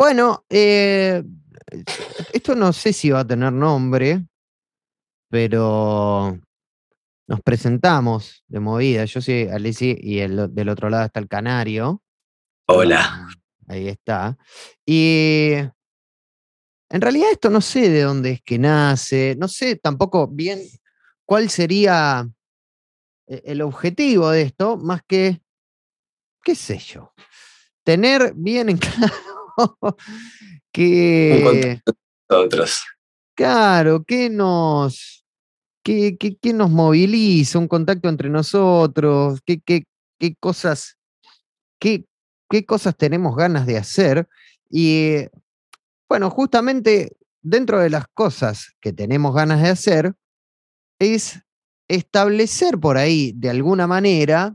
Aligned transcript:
Bueno, 0.00 0.46
eh, 0.48 1.22
esto 2.32 2.54
no 2.54 2.72
sé 2.72 2.94
si 2.94 3.10
va 3.10 3.20
a 3.20 3.26
tener 3.26 3.52
nombre, 3.52 4.24
pero 5.28 6.38
nos 7.28 7.40
presentamos 7.42 8.42
de 8.48 8.60
movida. 8.60 9.04
Yo 9.04 9.20
soy 9.20 9.48
Alicia 9.48 9.94
y 10.00 10.20
el, 10.20 10.54
del 10.54 10.70
otro 10.70 10.88
lado 10.88 11.04
está 11.04 11.20
el 11.20 11.28
Canario. 11.28 12.02
Hola. 12.68 13.28
Ahí 13.68 13.88
está. 13.88 14.38
Y 14.86 15.50
en 16.88 17.00
realidad 17.02 17.32
esto 17.32 17.50
no 17.50 17.60
sé 17.60 17.90
de 17.90 18.00
dónde 18.00 18.30
es 18.30 18.40
que 18.40 18.58
nace, 18.58 19.36
no 19.38 19.48
sé 19.48 19.76
tampoco 19.76 20.26
bien 20.28 20.60
cuál 21.26 21.50
sería 21.50 22.26
e, 23.26 23.42
el 23.44 23.60
objetivo 23.60 24.30
de 24.30 24.40
esto, 24.40 24.78
más 24.78 25.02
que, 25.06 25.42
qué 26.42 26.54
sé 26.54 26.78
yo, 26.78 27.12
tener 27.84 28.32
bien 28.34 28.70
en 28.70 28.78
claro 28.78 29.29
que... 30.72 31.80
Otros. 32.28 32.80
Claro, 33.34 34.04
que 34.04 34.28
nos, 34.28 35.24
qué, 35.82 36.38
nos 36.54 36.70
moviliza, 36.70 37.58
un 37.58 37.68
contacto 37.68 38.08
entre 38.08 38.28
nosotros, 38.28 39.40
qué, 39.44 39.60
qué, 39.60 39.84
qué 40.18 40.34
cosas, 40.38 40.98
qué, 41.80 42.04
qué 42.48 42.64
cosas 42.66 42.96
tenemos 42.96 43.34
ganas 43.36 43.66
de 43.66 43.78
hacer. 43.78 44.28
Y 44.68 45.26
bueno, 46.08 46.30
justamente 46.30 47.16
dentro 47.42 47.80
de 47.80 47.90
las 47.90 48.06
cosas 48.12 48.74
que 48.80 48.92
tenemos 48.92 49.34
ganas 49.34 49.62
de 49.62 49.70
hacer 49.70 50.14
es 50.98 51.40
establecer 51.88 52.78
por 52.78 52.98
ahí, 52.98 53.32
de 53.34 53.50
alguna 53.50 53.86
manera, 53.86 54.54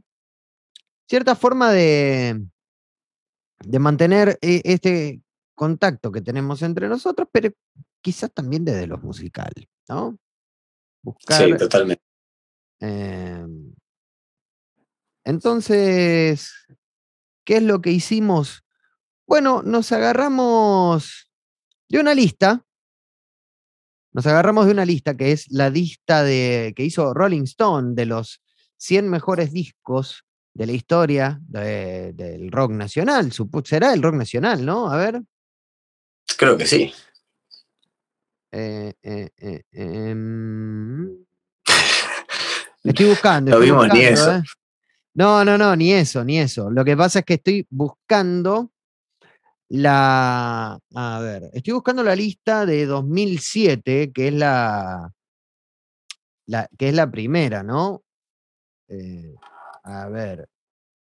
cierta 1.09 1.35
forma 1.35 1.71
de, 1.71 2.45
de 3.59 3.79
mantener 3.79 4.37
e, 4.41 4.61
este 4.63 5.21
contacto 5.53 6.11
que 6.11 6.21
tenemos 6.21 6.61
entre 6.61 6.87
nosotros, 6.87 7.27
pero 7.31 7.51
quizás 8.01 8.31
también 8.33 8.65
desde 8.65 8.87
lo 8.87 8.97
musical, 8.97 9.51
¿no? 9.87 10.17
Buscar, 11.01 11.45
sí, 11.45 11.57
totalmente. 11.57 12.03
Em, 12.79 13.73
entonces, 15.23 16.51
¿qué 17.43 17.57
es 17.57 17.63
lo 17.63 17.81
que 17.81 17.91
hicimos? 17.91 18.63
Bueno, 19.27 19.63
nos 19.63 19.91
agarramos 19.91 21.31
de 21.89 21.99
una 21.99 22.13
lista. 22.13 22.63
Nos 24.13 24.27
agarramos 24.27 24.65
de 24.65 24.71
una 24.71 24.85
lista 24.85 25.17
que 25.17 25.31
es 25.31 25.51
la 25.51 25.69
lista 25.69 26.23
de, 26.23 26.73
que 26.75 26.83
hizo 26.83 27.13
Rolling 27.13 27.43
Stone 27.43 27.95
de 27.95 28.05
los 28.05 28.41
100 28.77 29.09
mejores 29.09 29.51
discos 29.51 30.25
de 30.55 30.65
la 30.65 30.71
historia 30.71 31.39
del 31.47 32.51
rock 32.51 32.71
nacional. 32.71 33.31
Será 33.65 33.93
el 33.93 34.01
rock 34.01 34.15
nacional, 34.15 34.65
¿no? 34.65 34.89
A 34.89 34.97
ver. 34.97 35.21
Creo 36.37 36.57
que 36.57 36.65
sí. 36.65 36.93
Eh, 38.51 38.93
eh, 39.03 39.29
eh, 39.37 39.63
em, 39.73 41.25
estoy 42.85 43.05
buscando. 43.05 43.51
no 43.51 43.59
vimos 43.59 43.89
ni 43.93 43.99
eso. 43.99 44.41
No, 45.13 45.43
no, 45.43 45.57
no, 45.57 45.75
ni 45.75 45.91
eso, 45.91 46.23
ni 46.23 46.39
eso. 46.39 46.71
Lo 46.71 46.85
que 46.85 46.95
pasa 46.95 47.19
es 47.19 47.25
que 47.25 47.33
estoy 47.35 47.67
buscando 47.69 48.71
la, 49.69 50.79
a 50.93 51.19
ver, 51.19 51.49
estoy 51.53 51.73
buscando 51.73 52.01
la 52.01 52.15
lista 52.15 52.65
de 52.65 52.85
2007, 52.85 54.13
que 54.13 54.29
es 54.29 54.33
la, 54.33 55.11
la 56.45 56.69
que 56.77 56.89
es 56.89 56.95
la 56.95 57.11
primera, 57.11 57.61
¿no? 57.61 58.03
A 59.87 60.09
ver, 60.09 60.49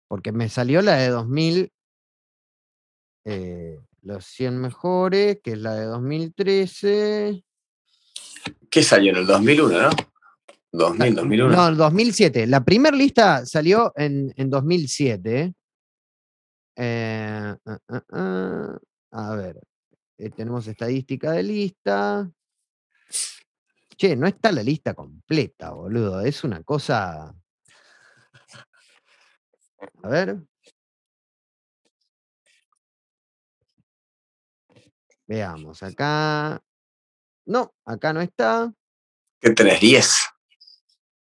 porque 0.08 0.32
me 0.32 0.50
salió 0.50 0.82
la 0.82 0.96
de 0.96 1.10
2000, 1.10 1.72
eh, 3.26 3.80
los 4.02 4.26
100 4.26 4.58
mejores, 4.58 5.40
que 5.44 5.52
es 5.52 5.60
la 5.60 5.76
de 5.76 5.86
2013. 5.86 7.44
¿Qué 8.72 8.84
salió 8.84 9.12
en 9.12 9.18
el 9.18 9.28
2001, 9.28 9.82
no? 9.82 9.90
2000, 10.72 11.16
2001. 11.16 11.56
No, 11.56 11.68
el 11.68 11.78
2007. 11.78 12.48
La 12.48 12.64
primera 12.64 12.98
lista 12.98 13.46
salió 13.46 13.94
en, 13.96 14.34
en 14.36 14.50
2007. 14.50 15.54
Eh, 16.76 17.56
ah, 17.64 17.80
ah, 17.88 18.04
ah, 18.14 18.80
a 19.12 19.36
ver, 19.36 19.62
eh, 20.18 20.32
tenemos 20.32 20.66
estadística 20.66 21.34
de 21.34 21.44
lista. 21.44 22.32
Che, 23.96 24.16
no 24.16 24.26
está 24.26 24.52
la 24.52 24.64
lista 24.64 24.96
completa, 24.96 25.70
boludo. 25.70 26.22
Es 26.22 26.44
una 26.44 26.64
cosa. 26.64 27.36
A 30.04 30.10
ver. 30.10 30.38
Veamos, 35.28 35.82
acá. 35.84 36.62
No, 37.46 37.74
acá 37.86 38.14
no 38.14 38.22
está. 38.22 38.72
¿Qué 39.40 39.52
tenés? 39.52 39.80
10. 39.80 40.18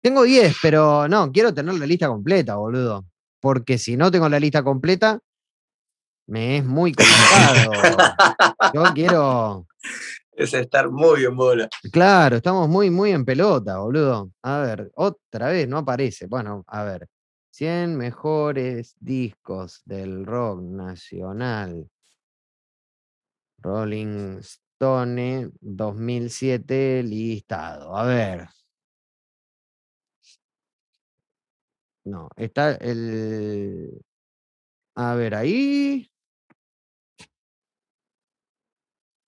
Tengo 0.01 0.23
10, 0.23 0.55
pero 0.61 1.07
no, 1.07 1.31
quiero 1.31 1.53
tener 1.53 1.75
la 1.75 1.85
lista 1.85 2.07
completa, 2.07 2.55
boludo. 2.55 3.05
Porque 3.39 3.77
si 3.77 3.95
no 3.95 4.09
tengo 4.09 4.27
la 4.27 4.39
lista 4.39 4.63
completa, 4.63 5.19
me 6.27 6.57
es 6.57 6.65
muy 6.65 6.93
complicado. 6.93 7.71
Yo 8.73 8.83
quiero. 8.93 9.67
Es 10.31 10.53
estar 10.53 10.89
muy 10.89 11.25
en 11.25 11.35
bola. 11.35 11.69
Claro, 11.91 12.37
estamos 12.37 12.67
muy, 12.67 12.89
muy 12.89 13.11
en 13.11 13.23
pelota, 13.25 13.77
boludo. 13.77 14.31
A 14.41 14.59
ver, 14.59 14.91
otra 14.95 15.49
vez, 15.49 15.67
no 15.67 15.77
aparece. 15.77 16.25
Bueno, 16.25 16.63
a 16.67 16.83
ver. 16.83 17.07
100 17.51 17.97
mejores 17.97 18.95
discos 18.99 19.81
del 19.85 20.25
rock 20.25 20.61
nacional. 20.61 21.89
Rolling 23.59 24.39
Stone 24.39 25.51
2007 25.59 27.03
listado. 27.03 27.95
A 27.95 28.05
ver. 28.05 28.47
No, 32.03 32.29
está 32.35 32.71
el. 32.75 34.01
A 34.95 35.15
ver, 35.15 35.35
ahí. 35.35 36.11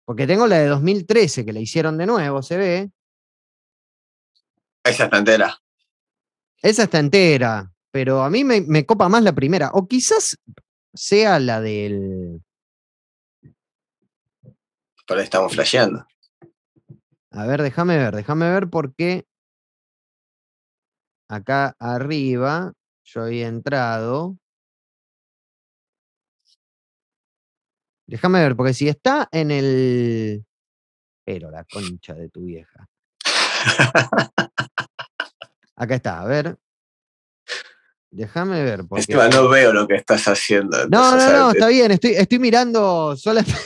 Porque 0.05 0.27
tengo 0.27 0.47
la 0.47 0.57
de 0.57 0.67
2013 0.67 1.45
que 1.45 1.53
la 1.53 1.59
hicieron 1.59 1.97
de 1.97 2.05
nuevo, 2.05 2.41
se 2.41 2.57
ve. 2.57 2.91
Esa 4.83 5.05
está 5.05 5.17
entera. 5.17 5.57
Esa 6.61 6.83
está 6.83 6.99
entera, 6.99 7.72
pero 7.93 8.23
a 8.23 8.29
mí 8.31 8.43
me, 8.43 8.85
copa 8.87 9.07
más 9.07 9.21
la 9.21 9.33
primera. 9.33 9.69
O 9.73 9.87
quizás 9.87 10.35
sea 10.95 11.39
la 11.39 11.61
del. 11.61 12.41
Por 15.05 15.19
ahí 15.19 15.23
estamos 15.23 15.53
flasheando. 15.53 16.03
A 17.29 17.45
ver, 17.45 17.61
déjame 17.61 17.95
ver, 17.97 18.15
déjame 18.15 18.49
ver 18.49 18.67
por 18.67 18.95
qué 18.95 19.27
acá 21.27 21.75
arriba 21.77 22.73
yo 23.03 23.21
había 23.21 23.47
entrado. 23.47 24.37
Déjame 28.07 28.39
ver, 28.39 28.55
porque 28.55 28.73
si 28.73 28.89
está 28.89 29.29
en 29.31 29.51
el. 29.51 30.43
Pero 31.23 31.51
la 31.51 31.63
concha 31.63 32.15
de 32.15 32.29
tu 32.29 32.45
vieja. 32.45 32.89
Acá 35.75 35.95
está, 35.95 36.21
a 36.21 36.25
ver. 36.25 36.57
Déjame 38.13 38.63
ver. 38.63 38.85
Porque... 38.87 39.13
no 39.13 39.49
veo 39.49 39.73
lo 39.73 39.87
que 39.87 39.95
estás 39.95 40.27
haciendo. 40.27 40.87
No, 40.89 41.15
no, 41.15 41.31
no, 41.31 41.51
está 41.51 41.67
bien. 41.67 41.91
Estoy, 41.91 42.11
estoy 42.11 42.39
mirando 42.39 43.15
solamente. 43.17 43.59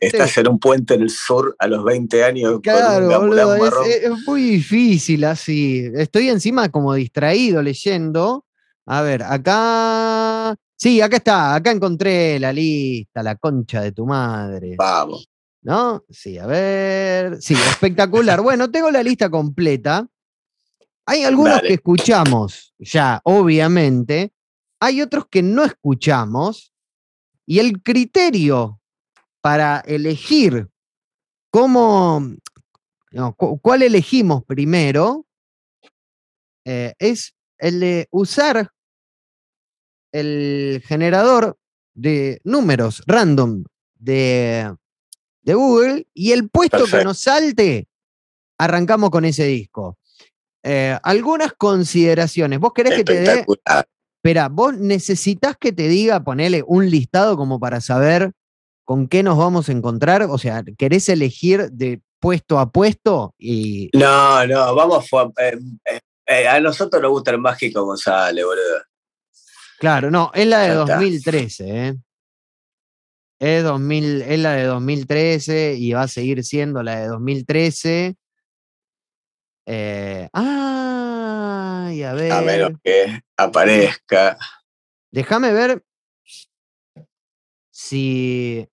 Estás 0.00 0.38
en 0.38 0.48
un 0.48 0.58
puente 0.58 0.94
en 0.94 1.02
el 1.02 1.10
sur 1.10 1.54
a 1.58 1.66
los 1.66 1.84
20 1.84 2.24
años. 2.24 2.60
Claro, 2.62 3.20
boludo, 3.20 3.84
es, 3.84 4.10
muy 4.26 4.42
difícil 4.42 5.24
así. 5.24 5.90
Estoy 5.94 6.28
encima 6.28 6.68
como 6.68 6.94
distraído 6.94 7.60
leyendo. 7.60 8.46
A 8.86 9.02
ver, 9.02 9.22
acá 9.22 10.56
Sí, 10.76 11.00
acá 11.00 11.16
está, 11.16 11.54
acá 11.54 11.70
encontré 11.70 12.38
la 12.38 12.52
lista, 12.52 13.22
la 13.22 13.36
concha 13.36 13.80
de 13.80 13.92
tu 13.92 14.06
madre. 14.06 14.74
Vamos. 14.76 15.28
¿No? 15.62 16.04
Sí, 16.10 16.36
a 16.36 16.46
ver. 16.46 17.40
Sí, 17.40 17.54
espectacular. 17.54 18.40
bueno, 18.42 18.70
tengo 18.70 18.90
la 18.90 19.02
lista 19.02 19.30
completa. 19.30 20.06
Hay 21.06 21.24
algunos 21.24 21.60
que 21.60 21.74
escuchamos 21.74 22.74
ya, 22.78 23.20
obviamente. 23.24 24.32
Hay 24.80 25.02
otros 25.02 25.26
que 25.28 25.42
no 25.42 25.64
escuchamos. 25.64 26.72
Y 27.46 27.58
el 27.58 27.82
criterio 27.82 28.80
para 29.42 29.80
elegir 29.80 30.68
cómo, 31.50 32.22
cuál 33.60 33.82
elegimos 33.82 34.42
primero, 34.44 35.26
eh, 36.64 36.94
es 36.98 37.34
el 37.58 37.80
de 37.80 38.08
usar 38.10 38.70
el 40.12 40.82
generador 40.86 41.58
de 41.92 42.40
números 42.44 43.02
random 43.06 43.64
de, 43.94 44.74
Google 45.42 46.06
y 46.14 46.32
el 46.32 46.48
puesto 46.48 46.86
que 46.86 47.04
nos 47.04 47.18
salte, 47.18 47.86
arrancamos 48.58 49.10
con 49.10 49.26
ese 49.26 49.44
disco. 49.44 49.98
Eh, 50.64 50.98
algunas 51.02 51.52
consideraciones. 51.52 52.58
¿Vos 52.58 52.72
querés 52.72 52.94
que 52.94 53.04
te 53.04 53.20
dé? 53.20 53.46
Espera, 54.16 54.48
vos 54.48 54.76
necesitas 54.78 55.56
que 55.58 55.72
te 55.72 55.86
diga, 55.86 56.24
ponele 56.24 56.64
un 56.66 56.88
listado 56.88 57.36
como 57.36 57.60
para 57.60 57.82
saber 57.82 58.32
con 58.84 59.08
qué 59.08 59.22
nos 59.22 59.36
vamos 59.36 59.68
a 59.68 59.72
encontrar? 59.72 60.22
O 60.22 60.38
sea, 60.38 60.62
¿querés 60.78 61.08
elegir 61.08 61.70
de 61.70 62.00
puesto 62.20 62.58
a 62.58 62.70
puesto? 62.70 63.34
Y 63.38 63.90
No, 63.92 64.46
no, 64.46 64.74
vamos. 64.74 65.06
eh, 65.38 65.58
eh, 65.84 66.00
eh, 66.26 66.48
a 66.48 66.60
nosotros 66.60 67.02
nos 67.02 67.10
gusta 67.10 67.32
el 67.32 67.38
mágico 67.38 67.84
González, 67.84 68.44
boludo. 68.44 68.82
claro, 69.78 70.10
no, 70.10 70.30
es 70.34 70.46
la 70.46 70.60
de 70.60 70.68
Ya 70.68 70.80
está. 70.80 70.94
2013, 70.94 71.86
¿eh? 71.88 71.94
Es, 73.40 73.62
2000, 73.62 74.22
es 74.22 74.38
la 74.38 74.52
de 74.52 74.64
2013 74.64 75.74
y 75.74 75.92
va 75.92 76.02
a 76.02 76.08
seguir 76.08 76.42
siendo 76.44 76.82
la 76.82 77.00
de 77.00 77.08
2013. 77.08 78.16
Eh, 79.66 80.28
ay, 80.32 82.02
a 82.02 82.12
ver. 82.14 82.32
A 82.32 82.40
menos 82.42 82.72
que 82.82 83.22
aparezca. 83.36 84.36
Déjame 85.10 85.52
ver 85.52 85.84
si. 87.70 88.68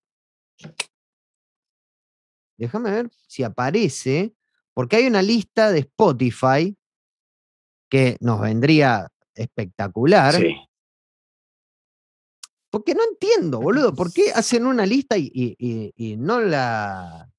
Déjame 2.58 2.92
ver 2.92 3.10
si 3.28 3.44
aparece, 3.44 4.36
porque 4.74 4.98
hay 4.98 5.08
una 5.08 5.22
lista 5.22 5.72
de 5.72 5.80
Spotify 5.80 6.76
que 7.90 8.18
nos 8.20 8.40
vendría 8.40 9.08
espectacular. 9.34 10.34
Sí. 10.36 10.56
Porque 12.70 12.94
no 12.96 13.02
entiendo, 13.04 13.60
boludo, 13.60 13.94
¿por 13.94 14.14
qué 14.14 14.32
hacen 14.32 14.66
una 14.66 14.86
lista 14.86 15.18
y, 15.18 15.30
y- 15.34 15.56
y- 15.58 15.94
y 15.96 16.18
no 16.18 16.40
la. 16.40 17.30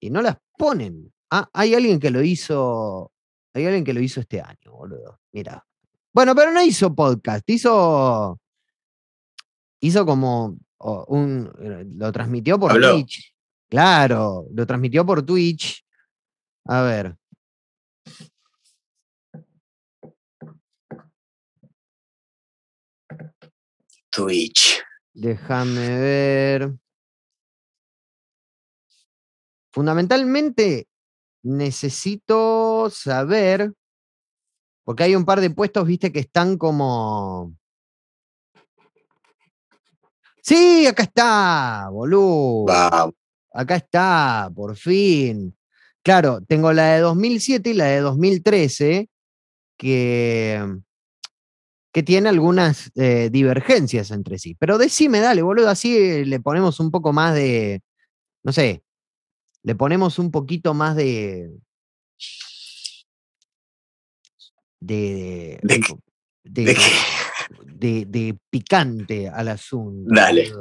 y 0.00 0.10
no 0.10 0.20
las 0.22 0.36
ponen? 0.58 1.12
Ah, 1.30 1.48
hay 1.52 1.74
alguien 1.74 1.98
que 1.98 2.10
lo 2.10 2.22
hizo. 2.22 3.12
Hay 3.54 3.64
alguien 3.64 3.84
que 3.84 3.92
lo 3.94 4.00
hizo 4.00 4.20
este 4.20 4.40
año, 4.40 4.72
boludo. 4.72 5.20
Mira. 5.32 5.66
Bueno, 6.12 6.34
pero 6.34 6.50
no 6.52 6.62
hizo 6.62 6.94
podcast, 6.94 7.48
hizo. 7.50 8.40
Hizo 9.80 10.06
como 10.06 10.58
un. 10.78 11.52
eh, 11.60 11.84
Lo 11.96 12.12
transmitió 12.12 12.58
por 12.58 12.72
Habló. 12.72 12.92
Twitch. 12.92 13.34
Claro, 13.68 14.46
lo 14.52 14.66
transmitió 14.66 15.04
por 15.04 15.24
Twitch. 15.24 15.84
A 16.66 16.82
ver. 16.82 17.16
Twitch. 24.10 24.82
Déjame 25.12 25.98
ver. 25.98 26.72
Fundamentalmente 29.72 30.88
necesito 31.46 32.90
saber, 32.90 33.72
porque 34.84 35.04
hay 35.04 35.14
un 35.14 35.24
par 35.24 35.40
de 35.40 35.50
puestos, 35.50 35.86
viste, 35.86 36.12
que 36.12 36.20
están 36.20 36.58
como... 36.58 37.54
Sí, 40.42 40.86
acá 40.86 41.04
está, 41.04 41.88
boludo. 41.90 42.66
Acá 43.52 43.76
está, 43.76 44.50
por 44.54 44.76
fin. 44.76 45.56
Claro, 46.02 46.40
tengo 46.46 46.72
la 46.72 46.94
de 46.94 47.00
2007 47.00 47.70
y 47.70 47.74
la 47.74 47.86
de 47.86 48.00
2013, 48.00 49.08
que, 49.76 50.78
que 51.92 52.02
tiene 52.02 52.28
algunas 52.28 52.92
eh, 52.94 53.28
divergencias 53.32 54.10
entre 54.12 54.38
sí. 54.38 54.54
Pero 54.54 54.78
decime, 54.78 55.20
dale, 55.20 55.42
boludo, 55.42 55.68
así 55.68 55.96
eh, 55.96 56.24
le 56.26 56.38
ponemos 56.38 56.78
un 56.78 56.90
poco 56.92 57.12
más 57.12 57.34
de, 57.34 57.82
no 58.44 58.52
sé, 58.52 58.84
le 59.66 59.74
ponemos 59.74 60.20
un 60.20 60.30
poquito 60.30 60.74
más 60.74 60.94
de... 60.94 61.50
De, 64.78 65.58
¿De 66.44 66.76
de- 67.64 68.04
¿De 68.06 68.38
picante 68.48 69.28
al 69.28 69.48
asunto. 69.48 70.08
Dale. 70.14 70.52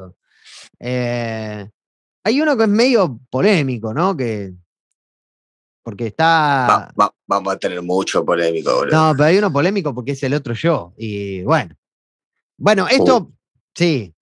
Eh, 0.79 1.69
hay 2.23 2.41
uno 2.41 2.57
que 2.57 2.63
es 2.63 2.69
medio 2.69 3.19
polémico, 3.29 3.93
¿no? 3.93 4.17
Que. 4.17 4.53
Porque 5.83 6.07
está. 6.07 6.65
Va- 6.67 6.93
va- 6.99 7.15
vamos 7.27 7.53
a 7.53 7.59
tener 7.59 7.81
mucho 7.83 8.25
polémico, 8.25 8.73
boludo. 8.75 8.95
No, 8.95 9.13
pero 9.13 9.25
hay 9.25 9.37
uno 9.37 9.53
polémico 9.53 9.93
porque 9.93 10.11
es 10.13 10.23
el 10.23 10.33
otro 10.33 10.53
yo. 10.55 10.93
Y 10.97 11.43
bueno. 11.43 11.75
Bueno, 12.57 12.87
esto. 12.87 13.17
Uh. 13.17 13.33
Sí. 13.75 14.13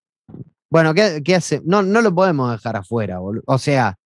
Bueno, 0.70 0.94
¿qué, 0.94 1.22
qué 1.24 1.36
hace? 1.36 1.62
No, 1.64 1.82
no 1.84 2.02
lo 2.02 2.14
podemos 2.14 2.52
dejar 2.52 2.76
afuera, 2.76 3.20
boludo. 3.20 3.44
O 3.48 3.58
sea, 3.58 3.98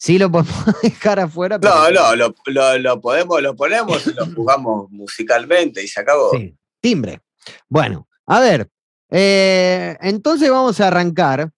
sí 0.00 0.18
lo 0.18 0.30
podemos 0.32 0.54
dejar 0.82 1.20
afuera. 1.20 1.58
pero- 1.60 1.74
No, 1.74 1.90
no, 1.90 2.16
lo, 2.16 2.34
lo- 2.46 2.78
lo 2.78 3.00
podemos, 3.00 3.42
lo 3.42 3.54
ponemos 3.54 4.06
lo 4.06 4.26
jugamos 4.34 4.90
musicalmente 4.90 5.82
y 5.84 5.88
se 5.88 6.00
acabó. 6.00 6.30
Sí, 6.32 6.56
timbre. 6.80 7.20
Bueno, 7.68 8.08
a 8.26 8.40
ver. 8.40 8.70
eh, 9.10 9.96
entonces 10.00 10.50
vamos 10.50 10.80
a 10.80 10.88
arrancar. 10.88 11.50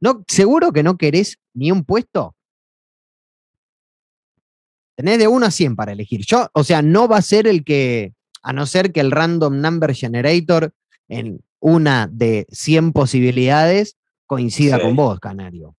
¿No, 0.00 0.24
¿Seguro 0.28 0.72
que 0.72 0.82
no 0.82 0.96
querés 0.96 1.38
ni 1.54 1.70
un 1.70 1.84
puesto? 1.84 2.34
Tenés 4.96 5.18
de 5.18 5.26
1 5.28 5.46
a 5.46 5.50
100 5.50 5.76
para 5.76 5.92
elegir. 5.92 6.24
Yo, 6.26 6.48
o 6.52 6.62
sea, 6.64 6.80
no 6.82 7.08
va 7.08 7.16
a 7.18 7.22
ser 7.22 7.46
el 7.46 7.64
que, 7.64 8.14
a 8.42 8.52
no 8.52 8.64
ser 8.66 8.92
que 8.92 9.00
el 9.00 9.10
random 9.10 9.60
number 9.60 9.94
generator 9.94 10.72
en 11.08 11.42
una 11.58 12.06
de 12.10 12.46
100 12.50 12.92
posibilidades 12.92 13.96
coincida 14.26 14.76
Sí. 14.76 14.82
con 14.82 14.94
vos, 14.96 15.18
Canario. 15.20 15.74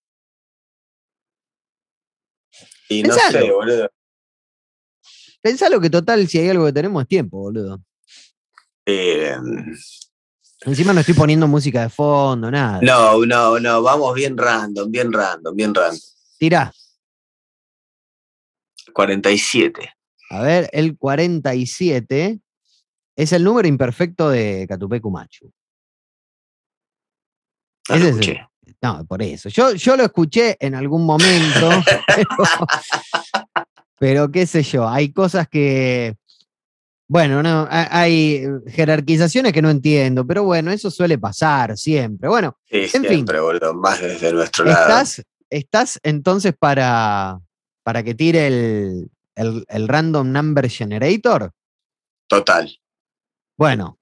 Y 2.90 3.04
no 3.04 3.10
Pensalo. 3.16 3.40
sé, 3.46 3.52
boludo. 3.52 3.90
Pensalo 5.42 5.80
que 5.80 5.90
total, 5.90 6.28
si 6.28 6.40
hay 6.40 6.50
algo 6.50 6.66
que 6.66 6.74
tenemos 6.74 7.02
es 7.04 7.08
tiempo, 7.08 7.38
boludo. 7.38 7.82
Eh, 8.86 9.36
Encima 10.62 10.94
no 10.94 11.00
estoy 11.02 11.14
poniendo 11.14 11.48
música 11.48 11.82
de 11.84 11.90
fondo, 11.90 12.50
nada. 12.50 12.80
no, 12.82 13.24
no, 13.26 13.60
no, 13.60 13.82
vamos 13.84 14.14
bien 14.16 14.38
random, 14.38 14.90
bien 14.90 15.12
random, 15.14 15.56
bien 15.56 15.74
random. 15.76 16.00
Tirá. 16.40 16.72
47. 18.94 19.94
A 20.32 20.42
ver, 20.42 20.70
el 20.72 20.98
47 20.98 22.40
es 23.16 23.32
el 23.34 23.44
número 23.44 23.68
imperfecto 23.68 24.30
de 24.30 24.66
Catupecu 24.68 25.12
Machu. 25.12 25.52
Lo 27.90 27.96
es. 27.96 28.18
No, 28.82 29.06
por 29.06 29.22
eso. 29.22 29.50
Yo, 29.50 29.74
yo 29.74 29.96
lo 29.96 30.04
escuché 30.04 30.58
en 30.60 30.76
algún 30.76 31.06
momento, 31.06 31.70
pero, 32.16 32.28
pero 33.98 34.32
qué 34.32 34.46
sé 34.46 34.62
yo, 34.64 34.88
hay 34.88 35.12
cosas 35.12 35.48
que, 35.48 36.16
bueno, 37.08 37.42
no, 37.42 37.68
ha- 37.70 38.00
hay 38.00 38.46
jerarquizaciones 38.68 39.54
que 39.54 39.62
no 39.62 39.70
entiendo, 39.70 40.26
pero 40.26 40.44
bueno, 40.44 40.72
eso 40.72 40.92
suele 40.92 41.18
pasar 41.18 41.78
siempre. 41.78 42.28
Bueno, 42.30 42.58
Sí, 42.70 42.88
fin. 42.88 43.06
siempre, 43.06 43.40
boludo, 43.40 43.74
más 43.74 44.02
desde 44.02 44.34
nuestro 44.34 44.66
lado. 44.66 44.80
¿estás, 44.82 45.24
estás 45.50 46.00
entonces 46.04 46.54
para, 46.58 47.40
para 47.84 48.04
que 48.04 48.14
tire 48.16 48.48
el, 48.48 49.10
el- 49.36 49.66
el 49.68 49.88
random 49.88 50.32
number 50.32 50.70
generator? 50.70 51.52
Total. 52.28 52.70
Bueno, 53.58 53.98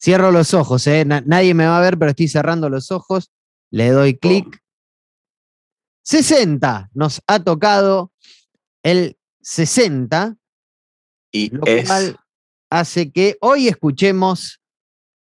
cierro 0.00 0.30
los 0.30 0.54
ojos, 0.54 0.86
¿eh? 0.86 1.04
Na- 1.04 1.22
nadie 1.26 1.54
me 1.54 1.66
va 1.66 1.78
a 1.78 1.80
ver, 1.80 1.98
pero 1.98 2.10
estoy 2.10 2.28
cerrando 2.28 2.68
los 2.68 2.92
ojos. 2.92 3.30
Le 3.70 3.90
doy 3.90 4.16
clic. 4.16 4.60
60 6.02 6.90
nos 6.94 7.20
ha 7.26 7.40
tocado 7.40 8.12
el 8.82 9.16
60, 9.42 10.36
Y 11.32 11.50
lo 11.50 11.66
es. 11.66 11.86
cual 11.86 12.16
hace 12.70 13.10
que 13.10 13.36
hoy 13.40 13.68
escuchemos 13.68 14.60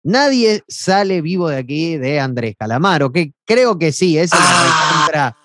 Nadie 0.09 0.63
sale 0.69 1.21
vivo 1.21 1.49
de 1.49 1.57
aquí 1.57 1.97
de 1.97 2.21
Andrés 2.21 2.55
Calamaro, 2.57 3.11
que 3.11 3.33
creo 3.45 3.77
que 3.77 3.91
sí, 3.91 4.17
ese, 4.17 4.37
lo, 4.37 4.43
Ah. 4.45 4.69
recontra, 5.03 5.37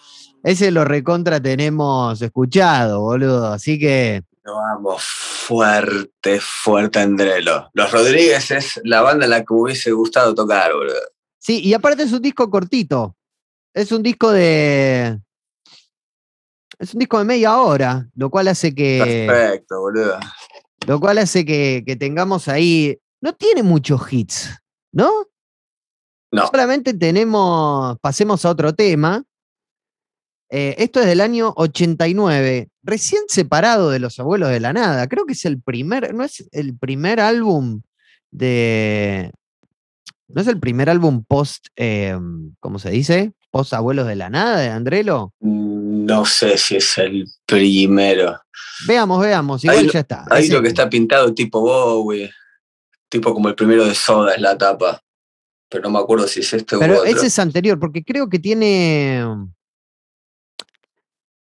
ese 0.43 0.69
lo 0.69 0.86
recontra 0.86 1.41
tenemos 1.41 2.21
escuchado, 2.21 3.00
boludo. 3.01 3.48
Así 3.53 3.79
que 3.79 4.21
Lo 4.43 4.57
vamos 4.57 5.01
fuerte, 5.03 6.39
fuerte, 6.39 7.00
Andrelo. 7.00 7.71
Los 7.74 7.91
Rodríguez 7.91 8.51
es 8.51 8.79
la 8.83 9.01
banda 9.01 9.25
en 9.25 9.31
la 9.31 9.39
que 9.43 9.51
hubiese 9.51 9.91
gustado 9.93 10.36
tocar, 10.36 10.71
boludo. 10.74 11.00
Sí, 11.41 11.60
y 11.60 11.74
aparte 11.74 12.03
es 12.03 12.13
un 12.13 12.21
disco 12.21 12.50
cortito. 12.51 13.17
Es 13.74 13.91
un 13.91 14.03
disco 14.03 14.31
de. 14.31 15.19
Es 16.77 16.93
un 16.93 17.00
disco 17.00 17.17
de 17.17 17.25
media 17.25 17.60
hora, 17.60 18.07
lo 18.15 18.29
cual 18.29 18.48
hace 18.48 18.75
que. 18.75 19.25
Perfecto, 19.27 19.79
boludo. 19.79 20.19
Lo 20.86 21.00
cual 21.00 21.17
hace 21.17 21.43
que, 21.43 21.83
que 21.86 21.95
tengamos 21.95 22.48
ahí. 22.48 23.00
No 23.21 23.33
tiene 23.33 23.63
muchos 23.63 24.01
hits, 24.13 24.55
¿no? 24.91 25.12
No. 26.31 26.48
Solamente 26.48 26.93
tenemos. 26.93 27.98
Pasemos 28.01 28.45
a 28.45 28.51
otro 28.51 28.75
tema. 28.75 29.24
Eh, 30.51 30.75
esto 30.77 31.00
es 31.00 31.07
del 31.07 31.21
año 31.21 31.53
89, 31.55 32.69
recién 32.83 33.24
separado 33.29 33.89
de 33.89 34.00
Los 34.00 34.19
Abuelos 34.19 34.50
de 34.50 34.60
la 34.60 34.74
Nada. 34.74 35.07
Creo 35.07 35.25
que 35.25 35.33
es 35.33 35.45
el 35.45 35.60
primer. 35.60 36.13
No 36.13 36.24
es 36.24 36.48
el 36.51 36.77
primer 36.77 37.19
álbum 37.19 37.81
de. 38.29 39.31
¿No 40.33 40.41
es 40.41 40.47
el 40.47 40.59
primer 40.59 40.89
álbum 40.89 41.23
post, 41.27 41.67
eh, 41.75 42.17
¿cómo 42.59 42.79
se 42.79 42.89
dice? 42.89 43.33
Post 43.50 43.73
Abuelos 43.73 44.07
de 44.07 44.15
la 44.15 44.29
Nada 44.29 44.59
de 44.59 44.69
Andrelo. 44.69 45.33
No 45.41 46.25
sé 46.25 46.57
si 46.57 46.77
es 46.77 46.97
el 46.97 47.25
primero. 47.45 48.39
Veamos, 48.88 49.21
veamos, 49.21 49.63
igual 49.63 49.77
Ahí 49.79 49.85
lo- 49.88 49.91
ya 49.91 50.00
está. 50.00 50.25
Ahí 50.29 50.45
es 50.45 50.50
lo 50.51 50.61
que 50.61 50.69
está 50.69 50.89
pintado 50.89 51.33
tipo 51.33 51.59
Bowie. 51.61 52.31
Tipo 53.09 53.33
como 53.33 53.50
el 53.50 53.55
primero 53.55 53.85
de 53.85 53.93
Soda 53.93 54.33
es 54.33 54.41
la 54.41 54.57
tapa. 54.57 55.01
pero 55.69 55.83
no 55.83 55.89
me 55.91 56.00
acuerdo 56.00 56.27
si 56.27 56.41
es 56.41 56.51
este 56.53 56.75
o 56.75 56.79
Pero 56.79 57.00
otro. 57.00 57.05
ese 57.05 57.27
es 57.27 57.39
anterior, 57.39 57.79
porque 57.79 58.03
creo 58.03 58.27
que 58.27 58.39
tiene. 58.39 59.23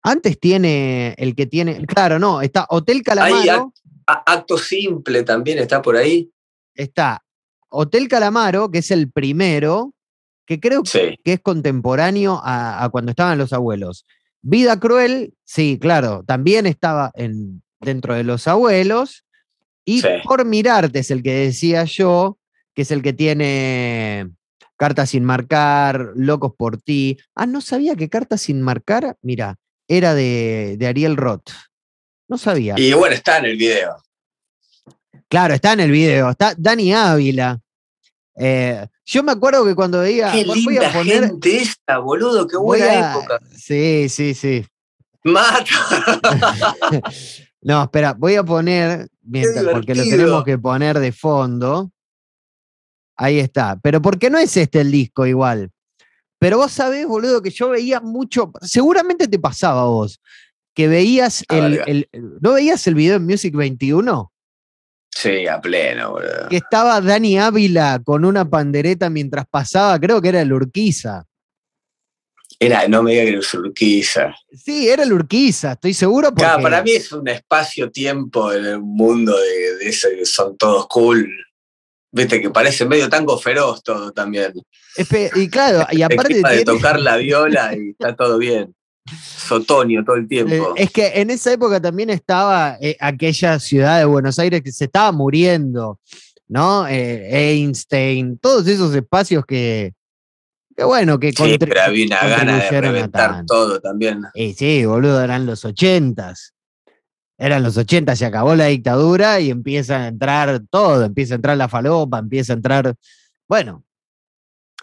Antes 0.02 0.38
tiene 0.38 1.14
el 1.18 1.34
que 1.34 1.46
tiene. 1.46 1.84
Claro, 1.86 2.18
no, 2.20 2.40
está 2.40 2.64
Hotel 2.70 3.02
Calamaro. 3.02 3.72
A- 4.06 4.22
Acto 4.32 4.56
simple 4.56 5.22
también 5.24 5.58
está 5.58 5.82
por 5.82 5.96
ahí. 5.96 6.30
Está 6.74 7.22
Hotel 7.70 8.08
Calamaro, 8.08 8.70
que 8.70 8.78
es 8.78 8.90
el 8.90 9.10
primero, 9.10 9.94
que 10.46 10.60
creo 10.60 10.82
Sí. 10.84 11.18
que 11.24 11.34
es 11.34 11.40
contemporáneo 11.40 12.40
a, 12.42 12.82
a 12.84 12.88
cuando 12.90 13.10
estaban 13.10 13.38
los 13.38 13.52
abuelos. 13.52 14.04
Vida 14.42 14.78
Cruel, 14.80 15.34
sí, 15.44 15.78
claro, 15.80 16.24
también 16.26 16.66
estaba 16.66 17.10
en, 17.14 17.62
dentro 17.80 18.14
de 18.14 18.24
los 18.24 18.48
abuelos. 18.48 19.24
Y 19.84 20.00
Sí. 20.02 20.08
Por 20.24 20.44
Mirarte 20.44 20.98
es 21.00 21.10
el 21.10 21.22
que 21.22 21.32
decía 21.34 21.84
yo, 21.84 22.38
que 22.74 22.82
es 22.82 22.90
el 22.90 23.02
que 23.02 23.12
tiene 23.12 24.30
Cartas 24.76 25.10
sin 25.10 25.24
marcar, 25.24 26.12
Locos 26.16 26.52
por 26.56 26.78
ti. 26.80 27.18
Ah, 27.34 27.46
no 27.46 27.60
sabía 27.60 27.94
que 27.96 28.08
Cartas 28.08 28.40
sin 28.42 28.62
marcar, 28.62 29.16
mira, 29.22 29.56
era 29.88 30.14
de, 30.14 30.76
de 30.78 30.86
Ariel 30.86 31.16
Roth. 31.16 31.50
No 32.28 32.38
sabía. 32.38 32.74
Y 32.78 32.92
bueno, 32.94 33.14
está 33.14 33.38
en 33.38 33.44
el 33.46 33.56
video. 33.56 33.96
Claro, 35.30 35.54
está 35.54 35.72
en 35.72 35.80
el 35.80 35.90
video, 35.92 36.30
está 36.30 36.54
Dani 36.58 36.92
Ávila. 36.92 37.60
Eh, 38.36 38.86
yo 39.06 39.22
me 39.22 39.32
acuerdo 39.32 39.64
que 39.64 39.74
cuando 39.74 40.00
veía. 40.00 40.32
Qué 40.32 40.44
voy 40.44 40.60
linda 40.64 40.88
a 40.88 40.92
poner. 40.92 41.24
gente 41.26 41.56
esta, 41.58 41.98
boludo, 41.98 42.46
qué 42.48 42.56
buena 42.56 42.84
a- 42.86 43.10
época. 43.18 43.38
Sí, 43.56 44.08
sí, 44.08 44.34
sí. 44.34 44.66
Mata. 45.24 45.64
No, 47.62 47.82
espera, 47.82 48.14
voy 48.14 48.36
a 48.36 48.42
poner, 48.42 49.06
mientras, 49.20 49.66
porque 49.66 49.94
lo 49.94 50.02
tenemos 50.02 50.44
que 50.44 50.56
poner 50.56 50.98
de 50.98 51.12
fondo. 51.12 51.90
Ahí 53.18 53.38
está. 53.38 53.78
Pero 53.82 54.00
porque 54.00 54.30
no 54.30 54.38
es 54.38 54.56
este 54.56 54.80
el 54.80 54.90
disco 54.90 55.26
igual. 55.26 55.70
Pero 56.38 56.56
vos 56.56 56.72
sabés, 56.72 57.06
boludo, 57.06 57.42
que 57.42 57.50
yo 57.50 57.68
veía 57.68 58.00
mucho. 58.00 58.50
Seguramente 58.62 59.28
te 59.28 59.38
pasaba 59.38 59.82
a 59.82 59.84
vos. 59.84 60.22
Que 60.74 60.88
veías 60.88 61.44
el, 61.50 61.82
el- 61.86 62.08
¿No 62.40 62.54
veías 62.54 62.86
el 62.86 62.94
video 62.94 63.16
en 63.16 63.26
Music 63.26 63.54
21? 63.54 64.32
Sí, 65.10 65.46
a 65.46 65.60
pleno, 65.60 66.12
boludo. 66.12 66.48
Que 66.48 66.56
estaba 66.56 67.00
Dani 67.00 67.38
Ávila 67.38 68.00
con 68.04 68.24
una 68.24 68.48
pandereta 68.48 69.10
mientras 69.10 69.44
pasaba, 69.50 69.98
creo 69.98 70.20
que 70.22 70.28
era 70.28 70.40
el 70.40 70.52
Urquiza. 70.52 71.24
Era, 72.58 72.86
no 72.88 73.02
me 73.02 73.12
diga 73.12 73.24
que 73.24 73.28
era 73.30 73.40
Urquiza. 73.54 74.34
Sí, 74.52 74.88
era 74.88 75.02
el 75.02 75.12
Urquiza, 75.12 75.72
estoy 75.72 75.94
seguro 75.94 76.28
porque. 76.28 76.44
Claro, 76.44 76.62
para 76.62 76.82
mí 76.82 76.92
es 76.92 77.10
un 77.12 77.26
espacio-tiempo 77.28 78.52
en 78.52 78.64
el 78.66 78.80
mundo 78.80 79.36
de, 79.36 79.76
de 79.76 79.88
ese 79.88 80.14
que 80.16 80.26
son 80.26 80.56
todos 80.56 80.86
cool. 80.88 81.28
Viste, 82.12 82.40
que 82.40 82.50
parece 82.50 82.84
medio 82.86 83.08
tango 83.08 83.38
feroz 83.38 83.82
todo 83.82 84.10
también. 84.12 84.52
Espe- 84.96 85.30
Y 85.36 85.48
claro, 85.48 85.86
y 85.92 85.96
Te 85.98 86.04
aparte 86.04 86.34
de 86.34 86.42
tiene- 86.42 86.64
tocar 86.64 87.00
la 87.00 87.16
viola 87.16 87.74
y 87.76 87.90
está 87.98 88.14
todo 88.14 88.36
bien. 88.38 88.74
Sotonio 89.18 90.04
todo 90.04 90.16
el 90.16 90.24
Eh, 90.24 90.28
tiempo. 90.28 90.72
es 90.76 90.90
que 90.90 91.12
en 91.20 91.30
esa 91.30 91.52
época 91.52 91.80
también 91.80 92.10
estaba 92.10 92.76
eh, 92.80 92.96
aquella 93.00 93.58
ciudad 93.58 93.98
de 93.98 94.04
Buenos 94.04 94.38
Aires 94.38 94.62
que 94.62 94.72
se 94.72 94.84
estaba 94.84 95.12
muriendo, 95.12 95.98
¿no? 96.48 96.86
Eh, 96.88 97.50
Einstein, 97.52 98.38
todos 98.38 98.66
esos 98.66 98.94
espacios 98.94 99.44
que, 99.46 99.92
que 100.76 100.84
bueno, 100.84 101.18
que 101.18 101.32
sí, 101.32 101.56
pero 101.58 101.82
había 101.82 102.06
una 102.06 102.26
gana 102.26 102.56
de 102.58 102.80
reventar 102.80 103.44
todo 103.46 103.80
también. 103.80 104.22
Y 104.34 104.54
sí, 104.54 104.84
boludo, 104.84 105.22
eran 105.22 105.46
los 105.46 105.64
ochentas. 105.64 106.54
Eran 107.42 107.62
los 107.62 107.76
ochentas, 107.78 108.18
se 108.18 108.26
acabó 108.26 108.54
la 108.54 108.66
dictadura 108.66 109.40
y 109.40 109.50
empieza 109.50 110.02
a 110.04 110.08
entrar 110.08 110.60
todo, 110.70 111.04
empieza 111.06 111.34
a 111.34 111.36
entrar 111.36 111.56
la 111.56 111.68
falopa, 111.70 112.18
empieza 112.18 112.52
a 112.52 112.56
entrar. 112.56 112.94
Bueno, 113.48 113.82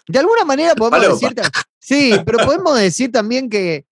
de 0.08 0.18
alguna 0.18 0.44
manera 0.44 0.74
podemos 0.74 1.20
decir. 1.20 1.36
Sí, 1.78 2.12
pero 2.26 2.44
podemos 2.44 2.76
decir 2.78 3.12
también 3.12 3.48
que, 3.48 3.86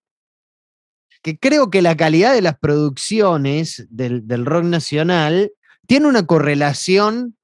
que 1.27 1.37
creo 1.37 1.71
que 1.71 1.83
la 1.83 1.97
calidad 1.97 2.35
de 2.35 2.41
las 2.41 2.57
producciones 2.57 3.85
del, 3.91 4.29
del 4.29 4.47
rock 4.47 4.63
nacional 4.63 5.51
tiene 5.89 6.07
una 6.07 6.25
correlación 6.25 7.37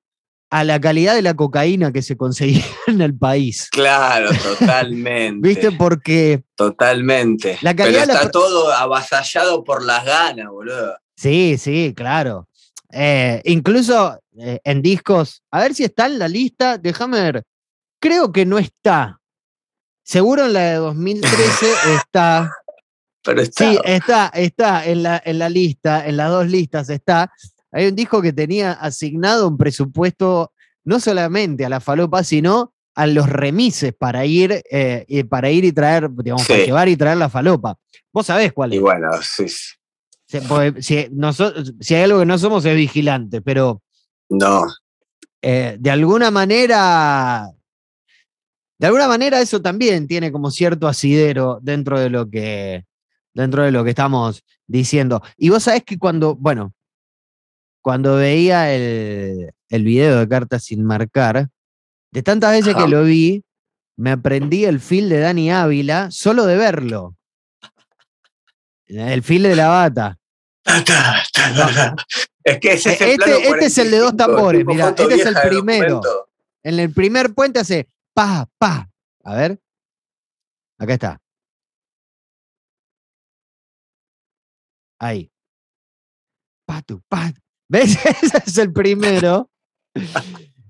a 0.50 0.62
la 0.62 0.80
calidad 0.80 1.16
de 1.16 1.22
la 1.22 1.34
cocaína 1.34 1.90
que 1.90 2.00
se 2.00 2.16
conseguía 2.16 2.62
en 2.86 3.00
el 3.00 3.12
país. 3.18 3.68
Claro, 3.72 4.30
totalmente. 4.60 5.48
¿Viste? 5.48 5.72
Porque 5.72 6.44
Totalmente. 6.54 7.58
La 7.60 7.74
Pero 7.74 7.86
calidad 7.90 8.08
está 8.08 8.30
todo 8.30 8.72
avasallado 8.72 9.64
por 9.64 9.84
las 9.84 10.04
ganas, 10.04 10.46
boludo. 10.48 10.96
Sí, 11.16 11.56
sí, 11.58 11.92
claro. 11.96 12.48
Eh, 12.92 13.42
incluso 13.46 14.16
eh, 14.38 14.60
en 14.62 14.80
discos, 14.80 15.42
a 15.50 15.58
ver 15.58 15.74
si 15.74 15.82
está 15.82 16.06
en 16.06 16.20
la 16.20 16.28
lista, 16.28 16.78
déjame 16.78 17.20
ver. 17.20 17.42
Creo 17.98 18.30
que 18.30 18.46
no 18.46 18.60
está. 18.60 19.18
Seguro 20.04 20.46
en 20.46 20.52
la 20.52 20.60
de 20.60 20.74
2013 20.76 21.66
está. 21.96 22.48
Pero 23.24 23.40
está. 23.40 23.64
Sí, 23.70 23.78
está, 23.84 24.26
está 24.34 24.84
en 24.86 25.02
la, 25.04 25.22
en 25.24 25.38
la 25.38 25.48
lista, 25.48 26.06
en 26.06 26.16
las 26.16 26.30
dos 26.30 26.46
listas 26.48 26.88
está. 26.90 27.32
Hay 27.70 27.86
un 27.86 27.94
disco 27.96 28.20
que 28.20 28.32
tenía 28.32 28.72
asignado 28.72 29.48
un 29.48 29.56
presupuesto 29.56 30.52
no 30.84 30.98
solamente 31.00 31.64
a 31.64 31.68
la 31.68 31.80
falopa, 31.80 32.24
sino 32.24 32.74
a 32.94 33.06
los 33.06 33.28
remises 33.28 33.94
para 33.94 34.26
ir, 34.26 34.62
eh, 34.70 35.04
y 35.08 35.22
para 35.22 35.50
ir 35.50 35.64
y 35.64 35.72
traer, 35.72 36.10
digamos, 36.10 36.46
para 36.46 36.60
Sí. 36.60 36.66
llevar 36.66 36.88
y 36.88 36.96
traer 36.96 37.16
la 37.16 37.28
falopa. 37.30 37.78
Vos 38.12 38.26
sabés 38.26 38.52
cuál 38.52 38.74
y 38.74 38.76
es. 38.76 38.82
bueno, 38.82 39.08
sí, 39.22 39.46
Si, 40.26 41.08
noso- 41.10 41.52
si 41.80 41.94
hay 41.94 42.02
algo 42.02 42.18
que 42.18 42.26
no 42.26 42.36
somos 42.38 42.64
es 42.64 42.74
vigilante, 42.76 43.40
pero 43.40 43.82
no. 44.28 44.66
eh, 45.40 45.76
de 45.78 45.90
alguna 45.90 46.30
manera, 46.30 47.48
de 48.78 48.86
alguna 48.86 49.08
manera 49.08 49.40
eso 49.40 49.62
también 49.62 50.06
tiene 50.08 50.32
como 50.32 50.50
cierto 50.50 50.88
asidero 50.88 51.58
dentro 51.62 51.98
de 52.00 52.10
lo 52.10 52.28
que, 52.28 52.84
dentro 53.34 53.62
de 53.62 53.72
lo 53.72 53.84
que 53.84 53.90
estamos 53.90 54.42
diciendo. 54.66 55.22
Y 55.36 55.48
vos 55.50 55.62
sabés 55.64 55.84
que 55.84 55.98
cuando, 55.98 56.34
bueno, 56.36 56.72
cuando 57.80 58.16
veía 58.16 58.72
el, 58.74 59.52
el 59.68 59.84
video 59.84 60.18
de 60.20 60.28
Cartas 60.28 60.64
sin 60.64 60.84
marcar, 60.84 61.48
de 62.10 62.22
tantas 62.22 62.52
veces 62.52 62.74
que 62.74 62.88
lo 62.88 63.04
vi, 63.04 63.44
me 63.96 64.10
aprendí 64.10 64.64
el 64.64 64.80
feel 64.80 65.08
de 65.08 65.20
Dani 65.20 65.50
Ávila 65.50 66.10
solo 66.10 66.46
de 66.46 66.56
verlo. 66.56 67.16
El 68.86 69.22
feel 69.22 69.42
de 69.44 69.56
la 69.56 69.68
bata. 69.68 70.18
Ta, 70.62 70.84
ta, 70.84 71.22
ta, 71.32 71.54
ta, 71.54 71.74
ta. 71.74 71.96
Es 72.44 72.58
que 72.60 72.72
ese 72.72 72.92
es 72.92 73.00
el 73.00 73.10
Este- 73.10 73.48
este 73.48 73.64
es 73.66 73.78
el 73.78 73.90
de 73.90 73.98
dos 73.98 74.12
45, 74.12 74.16
tambores, 74.16 74.64
foto 74.64 75.02
este 75.10 75.14
es 75.14 75.26
el 75.26 75.48
primero. 75.48 76.00
En 76.62 76.78
el 76.78 76.92
primer 76.92 77.32
puente 77.34 77.60
hace 77.60 77.88
pa, 78.12 78.48
pa. 78.58 78.88
A 79.24 79.34
ver. 79.34 79.58
Acá 80.78 80.94
está. 80.94 81.20
Ahí. 85.02 85.28
Patu, 86.64 87.02
pat. 87.08 87.34
¿Ves? 87.68 87.98
Ese 88.22 88.42
es 88.46 88.58
el 88.58 88.72
primero. 88.72 89.50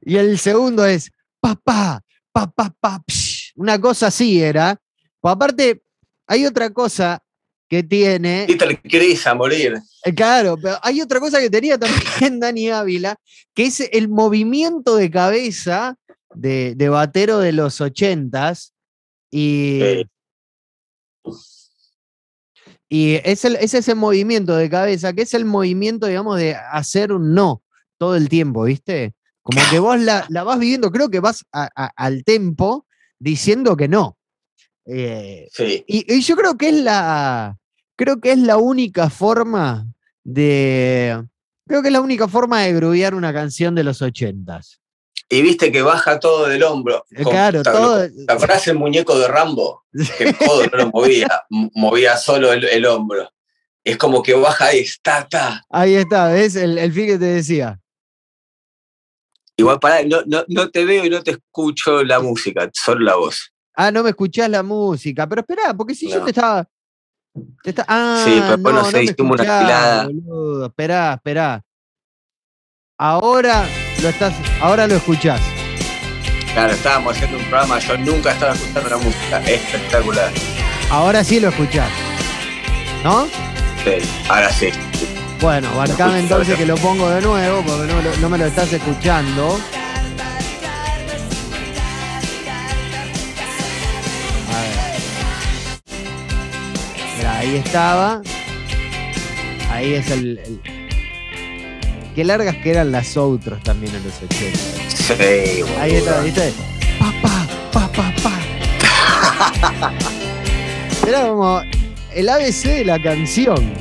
Y 0.01 0.17
el 0.17 0.39
segundo 0.39 0.87
es 0.87 1.11
pa, 1.39 1.55
pa, 1.55 2.01
pa, 2.33 2.51
pa, 2.51 2.75
pa. 2.81 3.03
psh. 3.07 3.53
Una 3.57 3.79
cosa 3.79 4.07
así 4.07 4.41
era. 4.41 4.81
Pues 5.21 5.35
aparte, 5.35 5.83
hay 6.27 6.47
otra 6.47 6.71
cosa 6.71 7.23
que 7.69 7.83
tiene. 7.83 8.47
Peter 8.49 8.81
Chris 8.83 9.27
a 9.27 9.35
morir. 9.35 9.75
Eh, 10.05 10.15
Claro, 10.15 10.57
pero 10.61 10.79
hay 10.83 11.03
otra 11.03 11.21
cosa 11.21 11.39
que 11.39 11.51
tenía 11.51 11.79
también 11.79 12.41
Dani 12.41 12.71
Ávila, 12.71 13.17
que 13.55 13.67
es 13.67 13.81
el 13.93 14.09
movimiento 14.09 14.97
de 14.97 15.11
cabeza 15.11 15.97
de, 16.35 16.75
de 16.75 16.89
batero 16.89 17.39
de 17.39 17.53
los 17.53 17.81
ochentas. 17.83 18.73
Y, 19.31 19.81
Sí. 19.83 20.07
Y 22.95 23.15
es, 23.25 23.45
el- 23.47 23.57
es 23.57 23.73
ese 23.73 23.95
movimiento 23.95 24.55
de 24.55 24.69
cabeza, 24.69 25.15
que 25.15 25.23
es 25.23 25.33
el 25.33 25.47
movimiento, 25.47 26.07
digamos, 26.07 26.37
de 26.37 26.55
hacer 26.55 27.11
un 27.13 27.33
no 27.35 27.63
todo 27.97 28.17
el 28.17 28.29
tiempo, 28.29 28.65
¿viste? 28.65 29.15
Como 29.43 29.61
que 29.71 29.79
vos 29.79 29.99
la, 29.99 30.27
la 30.29 30.45
vas 30.45 30.59
viviendo, 30.59 30.91
creo 30.91 31.09
que 31.09 31.21
vas 31.21 31.45
a- 31.53 31.71
a- 31.75 31.91
al 31.97 32.23
tempo 32.23 32.87
diciendo 33.19 33.77
que 33.79 33.89
no. 33.89 34.19
Eh, 34.85 35.49
Sí. 35.53 35.83
y, 35.87 36.13
y 36.15 36.21
yo 36.21 36.37
creo 36.37 36.59
que 36.59 36.69
es 36.69 36.75
la. 36.83 37.57
Creo 37.97 38.21
que 38.21 38.33
es 38.33 38.39
la 38.39 38.59
única 38.59 39.09
forma 39.09 39.87
de. 40.25 41.25
Creo 41.67 41.81
que 41.81 41.89
es 41.89 41.93
la 41.93 42.01
única 42.03 42.29
forma 42.29 42.61
de 42.63 42.75
grubear 42.75 43.15
una 43.15 43.33
canción 43.33 43.75
de 43.75 43.85
los 43.85 44.03
ochentas. 44.03 44.82
Y 45.29 45.41
viste 45.43 45.73
que 45.73 45.81
baja 45.83 46.21
todo 46.21 46.47
del 46.49 46.63
hombro. 46.63 47.05
Eh, 47.11 47.23
Con- 47.23 47.33
Claro, 47.33 47.63
¿te- 47.63 47.71
todo. 47.71 48.01
¿Te 48.27 48.33
acordás 48.33 48.67
el 48.69 48.77
muñeco 48.77 49.19
de 49.19 49.29
Rambo? 49.29 49.85
Que 50.19 50.25
el 50.25 50.37
codo 50.37 50.67
no 50.67 50.79
lo 50.79 50.91
movía, 50.91 51.29
movía 51.51 52.17
solo 52.17 52.53
el, 52.53 52.65
el 52.65 52.85
hombro. 52.87 53.31
Es 53.85 53.97
como 53.97 54.23
que 54.23 54.35
baja 54.35 54.67
ahí, 54.67 54.81
está, 54.81 55.21
está. 55.21 55.65
Ahí 55.71 55.95
está, 55.95 56.29
¿ves? 56.29 56.55
El, 56.57 56.79
el 56.79 56.93
fin 56.93 57.07
que 57.07 57.19
te 57.19 57.25
decía. 57.25 57.81
Igual 59.57 59.79
pará, 59.81 60.03
no, 60.05 60.23
no, 60.27 60.45
no 60.49 60.71
te 60.71 60.85
veo 60.85 61.05
y 61.05 61.11
no 61.11 61.23
te 61.23 61.33
escucho 61.33 62.03
la 62.05 62.21
música, 62.21 62.71
solo 62.73 63.01
la 63.01 63.17
voz. 63.17 63.53
Ah, 63.75 63.91
no 63.91 64.03
me 64.03 64.11
escuchás 64.11 64.49
la 64.51 64.63
música. 64.63 65.27
Pero 65.29 65.41
espera, 65.41 65.75
porque 65.75 65.95
si 65.95 66.11
yo 66.11 66.23
te 66.25 66.31
estaba. 66.31 66.69
te 67.63 67.71
esta- 67.71 67.85
ah, 67.89 68.23
Sí, 68.25 68.33
pero 68.39 68.53
después 68.57 68.75
no 68.75 68.85
sé, 68.91 68.97
me 68.99 69.03
hicimos 69.05 69.41
una. 69.41 70.09
Esperá, 70.67 71.15
esperá. 71.15 71.65
Ahora 72.99 73.67
lo 74.03 74.09
estás. 74.11 74.35
Ahora 74.61 74.87
lo 74.87 74.97
escuchás. 74.97 75.41
Claro, 76.53 76.73
estábamos 76.75 77.15
haciendo 77.17 77.39
un 77.39 77.45
programa, 77.45 77.79
yo 77.79 77.97
nunca 77.99 78.33
estaba 78.33 78.53
escuchando 78.53 78.91
la 78.91 78.97
música, 78.99 79.39
espectacular. 79.47 80.31
Ahora 80.91 81.25
sí 81.25 81.41
lo 81.41 81.49
escuchás. 81.49 81.89
¿No? 83.03 83.27
Sí, 83.85 83.93
ahora 84.29 84.51
sí. 84.53 84.69
Bueno, 85.41 85.69
bancame 85.75 86.21
entonces 86.21 86.57
que 86.57 86.67
lo 86.67 86.77
pongo 86.77 87.09
de 87.11 87.21
nuevo 87.23 87.63
porque 87.63 87.93
no, 88.21 88.29
me 88.29 88.39
lo 88.39 88.47
estás 88.47 88.73
escuchando. 88.73 89.59
A 94.51 94.61
ver. 94.61 95.01
Mira, 97.19 97.39
ahí 97.39 97.57
estaba. 97.57 98.21
Ahí 99.71 99.95
es 99.95 100.11
el, 100.11 100.39
el- 100.39 100.82
Qué 102.15 102.25
largas 102.25 102.57
que 102.57 102.71
eran 102.71 102.93
las 102.93 103.17
outros 103.17 103.63
también 103.63 103.95
en 103.95 104.03
los 104.05 104.15
80. 104.23 104.59
Sí, 104.89 105.63
boludo. 105.63 105.81
Ahí 105.81 105.93
está, 105.97 106.21
¿viste? 106.21 106.53
Pa, 106.99 107.13
pa, 107.23 107.47
pa, 107.73 107.89
pa, 107.93 108.13
pa. 108.23 109.93
Era 111.09 111.23
como 111.29 111.63
el 112.15 112.29
ABC 112.29 112.63
de 112.65 112.85
la 112.85 113.01
canción. 113.03 113.73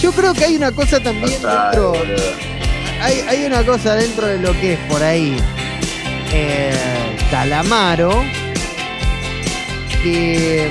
Yo 0.00 0.12
creo 0.12 0.32
que 0.32 0.44
hay 0.44 0.56
una 0.56 0.70
cosa 0.70 1.00
también 1.00 1.40
Total, 1.42 1.70
dentro. 1.72 1.92
hay 3.02 3.44
una 3.44 3.64
cosa 3.64 3.96
dentro 3.96 4.26
de 4.26 4.38
lo 4.38 4.52
que 4.60 4.74
es 4.74 4.78
por 4.88 5.02
ahí. 5.02 5.36
eh, 6.32 6.72
Calamaro. 7.30 8.22
Que. 10.02 10.70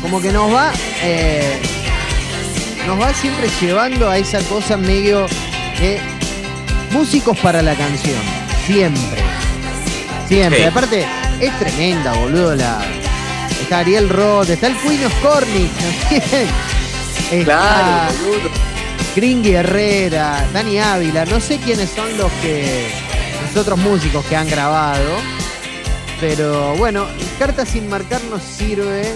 Como 0.00 0.20
que 0.22 0.32
nos 0.32 0.52
va. 0.52 0.72
eh, 1.02 1.60
nos 2.86 3.00
va 3.00 3.12
siempre 3.14 3.48
llevando 3.60 4.08
a 4.08 4.18
esa 4.18 4.40
cosa 4.44 4.76
medio 4.76 5.26
de 5.80 6.00
músicos 6.92 7.38
para 7.38 7.62
la 7.62 7.74
canción. 7.74 8.20
Siempre. 8.66 9.22
Siempre. 10.28 10.60
Sí. 10.60 10.66
Aparte, 10.66 11.06
es 11.40 11.58
tremenda, 11.58 12.12
boludo. 12.14 12.54
La, 12.56 12.80
está 13.60 13.80
Ariel 13.80 14.08
Roth, 14.08 14.50
está 14.50 14.68
el 14.68 14.76
Queen 14.76 15.04
of 15.04 15.14
Cornick 15.22 15.70
también. 15.72 16.48
Está 17.30 17.44
Claro, 17.44 18.14
boludo. 18.24 18.50
Gringy 19.14 19.52
Herrera, 19.52 20.44
Dani 20.52 20.78
Ávila. 20.78 21.24
No 21.26 21.40
sé 21.40 21.58
quiénes 21.58 21.90
son 21.90 22.16
los 22.18 22.30
que. 22.42 22.90
los 23.46 23.56
otros 23.56 23.78
músicos 23.78 24.24
que 24.26 24.36
han 24.36 24.48
grabado. 24.48 25.16
Pero 26.20 26.74
bueno, 26.76 27.06
Carta 27.38 27.64
sin 27.64 27.88
marcar 27.88 28.20
nos 28.24 28.42
sirve 28.42 29.14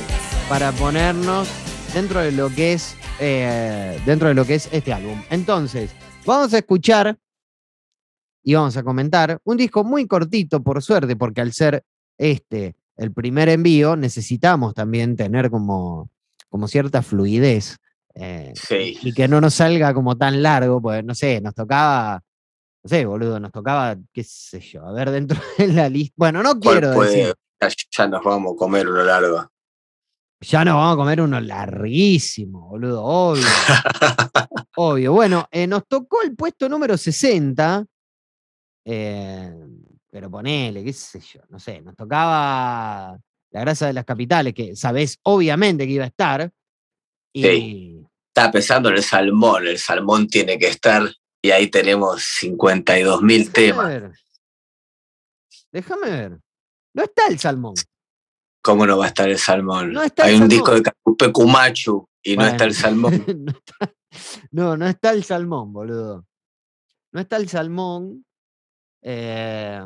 para 0.49 0.73
ponernos 0.73 1.49
dentro 1.92 2.21
de 2.21 2.33
lo 2.33 2.54
que 2.54 2.75
es. 2.75 2.97
Eh, 3.21 4.00
dentro 4.06 4.28
de 4.28 4.35
lo 4.35 4.44
que 4.44 4.54
es 4.56 4.68
este 4.73 4.92
álbum. 4.92 5.21
Entonces, 5.30 5.90
vamos 6.25 6.52
a 6.54 6.59
escuchar 6.59 7.16
y 8.42 8.54
vamos 8.54 8.76
a 8.76 8.83
comentar 8.83 9.40
un 9.44 9.56
disco 9.56 9.85
muy 9.85 10.06
cortito, 10.06 10.62
por 10.62 10.83
suerte, 10.83 11.16
porque 11.16 11.40
al 11.40 11.52
ser 11.52 11.83
este 12.18 12.75
el 12.97 13.12
primer 13.12 13.49
envío, 13.49 13.97
necesitamos 13.97 14.73
también 14.75 15.16
tener 15.16 15.50
como, 15.50 16.11
como 16.49 16.68
cierta 16.68 17.02
fluidez. 17.02 17.76
eh, 18.14 18.52
Sí. 18.54 18.97
y 19.02 19.12
que 19.12 19.26
no 19.26 19.40
nos 19.40 19.54
salga 19.54 19.92
como 19.92 20.16
tan 20.16 20.40
largo, 20.42 20.80
pues 20.80 21.04
no 21.04 21.12
sé, 21.16 21.40
nos 21.40 21.52
tocaba, 21.54 22.23
no 22.85 22.88
sé, 22.88 23.04
boludo, 23.06 23.40
nos 23.40 23.50
tocaba, 23.50 23.97
qué 24.12 24.23
sé 24.23 24.61
yo, 24.61 24.85
a 24.87 24.92
ver 24.92 25.11
dentro 25.11 25.40
de 25.59 25.66
la 25.73 25.88
lista. 25.88 26.14
Bueno, 26.16 26.40
no 26.44 26.61
¿Cuál 26.61 26.78
quiero 26.80 26.94
puede- 26.94 27.16
decir, 27.16 27.35
Ya, 27.99 28.06
nos 28.06 28.23
vamos 28.23 28.52
a 28.54 28.56
comer 28.56 28.87
uno 28.88 29.02
largo. 29.02 29.49
Ya 30.45 30.65
nos 30.65 30.75
vamos 30.75 30.95
a 30.95 30.97
comer 30.97 31.21
uno 31.21 31.41
larguísimo, 31.41 32.69
boludo, 32.69 33.03
obvio. 33.03 33.45
obvio. 34.77 35.13
Bueno, 35.13 35.49
eh, 35.51 35.67
nos 35.67 35.87
tocó 35.87 36.23
el 36.23 36.35
puesto 36.35 36.69
número 36.69 36.97
60, 36.97 37.85
eh, 38.85 39.55
pero 40.11 40.31
ponele, 40.31 40.85
qué 40.85 40.93
sé 40.93 41.21
yo, 41.21 41.41
no 41.49 41.59
sé, 41.59 41.81
nos 41.81 41.97
tocaba 41.97 43.19
la 43.50 43.61
grasa 43.61 43.87
de 43.87 43.93
las 43.93 44.04
capitales, 44.04 44.54
que 44.54 44.76
sabés 44.76 45.19
obviamente 45.23 45.87
que 45.87 45.93
iba 45.93 46.04
a 46.04 46.09
estar. 46.09 46.50
Y, 47.33 47.43
Sí. 47.43 48.07
Estaba 48.35 48.50
pensando 48.50 48.89
en 48.89 48.97
el 48.97 49.02
salmón. 49.04 49.65
El 49.65 49.78
salmón 49.78 50.26
tiene 50.26 50.59
que 50.59 50.67
estar 50.67 51.09
y 51.41 51.52
ahí 51.52 51.69
tenemos 51.69 52.21
52 52.41 53.23
mil 53.23 53.52
temas. 53.52 53.87
ver. 53.87 54.13
Déjame 55.71 56.11
ver. 56.11 56.41
No 56.95 57.04
está 57.04 57.28
el 57.28 57.39
salmón. 57.39 57.75
¿Cómo 58.65 58.87
no 58.87 58.97
va 58.97 59.05
a 59.05 59.09
estar 59.09 59.29
el 59.29 59.39
salmón? 59.39 59.93
No 59.93 60.03
está 60.03 60.23
el 60.25 60.29
Hay 60.29 60.35
un 60.37 60.39
salmón. 60.41 60.49
disco 60.49 60.75
de 60.75 60.83
Cacupe 60.83 61.33
Cumachu 61.33 62.09
y 62.23 62.35
no 62.37 62.47
está 62.47 62.65
el 62.65 62.75
salmón. 62.75 63.13
no, 63.45 63.53
está- 63.53 63.95
no, 64.53 64.77
no 64.79 64.87
está 64.89 65.11
el 65.11 65.23
salmón, 65.23 65.73
boludo. 65.73 66.27
No 67.13 67.21
está 67.21 67.37
el 67.37 67.49
salmón. 67.49 68.25
eh, 69.03 69.83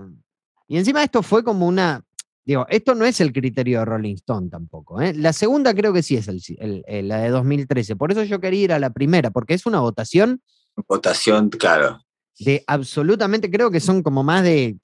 y 0.69 0.77
encima 0.79 1.03
esto 1.03 1.23
fue 1.23 1.43
como 1.43 1.67
una. 1.67 2.05
Digo, 2.45 2.67
esto 2.71 2.95
no 2.95 3.05
es 3.05 3.21
el 3.21 3.33
criterio 3.33 3.81
de 3.81 3.85
Rolling 3.85 4.15
Stone 4.15 4.49
tampoco. 4.49 5.01
¿eh? 5.03 5.13
La 5.15 5.33
segunda 5.33 5.75
creo 5.75 5.93
que 5.93 6.03
sí 6.03 6.17
es 6.17 6.29
el, 6.29 6.41
el- 6.59 6.85
el- 6.87 7.09
la 7.09 7.19
de 7.19 7.31
2013. 7.31 7.97
Por 7.97 8.13
eso 8.13 8.23
yo 8.23 8.41
quería 8.41 8.63
ir 8.65 8.73
a 8.73 8.79
la 8.79 8.91
primera, 8.91 9.31
porque 9.31 9.55
es 9.55 9.67
una 9.67 9.81
votación 9.81 10.41
Votación, 10.87 11.49
claro. 11.51 12.01
de 12.39 12.63
absolutamente, 12.69 13.51
creo 13.51 13.71
que 13.73 13.81
son 13.81 14.03
como 14.05 14.23
más 14.23 14.45
de 14.45 14.79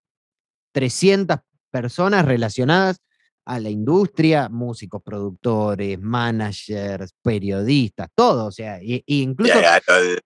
300 0.73 1.39
personas 1.71 2.25
relacionadas 2.25 3.01
a 3.47 3.61
la 3.61 3.69
industria, 3.69 4.49
músicos, 4.49 5.03
productores, 5.03 6.01
managers, 6.01 7.13
periodistas, 7.23 8.09
todo, 8.15 8.47
o 8.47 8.51
sea, 8.53 8.83
y, 8.83 9.03
y 9.07 9.23
incluso... 9.23 9.55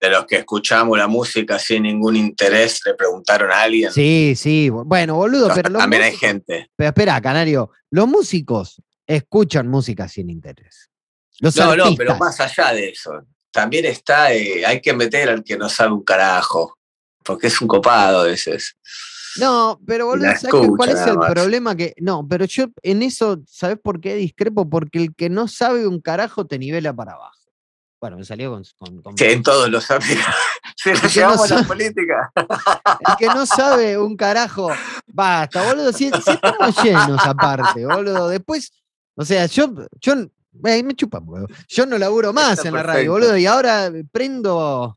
De 0.00 0.10
los 0.10 0.24
que 0.26 0.36
escuchamos 0.36 0.96
la 0.96 1.08
música 1.08 1.58
sin 1.58 1.82
ningún 1.82 2.16
interés, 2.16 2.80
le 2.86 2.94
preguntaron 2.94 3.50
a 3.50 3.62
alguien. 3.62 3.92
Sí, 3.92 4.34
sí, 4.36 4.68
bu- 4.70 4.84
bueno, 4.86 5.16
boludo, 5.16 5.50
pero 5.54 5.68
los 5.68 5.80
También 5.80 6.02
hay 6.02 6.16
gente. 6.16 6.70
Pero 6.76 6.88
espera, 6.88 7.20
Canario, 7.20 7.70
los 7.90 8.06
músicos 8.06 8.80
escuchan 9.06 9.68
música 9.68 10.06
sin 10.08 10.30
interés. 10.30 10.88
Los 11.40 11.56
No, 11.56 11.74
no, 11.74 11.94
pero 11.96 12.16
más 12.18 12.38
allá 12.40 12.72
de 12.72 12.90
eso. 12.90 13.12
También 13.50 13.84
está, 13.86 14.32
eh, 14.32 14.64
hay 14.64 14.80
que 14.80 14.92
meter 14.92 15.28
al 15.28 15.42
que 15.42 15.56
no 15.56 15.68
sabe 15.68 15.92
un 15.92 16.04
carajo. 16.04 16.76
Porque 17.24 17.48
es 17.48 17.60
un 17.60 17.68
copado 17.68 18.20
a 18.20 18.24
veces. 18.24 18.74
No, 19.38 19.80
pero 19.86 20.06
boludo, 20.06 20.26
¿sabes 20.38 20.68
cuál 20.76 20.88
es 20.90 21.00
el 21.06 21.18
problema? 21.18 21.74
Que, 21.76 21.94
no, 21.98 22.26
pero 22.28 22.44
yo 22.44 22.66
en 22.82 23.02
eso, 23.02 23.40
¿sabes 23.46 23.78
por 23.82 24.00
qué 24.00 24.14
discrepo? 24.14 24.68
Porque 24.68 24.98
el 25.02 25.14
que 25.14 25.28
no 25.30 25.48
sabe 25.48 25.86
un 25.86 26.00
carajo 26.00 26.46
te 26.46 26.58
nivela 26.58 26.92
para 26.94 27.12
abajo. 27.12 27.34
Bueno, 28.00 28.16
me 28.18 28.24
salió 28.24 28.52
con. 28.52 28.62
con- 28.78 29.02
con- 29.02 29.18
Sí, 29.18 29.24
en 29.24 29.42
todos 29.42 29.68
los 29.68 29.90
ámbitos. 29.90 30.24
Si 30.76 30.90
lo 30.90 30.94
que 30.96 31.02
no 31.02 31.08
llevamos 31.08 31.50
a 31.50 31.54
la 31.56 31.62
política. 31.66 32.32
El 32.36 33.16
que 33.18 33.26
no 33.26 33.44
sabe 33.46 33.98
un 33.98 34.16
carajo, 34.16 34.70
basta, 35.08 35.64
boludo. 35.64 35.92
Si, 35.92 36.08
si 36.10 36.30
estamos 36.30 36.82
llenos 36.84 37.20
aparte, 37.26 37.84
boludo. 37.84 38.28
Después, 38.28 38.70
o 39.16 39.24
sea, 39.24 39.46
yo, 39.46 39.74
yo 40.00 40.12
eh, 40.12 40.82
me 40.84 40.94
chupan, 40.94 41.24
boludo. 41.26 41.48
Yo 41.66 41.84
no 41.86 41.98
laburo 41.98 42.32
más 42.32 42.58
Está 42.58 42.68
en 42.68 42.74
la 42.74 42.80
perfecto. 42.82 42.98
radio, 42.98 43.12
boludo. 43.12 43.36
Y 43.36 43.46
ahora 43.46 43.90
prendo. 44.12 44.96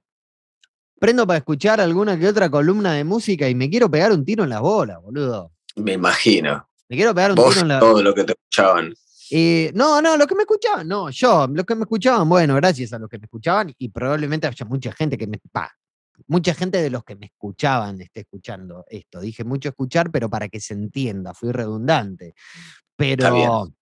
Prendo 1.02 1.26
para 1.26 1.40
escuchar 1.40 1.82
alguna 1.82 2.16
que 2.16 2.28
otra 2.28 2.48
columna 2.48 2.94
de 2.94 3.04
música 3.04 3.50
y 3.50 3.56
me 3.56 3.72
quiero 3.72 3.90
pegar 3.90 4.12
un 4.12 4.24
tiro 4.24 4.44
en 4.44 4.52
las 4.52 4.62
bolas, 4.62 5.02
boludo. 5.02 5.52
Me 5.78 5.94
imagino. 5.94 6.70
Me 6.88 6.96
quiero 6.96 7.16
pegar 7.16 7.32
un 7.32 7.38
Vos 7.38 7.56
tiro 7.56 7.62
en 7.62 7.68
la. 7.70 7.80
todo 7.80 8.04
lo 8.04 8.14
que 8.14 8.24
te 8.24 8.34
escuchaban. 8.34 8.94
Eh, 9.32 9.72
no, 9.74 10.00
no, 10.00 10.16
los 10.16 10.28
que 10.28 10.36
me 10.36 10.44
escuchaban, 10.44 10.88
no, 10.88 11.10
yo, 11.10 11.48
los 11.48 11.66
que 11.66 11.74
me 11.74 11.86
escuchaban, 11.86 12.30
bueno, 12.30 12.54
gracias 12.54 12.94
a 12.94 13.00
los 13.00 13.10
que 13.10 13.18
me 13.18 13.26
escuchaban 13.26 13.74
y 13.80 13.90
probablemente 13.90 14.46
haya 14.46 14.66
mucha 14.68 14.92
gente 14.92 15.18
que 15.18 15.26
me, 15.26 15.40
pa, 15.52 15.72
mucha 16.28 16.54
gente 16.54 16.80
de 16.80 16.92
los 16.92 17.04
que 17.04 17.16
me 17.16 17.26
escuchaban 17.26 18.00
esté 18.00 18.20
escuchando 18.20 18.86
esto. 18.88 19.22
Dije 19.22 19.44
mucho 19.44 19.70
escuchar, 19.70 20.12
pero 20.12 20.30
para 20.30 20.50
que 20.50 20.60
se 20.60 20.76
entienda, 20.76 21.34
fui 21.34 21.52
redundante. 21.52 22.36
bien. 22.96 23.18
Pero, 23.18 23.74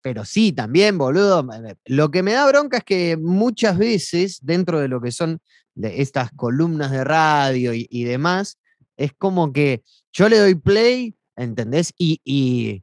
pero 0.00 0.24
sí, 0.24 0.52
también, 0.52 0.96
boludo, 0.98 1.46
lo 1.86 2.10
que 2.10 2.22
me 2.22 2.32
da 2.32 2.46
bronca 2.46 2.78
es 2.78 2.84
que 2.84 3.16
muchas 3.16 3.78
veces 3.78 4.38
dentro 4.42 4.80
de 4.80 4.88
lo 4.88 5.00
que 5.00 5.10
son 5.10 5.40
de 5.74 6.02
estas 6.02 6.30
columnas 6.32 6.90
de 6.90 7.04
radio 7.04 7.72
y, 7.74 8.04
demás, 8.04 8.58
es 8.96 9.12
como 9.12 9.52
que 9.52 9.82
yo 10.12 10.28
le 10.28 10.38
doy 10.38 10.54
play, 10.54 11.16
¿entendés? 11.36 11.92
Y, 11.98 12.20
y, 12.24 12.82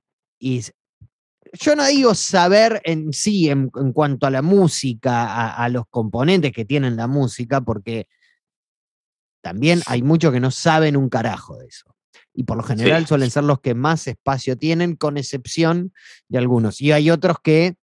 yo 1.54 1.76
no 1.76 1.86
digo 1.86 2.14
saber 2.16 2.82
en 2.84 3.14
sí, 3.14 3.50
en, 3.50 3.72
en 3.76 3.94
cuanto 3.94 4.28
a 4.28 4.30
la 4.30 4.42
música, 4.42 5.26
a, 5.26 5.64
a 5.64 5.70
los 5.70 5.86
componentes 5.90 6.52
que 6.52 6.66
tienen 6.66 6.98
la 6.98 7.08
música, 7.08 7.62
porque 7.62 8.08
también 9.42 9.82
hay 9.86 10.02
muchos 10.02 10.34
que 10.34 10.40
no 10.40 10.52
saben 10.52 10.98
un 10.98 11.08
carajo 11.08 11.58
de 11.58 11.68
eso. 11.68 11.95
Y 12.38 12.44
por 12.44 12.58
lo 12.58 12.64
general 12.64 13.04
Sí. 13.04 13.08
suelen 13.10 13.32
ser 13.32 13.46
los 13.46 13.62
que 13.62 13.74
más 13.76 14.08
espacio 14.08 14.58
tienen, 14.58 14.96
con 14.96 15.18
excepción 15.18 15.94
de 16.28 16.38
algunos. 16.38 16.82
Y 16.82 16.92
hay 16.92 17.10
otros 17.10 17.38
que 17.42 17.76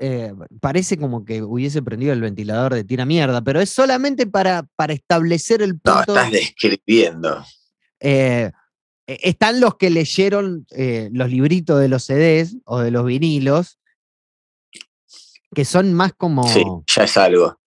eh, 0.00 0.32
parece 0.60 0.96
como 0.96 1.24
que 1.24 1.42
hubiese 1.42 1.82
prendido 1.82 2.12
el 2.12 2.20
ventilador 2.22 2.74
de 2.74 2.84
tira 2.84 3.04
mierda, 3.04 3.42
pero 3.42 3.60
es 3.60 3.70
solamente 3.70 4.26
para, 4.26 4.64
para 4.74 4.94
establecer 4.94 5.60
el 5.62 5.74
No, 5.84 5.96
punto. 5.96 6.16
estás 6.16 6.30
describiendo. 6.32 7.44
Eh, 8.00 8.50
eh, 9.06 9.18
están 9.22 9.60
los 9.60 9.76
que 9.76 9.90
leyeron 9.90 10.66
eh, 10.70 11.10
los 11.12 11.28
libritos 11.28 11.78
de 11.80 11.88
los 11.88 12.04
CDs 12.04 12.56
o 12.64 12.80
de 12.80 12.90
los 12.90 13.04
vinilos, 13.04 13.78
que 15.54 15.64
son 15.66 15.92
más 15.92 16.12
como. 16.16 16.48
Sí, 16.48 16.64
ya 16.86 17.04
es 17.04 17.16
algo. 17.18 17.59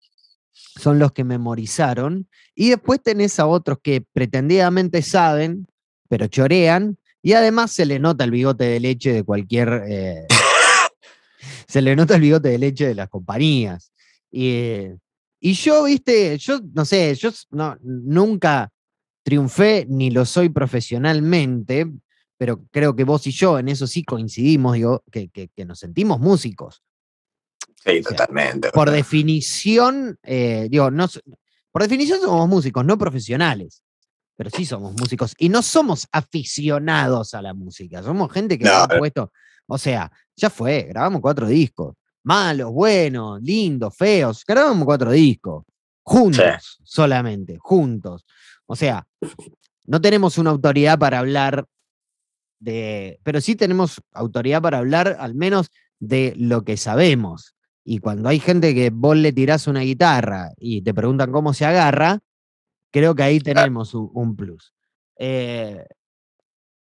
Son 0.80 1.00
los 1.00 1.12
que 1.12 1.24
memorizaron. 1.24 2.28
Y 2.56 2.70
después 2.70 3.02
tenés 3.02 3.40
a 3.40 3.46
otros 3.48 3.80
que 3.82 4.02
pretendidamente 4.14 5.02
saben, 5.02 5.68
pero 6.10 6.28
chorean. 6.28 6.98
Y 7.22 7.34
además 7.34 7.72
se 7.72 7.86
le 7.86 8.00
nota 8.00 8.24
el 8.24 8.32
bigote 8.32 8.64
de 8.66 8.80
leche 8.80 9.14
de 9.14 9.24
cualquier... 9.24 9.84
eh, 9.88 10.26
se 11.68 11.82
le 11.82 11.96
nota 11.96 12.16
el 12.16 12.22
bigote 12.22 12.50
de 12.50 12.58
leche 12.58 12.88
de 12.88 12.96
las 12.96 13.10
compañías. 13.10 13.92
Y, 14.32 14.88
y 15.40 15.54
yo, 15.54 15.84
viste, 15.84 16.38
yo 16.38 16.60
no 16.74 16.86
sé, 16.86 17.14
yo 17.16 17.30
nunca 17.82 18.70
triunfé 19.24 19.86
ni 19.90 20.10
lo 20.12 20.26
soy 20.26 20.50
profesionalmente, 20.50 21.88
pero 22.38 22.64
creo 22.72 22.96
que 22.96 23.04
vos 23.04 23.26
y 23.28 23.32
yo 23.32 23.60
en 23.60 23.70
eso 23.70 23.86
sí 23.88 24.04
coincidimos, 24.04 24.74
digo, 24.74 25.04
que- 25.12 25.30
que 25.30 25.66
nos 25.66 25.80
sentimos 25.80 26.20
músicos. 26.20 26.82
Sí, 27.84 28.04
sea, 28.04 28.12
totalmente. 28.12 28.70
Por 28.72 28.92
definición, 28.92 30.18
eh, 30.24 30.68
digo, 30.70 30.92
no, 30.92 31.08
por 31.72 31.82
definición 31.82 32.20
somos 32.22 32.48
músicos, 32.48 32.86
no 32.86 32.98
profesionales, 32.98 33.84
pero 34.36 34.50
sí 34.50 34.66
somos 34.66 34.94
músicos 34.94 35.34
y 35.38 35.50
no 35.50 35.62
somos 35.62 36.08
aficionados 36.12 37.34
a 37.34 37.42
la 37.42 37.54
música, 37.54 38.04
somos 38.04 38.32
gente 38.32 38.58
que 38.58 38.66
No, 38.66 38.72
ha 38.72 38.88
no. 38.88 38.98
puesto, 39.00 39.32
o 39.68 39.78
sea, 39.78 40.12
ya 40.36 40.50
fue, 40.50 40.84
grabamos 40.84 41.22
cuatro 41.22 41.48
discos, 41.48 41.96
malos, 42.24 42.72
buenos, 42.72 43.42
lindos, 43.42 43.96
feos, 43.96 44.44
grabamos 44.46 44.86
cuatro 44.86 45.12
discos, 45.12 45.64
juntos 46.04 46.80
solamente, 46.84 47.58
juntos. 47.60 48.26
O 48.66 48.76
sea, 48.76 49.06
no 49.86 50.00
tenemos 50.02 50.38
una 50.38 50.52
autoridad 50.52 51.00
para 51.00 51.20
hablar 51.20 51.66
de, 52.60 53.20
pero 53.24 53.42
sí 53.42 53.56
tenemos 53.56 54.02
autoridad 54.14 54.62
para 54.62 54.78
hablar 54.78 55.18
al 55.20 55.34
menos 55.36 55.72
de 56.00 56.34
lo 56.38 56.64
que 56.64 56.78
sabemos. 56.78 57.56
Y 57.84 58.00
cuando 58.00 58.30
hay 58.30 58.40
gente 58.40 58.76
que 58.76 58.92
vos 58.92 59.18
le 59.18 59.34
tirás 59.34 59.68
una 59.68 59.82
guitarra 59.82 60.52
y 60.58 60.82
te 60.82 60.94
preguntan 60.94 61.32
cómo 61.32 61.54
se 61.54 61.66
agarra, 61.66 62.20
creo 62.92 63.16
que 63.16 63.24
ahí 63.24 63.40
tenemos 63.40 63.94
un, 63.94 64.36
plus. 64.36 64.74
Eh, 65.18 65.84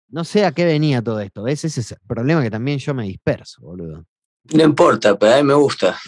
no 0.08 0.24
sé 0.24 0.44
a 0.44 0.52
qué 0.52 0.64
venía 0.64 1.02
todo 1.02 1.20
esto, 1.20 1.42
¿ves? 1.42 1.64
Ese 1.64 1.80
es 1.80 1.92
el 1.92 1.98
problema 2.06 2.42
que 2.42 2.50
también 2.50 2.78
yo 2.78 2.94
me 2.94 3.04
disperso, 3.04 3.62
boludo. 3.62 4.04
No 4.52 4.62
importa, 4.62 5.18
pero 5.18 5.34
a 5.34 5.36
mí 5.38 5.42
me 5.42 5.54
gusta. 5.54 5.98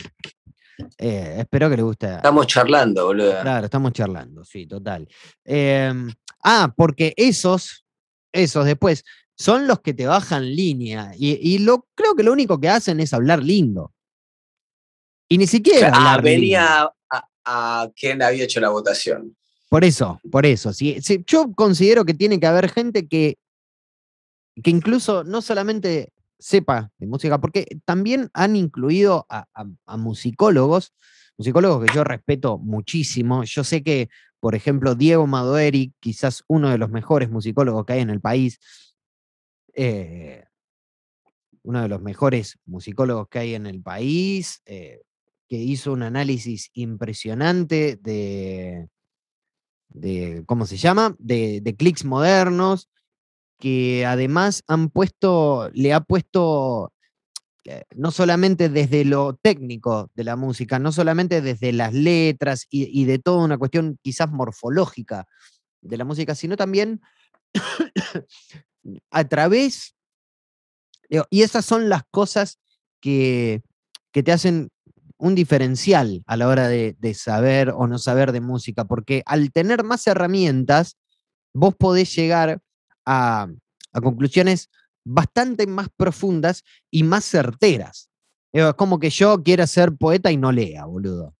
Eh, 0.98 1.36
espero 1.38 1.70
que 1.70 1.76
le 1.76 1.82
guste. 1.82 2.16
Estamos 2.16 2.46
charlando, 2.46 3.06
boludo. 3.06 3.40
Claro, 3.40 3.64
estamos 3.64 3.92
charlando, 3.92 4.44
sí, 4.44 4.66
total. 4.66 5.08
Em, 5.42 6.12
ah, 6.44 6.72
porque 6.76 7.14
esos, 7.16 7.86
esos 8.30 8.66
después, 8.66 9.02
son 9.34 9.66
los 9.66 9.80
que 9.80 9.94
te 9.94 10.06
bajan 10.06 10.54
línea. 10.54 11.12
Y, 11.16 11.54
y 11.54 11.58
lo, 11.60 11.88
creo 11.94 12.14
que 12.14 12.22
lo 12.22 12.32
único 12.32 12.60
que 12.60 12.68
hacen 12.68 13.00
es 13.00 13.14
hablar 13.14 13.42
lindo. 13.42 13.94
Y 15.28 15.38
ni 15.38 15.46
siquiera. 15.46 15.90
Ah, 15.92 16.20
venía 16.22 16.90
a, 17.10 17.28
a 17.44 17.90
quien 17.96 18.22
había 18.22 18.44
hecho 18.44 18.60
la 18.60 18.68
votación. 18.68 19.36
Por 19.68 19.84
eso, 19.84 20.20
por 20.30 20.46
eso. 20.46 20.72
sí, 20.72 21.00
yo 21.26 21.52
considero 21.52 22.04
que 22.04 22.14
tiene 22.14 22.38
que 22.38 22.46
haber 22.46 22.68
gente 22.70 23.08
que, 23.08 23.36
que 24.62 24.70
incluso 24.70 25.24
no 25.24 25.42
solamente 25.42 26.12
sepa 26.38 26.90
de 26.98 27.06
música, 27.06 27.40
porque 27.40 27.66
también 27.84 28.30
han 28.32 28.54
incluido 28.56 29.26
a, 29.28 29.46
a- 29.54 29.66
a 29.86 29.96
musicólogos, 29.96 30.92
musicólogos 31.36 31.84
que 31.86 31.94
yo 31.94 32.04
respeto 32.04 32.58
muchísimo. 32.58 33.42
Yo 33.44 33.64
sé 33.64 33.82
que, 33.82 34.08
por 34.38 34.54
ejemplo, 34.54 34.94
Diego 34.94 35.26
Madoeri, 35.26 35.92
quizás 35.98 36.44
uno 36.46 36.70
de 36.70 36.78
los 36.78 36.90
mejores 36.90 37.28
musicólogos 37.30 37.84
que 37.86 37.94
hay 37.94 38.00
en 38.00 38.10
el 38.10 38.20
país, 38.20 38.60
eh, 39.74 40.44
uno 41.62 41.82
de 41.82 41.88
los 41.88 42.00
mejores 42.00 42.56
musicólogos 42.66 43.28
que 43.28 43.40
hay 43.40 43.54
en 43.54 43.66
el 43.66 43.82
país, 43.82 44.62
eh, 44.66 45.02
que 45.48 45.56
hizo 45.56 45.92
un 45.92 46.02
análisis 46.02 46.70
impresionante 46.74 47.98
de, 48.02 48.88
de 49.88 50.44
¿cómo 50.46 50.66
se 50.66 50.76
llama? 50.76 51.14
De, 51.18 51.60
de 51.60 51.76
clics 51.76 52.04
modernos, 52.04 52.88
que 53.58 54.04
además 54.04 54.62
han 54.66 54.90
puesto, 54.90 55.70
le 55.72 55.92
ha 55.92 56.00
puesto 56.00 56.92
eh, 57.68 57.84
no 57.96 58.12
solamente 58.12 58.68
desde 58.68 59.04
lo 59.04 59.34
técnico 59.34 60.10
de 60.14 60.22
la 60.22 60.36
música, 60.36 60.78
no 60.78 60.92
solamente 60.92 61.40
desde 61.40 61.72
las 61.72 61.92
letras 61.92 62.66
y, 62.70 63.04
de 63.06 63.18
toda 63.18 63.44
una 63.44 63.58
cuestión 63.58 63.98
quizás 64.02 64.30
morfológica 64.30 65.26
de 65.80 65.96
la 65.96 66.04
música, 66.04 66.36
sino 66.36 66.56
también 66.56 67.00
a 69.10 69.24
través, 69.24 69.96
y 71.30 71.42
esas 71.42 71.64
son 71.64 71.88
las 71.88 72.02
cosas 72.10 72.60
que, 73.00 73.62
que 74.12 74.22
te 74.22 74.30
hacen 74.30 74.70
un 75.18 75.34
diferencial 75.34 76.22
a 76.26 76.36
la 76.36 76.48
hora 76.48 76.68
de, 76.68 76.96
de 76.98 77.14
saber 77.14 77.70
o 77.70 77.86
no 77.86 77.98
saber 77.98 78.32
de 78.32 78.40
música, 78.40 78.84
porque 78.84 79.22
al 79.26 79.50
tener 79.52 79.84
más 79.84 80.06
herramientas, 80.06 80.96
vos 81.54 81.74
podés 81.74 82.14
llegar 82.14 82.60
a, 83.06 83.48
a 83.92 84.00
conclusiones 84.00 84.68
bastante 85.04 85.66
más 85.66 85.88
profundas 85.96 86.64
y 86.90 87.02
más 87.02 87.24
certeras. 87.24 88.10
Es 88.52 88.74
como 88.74 88.98
que 88.98 89.10
yo 89.10 89.42
quiera 89.42 89.66
ser 89.66 89.94
poeta 89.96 90.30
y 90.32 90.36
no 90.36 90.52
lea, 90.52 90.84
boludo. 90.84 91.34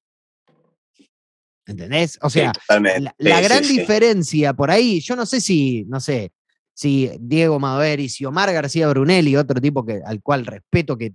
¿Entendés? 1.67 2.19
O 2.23 2.31
sea, 2.31 2.53
sí, 2.55 2.75
la, 2.83 3.11
Sí, 3.19 3.25
la 3.25 3.39
sí, 3.39 3.45
gran 3.45 3.65
sí. 3.65 3.79
diferencia 3.79 4.55
por 4.55 4.71
ahí, 4.71 5.01
yo 5.01 5.17
no 5.17 5.27
sé 5.27 5.41
si, 5.41 5.85
no 5.89 5.99
sé, 5.99 6.33
si 6.73 7.11
Diego 7.19 7.59
Madoeri, 7.59 8.09
si 8.09 8.25
Omar 8.25 8.53
García 8.53 8.87
Brunelli, 8.89 9.35
otro 9.37 9.61
tipo 9.61 9.85
que, 9.85 10.01
al 10.05 10.23
cual 10.23 10.47
respeto, 10.47 10.97
que 10.97 11.15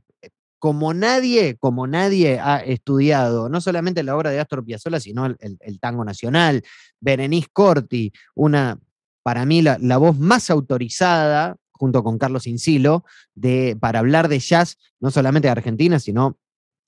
como 0.61 0.93
nadie, 0.93 1.57
como 1.57 1.87
nadie 1.87 2.39
ha 2.39 2.57
estudiado, 2.57 3.49
no 3.49 3.61
solamente 3.61 4.03
la 4.03 4.15
obra 4.15 4.29
de 4.29 4.39
Astor 4.39 4.63
Piazzolla, 4.63 4.99
sino 4.99 5.25
el, 5.25 5.79
tango 5.79 6.05
nacional, 6.05 6.61
Berenice 6.99 7.47
Corti, 7.51 8.13
una, 8.35 8.79
para 9.23 9.43
mí, 9.43 9.63
la, 9.63 9.97
voz 9.97 10.19
más 10.19 10.51
autorizada, 10.51 11.55
junto 11.71 12.03
con 12.03 12.19
Carlos 12.19 12.45
Incilo, 12.45 13.03
de, 13.33 13.75
para 13.81 13.97
hablar 13.97 14.27
de 14.27 14.37
jazz, 14.37 14.77
no 14.99 15.09
solamente 15.09 15.47
de 15.47 15.53
Argentina, 15.53 15.99
sino 15.99 16.37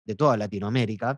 de 0.05 0.13
toda 0.13 0.38
Latinoamérica. 0.38 1.17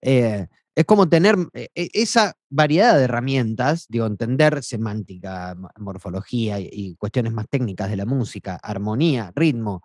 Eh, 0.00 0.46
es 0.74 0.84
como 0.86 1.06
tener 1.06 1.36
eh, 1.52 1.68
e- 1.74 1.90
esa 1.92 2.32
variedad 2.48 2.96
de 2.96 3.04
herramientas, 3.04 3.84
digo, 3.90 4.06
entender 4.06 4.62
semántica, 4.62 5.54
mo- 5.54 5.68
morfología 5.76 6.58
y 6.60 6.96
cuestiones 6.96 7.34
más 7.34 7.46
técnicas 7.50 7.90
de 7.90 7.96
la 7.96 8.06
música, 8.06 8.58
armonía, 8.62 9.32
ritmo, 9.36 9.82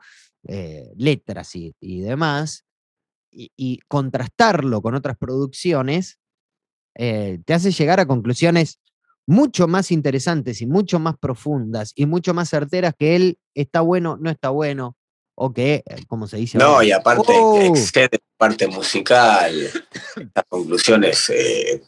eh, 0.48 0.92
letras 0.96 1.56
y, 1.56 1.76
y 1.80 2.02
demás, 2.02 2.66
y, 3.32 3.52
y 3.56 3.80
contrastarlo 3.88 4.82
con 4.82 4.96
otras 4.96 5.18
producciones, 5.18 6.18
eh, 6.96 7.40
te 7.46 7.54
hace 7.54 7.72
llegar 7.72 8.00
a 8.00 8.06
conclusiones 8.06 8.80
mucho 9.28 9.68
más 9.68 9.92
interesantes 9.92 10.62
y 10.62 10.66
mucho 10.66 11.00
más 11.00 11.16
profundas 11.18 11.94
y 11.96 12.06
mucho 12.06 12.34
más 12.34 12.50
certeras 12.50 12.94
que 12.98 13.16
él 13.16 13.40
está 13.56 13.82
bueno, 13.82 14.18
no 14.20 14.30
está 14.30 14.50
bueno, 14.50 14.98
o 15.36 15.54
que, 15.54 15.84
eh, 15.86 16.04
como 16.08 16.28
se 16.28 16.38
dice, 16.38 16.58
No, 16.58 16.66
ahora, 16.66 16.86
y 16.86 16.92
aparte 16.92 17.34
Oh. 17.34 17.66
excede 17.66 18.10
la 18.14 18.20
parte 18.38 18.68
musical, 18.68 19.56
las 20.36 20.46
conclusiones 20.50 21.30
eh, 21.30 21.82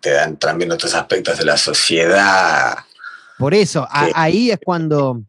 te 0.00 0.10
dan 0.10 0.36
también 0.38 0.72
otros 0.72 0.94
aspectos 0.94 1.38
de 1.38 1.44
la 1.44 1.56
sociedad, 1.56 2.76
por 3.38 3.54
eso, 3.54 3.86
a- 3.88 4.10
ahí 4.14 4.50
es 4.50 4.58
cuando 4.64 5.22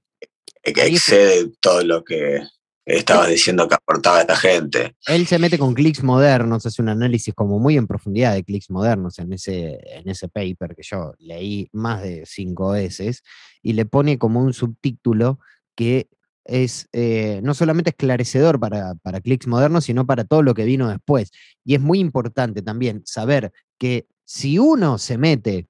que 0.63 0.85
excede 0.85 1.51
todo 1.59 1.83
lo 1.83 2.03
que 2.03 2.41
estabas 2.85 3.29
diciendo 3.29 3.67
que 3.67 3.75
aportaba 3.75 4.21
esta 4.21 4.35
gente. 4.35 4.95
él 5.07 5.27
se 5.27 5.39
mete 5.39 5.57
con 5.57 5.73
clics 5.73 6.03
modernos, 6.03 6.65
hace 6.65 6.81
un 6.81 6.89
análisis 6.89 7.33
como 7.33 7.59
muy 7.59 7.77
en 7.77 7.87
profundidad 7.87 8.33
de 8.33 8.43
clics 8.43 8.69
modernos 8.69 9.19
en 9.19 9.33
ese, 9.33 9.79
en 9.83 10.09
ese 10.09 10.27
paper 10.27 10.75
que 10.75 10.83
yo 10.83 11.13
leí 11.19 11.69
más 11.73 12.01
de 12.01 12.23
cinco 12.25 12.71
veces, 12.71 13.23
y 13.61 13.73
le 13.73 13.85
pone 13.85 14.17
como 14.17 14.41
un 14.41 14.53
subtítulo 14.53 15.39
que 15.75 16.09
es 16.43 16.89
eh, 16.91 17.39
no 17.43 17.53
solamente 17.53 17.91
esclarecedor 17.91 18.59
para, 18.59 18.95
para 18.95 19.21
clics 19.21 19.47
modernos, 19.47 19.85
sino 19.85 20.07
para 20.07 20.23
todo 20.23 20.41
lo 20.41 20.53
que 20.55 20.65
vino 20.65 20.89
después. 20.89 21.31
Y 21.63 21.75
es 21.75 21.81
muy 21.81 21.99
importante 21.99 22.61
también 22.61 23.03
saber 23.05 23.51
que 23.77 24.07
si 24.25 24.57
uno 24.57 24.97
se 24.97 25.17
mete, 25.17 25.67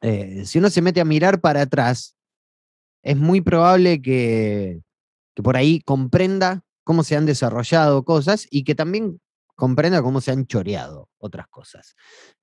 eh, 0.00 0.44
si 0.46 0.58
uno 0.58 0.70
se 0.70 0.80
mete 0.80 1.00
a 1.00 1.04
mirar 1.04 1.40
para 1.40 1.62
atrás, 1.62 2.16
es 3.02 3.16
muy 3.16 3.40
probable 3.40 4.00
que, 4.02 4.80
que 5.34 5.42
por 5.42 5.56
ahí 5.56 5.80
comprenda 5.80 6.62
cómo 6.84 7.04
se 7.04 7.16
han 7.16 7.26
desarrollado 7.26 8.04
cosas 8.04 8.46
y 8.50 8.64
que 8.64 8.74
también 8.74 9.20
comprenda 9.60 10.02
cómo 10.02 10.20
se 10.20 10.32
han 10.32 10.46
choreado 10.46 11.08
otras 11.18 11.46
cosas. 11.48 11.94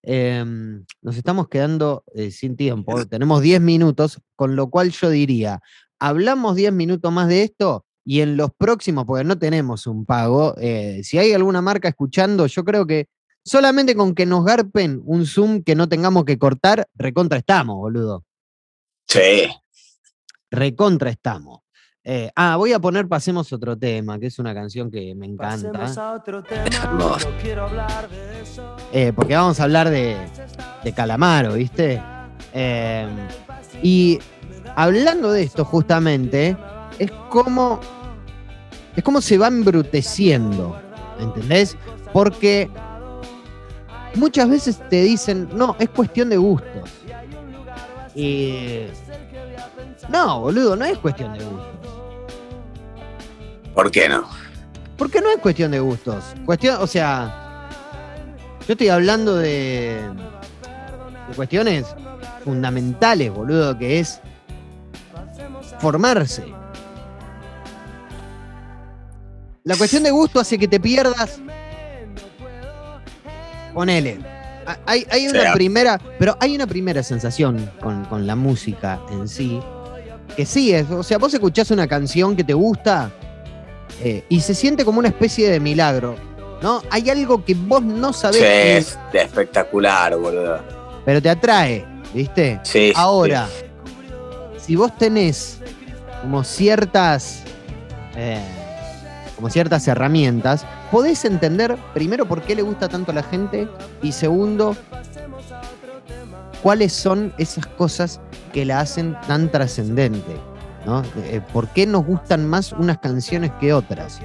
Em, 0.03 0.85
nos 1.01 1.17
estamos 1.17 1.49
quedando 1.49 2.03
eh, 2.13 2.31
sin 2.31 2.55
tiempo, 2.55 3.05
tenemos 3.07 3.41
10 3.41 3.59
minutos, 3.59 4.21
con 4.35 4.55
lo 4.55 4.69
cual 4.69 4.91
yo 4.91 5.09
diría, 5.09 5.59
hablamos 5.99 6.55
10 6.55 6.71
minutos 6.71 7.11
más 7.11 7.27
de 7.27 7.43
esto 7.43 7.85
y 8.05 8.21
en 8.21 8.37
los 8.37 8.51
próximos, 8.55 9.05
porque 9.05 9.23
no 9.25 9.37
tenemos 9.37 9.87
un 9.87 10.05
pago, 10.05 10.55
eh, 10.59 11.01
si 11.03 11.17
hay 11.17 11.33
alguna 11.33 11.61
marca 11.61 11.89
escuchando, 11.89 12.45
yo 12.45 12.63
creo 12.63 12.85
que 12.85 13.07
solamente 13.43 13.95
con 13.95 14.13
que 14.13 14.25
nos 14.25 14.45
garpen 14.45 15.01
un 15.03 15.25
Zoom 15.25 15.63
que 15.63 15.75
no 15.75 15.89
tengamos 15.89 16.23
que 16.23 16.37
cortar, 16.37 16.87
recontra 16.93 17.39
estamos, 17.39 17.77
boludo. 17.77 18.23
Sí, 19.07 19.49
recontra 20.51 21.09
estamos. 21.09 21.61
Eh, 22.09 22.31
ah, 22.37 22.55
voy 22.55 22.71
a 22.71 22.79
poner 22.79 23.05
Pasemos 23.09 23.51
otro 23.51 23.77
tema, 23.77 24.17
que 24.17 24.27
es 24.27 24.39
una 24.39 24.53
canción 24.53 24.89
que 24.89 25.13
me 25.13 25.25
encanta. 25.25 25.85
Eh, 28.93 29.11
porque 29.13 29.35
vamos 29.35 29.59
a 29.59 29.63
hablar 29.63 29.89
de, 29.89 30.15
de 30.85 30.93
Calamaro, 30.93 31.55
¿viste? 31.55 32.01
Eh, 32.53 33.09
y 33.83 34.19
hablando 34.73 35.31
de 35.33 35.43
esto 35.43 35.65
justamente, 35.65 36.55
es 36.97 37.11
como, 37.29 37.81
es 38.95 39.03
como 39.03 39.19
se 39.19 39.37
va 39.37 39.47
embruteciendo, 39.47 40.79
¿entendés? 41.19 41.75
Porque 42.13 42.69
muchas 44.15 44.49
veces 44.49 44.81
te 44.89 45.03
dicen, 45.03 45.49
no, 45.53 45.75
es 45.77 45.89
cuestión 45.89 46.29
de 46.29 46.37
gustos. 46.37 46.89
Y... 48.15 48.85
No, 50.09 50.41
boludo, 50.41 50.75
no 50.75 50.85
es 50.85 50.97
cuestión 50.97 51.33
de 51.33 51.43
gustos. 51.43 51.77
¿Por 53.73 53.91
qué 53.91 54.09
no? 54.09 54.27
Porque 54.97 55.21
no 55.21 55.29
es 55.29 55.37
cuestión 55.37 55.71
de 55.71 55.79
gustos. 55.79 56.23
Cuestión, 56.45 56.77
o 56.81 56.87
sea, 56.87 57.69
yo 58.67 58.73
estoy 58.73 58.89
hablando 58.89 59.35
de, 59.35 60.01
de 61.29 61.35
cuestiones 61.35 61.85
fundamentales, 62.43 63.31
boludo, 63.31 63.77
que 63.77 63.99
es 63.99 64.19
formarse. 65.79 66.45
La 69.63 69.75
cuestión 69.75 70.03
de 70.03 70.11
gusto 70.11 70.39
hace 70.39 70.57
que 70.57 70.67
te 70.67 70.79
pierdas. 70.79 71.39
Ponele. 73.73 74.19
Hay, 74.85 75.05
hay 75.11 75.27
una 75.27 75.53
primera, 75.53 75.99
pero 76.17 76.35
hay 76.39 76.55
una 76.55 76.67
primera 76.67 77.03
sensación 77.03 77.71
con, 77.81 78.03
con 78.05 78.25
la 78.25 78.35
música 78.35 78.99
en 79.11 79.27
sí, 79.27 79.61
que 80.35 80.45
sí 80.45 80.73
es, 80.73 80.89
o 80.91 81.03
sea, 81.03 81.17
vos 81.17 81.33
escuchás 81.33 81.71
una 81.71 81.87
canción 81.87 82.35
que 82.35 82.43
te 82.43 82.53
gusta 82.53 83.11
eh, 84.03 84.23
y 84.29 84.39
se 84.41 84.53
siente 84.53 84.85
como 84.85 84.99
una 84.99 85.07
especie 85.07 85.49
de 85.49 85.59
milagro, 85.59 86.15
¿no? 86.61 86.81
Hay 86.91 87.09
algo 87.09 87.43
que 87.43 87.55
vos 87.55 87.81
no 87.81 88.13
sabés, 88.13 88.37
Sí, 88.37 88.43
que- 88.43 88.77
es 88.77 88.97
espectacular, 89.13 90.15
boludo. 90.17 90.59
pero 91.05 91.21
te 91.21 91.29
atrae, 91.29 91.85
¿viste? 92.13 92.59
Sí, 92.63 92.89
sí, 92.89 92.93
Ahora, 92.95 93.47
si 94.57 94.75
vos 94.75 94.95
tenés 94.97 95.59
como 96.21 96.43
ciertas. 96.43 97.41
eh, 98.15 98.39
como 99.35 99.49
ciertas 99.51 99.87
herramientas, 99.87 100.65
podés 100.91 101.23
entender 101.23 101.77
primero 101.93 102.27
por 102.27 102.41
qué 102.41 102.55
le 102.55 102.63
gusta 102.63 102.89
tanto 102.89 103.11
a 103.11 103.13
la 103.15 103.21
gente 103.21 103.67
y 104.01 104.11
segundo, 104.11 104.75
cuáles 106.63 106.93
son 106.93 107.33
esas 107.37 107.65
cosas 107.67 108.19
que 108.47 108.65
la 108.65 108.79
hacen 108.79 109.15
tan 109.27 109.49
trascendente. 109.51 110.35
¿no? 110.85 111.03
Eh, 111.25 111.41
¿Por 111.53 111.67
qué 111.69 111.85
nos 111.85 112.05
gustan 112.05 112.47
más 112.47 112.71
unas 112.71 112.97
canciones 112.99 113.51
que 113.59 113.73
otras? 113.73 114.19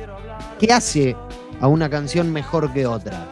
¿Qué 0.61 0.73
hace 0.73 1.17
a 1.61 1.67
una 1.67 1.89
canción 1.91 2.33
mejor 2.33 2.73
que 2.73 2.87
otra? 2.87 3.27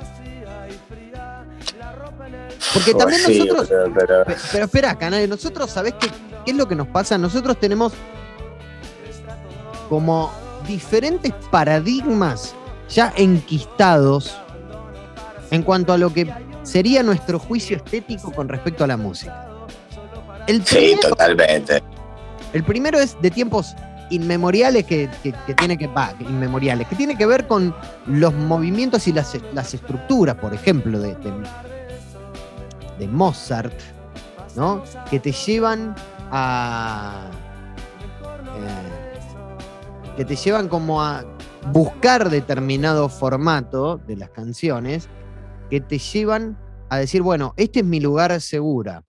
Porque 2.75 2.95
también 2.95 3.21
sí, 3.21 3.39
nosotros 3.39 3.69
pero- 3.95 4.25
Pe- 4.25 4.37
Pero 4.53 4.65
espera, 4.65 4.95
canal, 4.97 5.29
nosotros, 5.29 5.71
¿sabés 5.71 5.95
qué, 5.95 6.09
qué 6.45 6.51
es 6.53 6.57
lo 6.57 6.67
que 6.69 6.75
nos 6.77 6.87
pasa? 6.89 7.19
Nosotros 7.19 7.59
tenemos 7.59 7.93
como 9.89 10.33
diferentes 10.67 11.33
paradigmas 11.51 12.55
ya 12.89 13.13
enquistados 13.17 14.37
en 15.51 15.63
cuanto 15.63 15.93
a 15.93 15.99
lo 15.99 16.13
que 16.13 16.33
sería 16.63 17.03
nuestro 17.03 17.39
juicio 17.41 17.77
estético 17.77 18.33
con 18.33 18.49
respecto 18.49 18.85
a 18.85 18.87
la 18.87 18.97
música. 18.97 19.47
El 20.47 20.65
Sí, 20.65 20.77
primero, 20.77 21.09
totalmente. 21.11 21.83
el 22.53 22.65
primero 22.65 22.99
es 22.99 23.17
de 23.21 23.31
tiempos 23.31 23.75
inmemoriales 24.11 24.85
que, 24.87 25.09
que- 25.23 25.33
que 25.47 25.55
tiene 25.55 25.79
que, 25.79 25.89
inmemoriales, 26.21 26.89
que 26.89 26.97
tiene 26.97 27.17
que 27.17 27.27
ver 27.27 27.47
con 27.47 27.75
los 28.07 28.35
movimientos 28.35 29.07
y 29.07 29.13
las, 29.13 29.37
las 29.53 29.73
estructuras, 29.75 30.35
por 30.37 30.53
ejemplo, 30.53 30.99
de, 30.99 31.15
de, 31.17 31.33
de 32.99 33.07
Mozart, 33.09 33.73
¿no? 34.57 34.83
Que 35.09 35.21
te 35.21 35.31
llevan 35.33 35.95
a. 36.33 37.31
eh, 38.57 40.17
que 40.17 40.25
te 40.25 40.35
llevan 40.37 40.69
como 40.69 41.03
a 41.03 41.25
buscar 41.73 42.31
determinado 42.31 43.09
formato 43.09 43.99
de 43.99 44.17
las 44.17 44.31
canciones, 44.31 45.09
que 45.71 45.81
te 45.81 45.99
llevan 45.99 46.59
a 46.89 46.99
decir, 46.99 47.23
bueno, 47.23 47.55
este 47.57 47.81
es 47.81 47.87
mi 47.87 48.01
lugar 48.01 48.39
segura. 48.41 49.05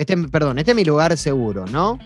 Este, 0.00 0.16
perdón, 0.16 0.58
este 0.58 0.70
es 0.70 0.74
mi 0.76 0.84
lugar 0.84 1.14
seguro, 1.18 1.66
¿no? 1.66 1.98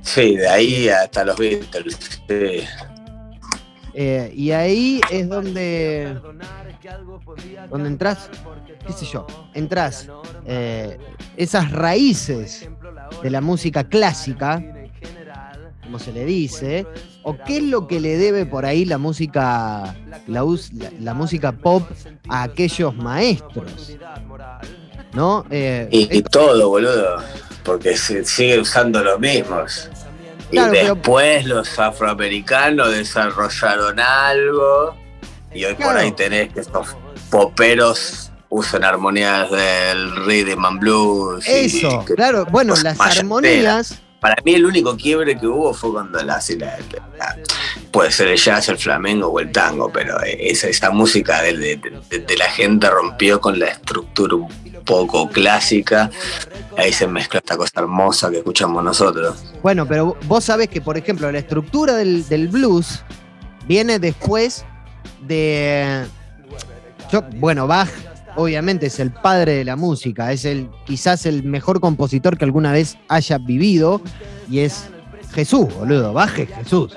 Sí, 0.00 0.36
de 0.36 0.48
ahí 0.48 0.88
hasta 0.88 1.22
los 1.22 1.36
Beatles. 1.36 1.98
Sí. 2.26 2.64
Eh, 3.92 4.32
y 4.34 4.50
ahí 4.52 5.00
es 5.10 5.28
donde, 5.28 6.16
donde 7.70 7.88
entras, 7.90 8.30
qué 8.86 8.92
sé 8.94 9.04
yo, 9.04 9.26
entras 9.52 10.08
eh, 10.46 10.96
esas 11.36 11.70
raíces 11.72 12.68
de 13.22 13.30
la 13.30 13.42
música 13.42 13.84
clásica, 13.84 14.62
como 15.82 15.98
se 15.98 16.10
le 16.10 16.24
dice, 16.24 16.86
o 17.22 17.36
qué 17.36 17.58
es 17.58 17.62
lo 17.64 17.86
que 17.86 18.00
le 18.00 18.16
debe 18.16 18.46
por 18.46 18.64
ahí 18.64 18.86
la 18.86 18.96
música, 18.96 19.94
la, 20.26 20.42
la- 20.42 20.90
la 21.00 21.14
música 21.14 21.52
pop 21.52 21.82
a 22.30 22.44
aquellos 22.44 22.96
maestros, 22.96 23.96
¿no? 25.14 25.44
Eh, 25.50 25.88
Y, 25.90 26.18
y 26.18 26.22
todo, 26.22 26.68
boludo. 26.68 27.22
Porque 27.64 27.96
se 27.96 28.24
sigue 28.24 28.58
usando 28.60 29.02
los 29.02 29.18
mismos. 29.18 29.88
Y 30.50 30.56
pero- 30.58 30.70
después 30.94 31.46
los 31.46 31.78
afroamericanos 31.78 32.90
desarrollaron 32.90 33.98
algo. 33.98 34.94
Y 35.52 35.64
hoy 35.64 35.74
por 35.74 35.96
ahí 35.96 36.12
tenés 36.12 36.52
que 36.52 36.60
estos 36.60 36.88
poperos 37.30 38.30
usan 38.50 38.84
armonías 38.84 39.50
del 39.50 40.14
rhythm 40.26 40.64
and 40.64 40.80
blues. 40.80 41.48
y 41.48 41.52
eso, 41.66 42.04
que- 42.04 42.14
claro, 42.14 42.44
bueno, 42.50 42.74
cosas 42.74 42.98
las 42.98 43.18
armonías, 43.18 44.00
Para 44.24 44.36
mí 44.42 44.54
el 44.54 44.64
único 44.64 44.96
quiebre 44.96 45.38
que 45.38 45.46
hubo 45.46 45.74
fue 45.74 45.92
cuando 45.92 46.18
la, 46.22 46.40
la- 46.56 46.78
la- 47.18 47.36
puede 47.90 48.10
ser 48.10 48.28
el 48.28 48.38
jazz, 48.38 48.70
el 48.70 48.78
flamenco 48.78 49.26
o 49.28 49.38
el 49.38 49.52
tango, 49.52 49.92
pero 49.92 50.18
esa, 50.22 50.66
esa 50.68 50.90
música 50.90 51.42
de, 51.42 51.78
la 52.38 52.46
gente 52.46 52.88
rompió 52.88 53.38
con 53.38 53.58
la 53.58 53.66
estructura 53.66 54.36
un 54.36 54.48
poco 54.86 55.28
clásica. 55.28 56.10
Ahí 56.78 56.90
se 56.90 57.06
mezcló 57.06 57.38
esta 57.40 57.58
cosa 57.58 57.72
hermosa 57.76 58.30
que 58.30 58.38
escuchamos 58.38 58.82
nosotros. 58.82 59.44
Bueno, 59.62 59.86
pero 59.86 60.16
vos 60.24 60.42
sabés 60.42 60.68
que, 60.68 60.80
por 60.80 60.96
ejemplo, 60.96 61.30
la 61.30 61.40
estructura 61.40 61.92
del, 61.92 62.48
blues 62.50 63.04
viene 63.68 63.98
después 63.98 64.64
de. 65.20 66.06
Bueno, 67.36 67.66
Bach, 67.66 67.90
obviamente, 68.36 68.86
es 68.86 69.00
el 69.00 69.10
padre 69.12 69.52
de 69.52 69.64
la 69.64 69.76
música, 69.76 70.32
es 70.32 70.44
el 70.44 70.68
quizás 70.86 71.26
el 71.26 71.44
mejor 71.44 71.80
compositor 71.80 72.36
que 72.38 72.44
alguna 72.44 72.72
vez 72.72 72.98
haya 73.08 73.38
vivido, 73.38 74.00
y 74.50 74.60
es 74.60 74.88
Jesús, 75.32 75.66
boludo. 75.74 76.12
Bach 76.12 76.38
es 76.38 76.48
Jesús. 76.48 76.94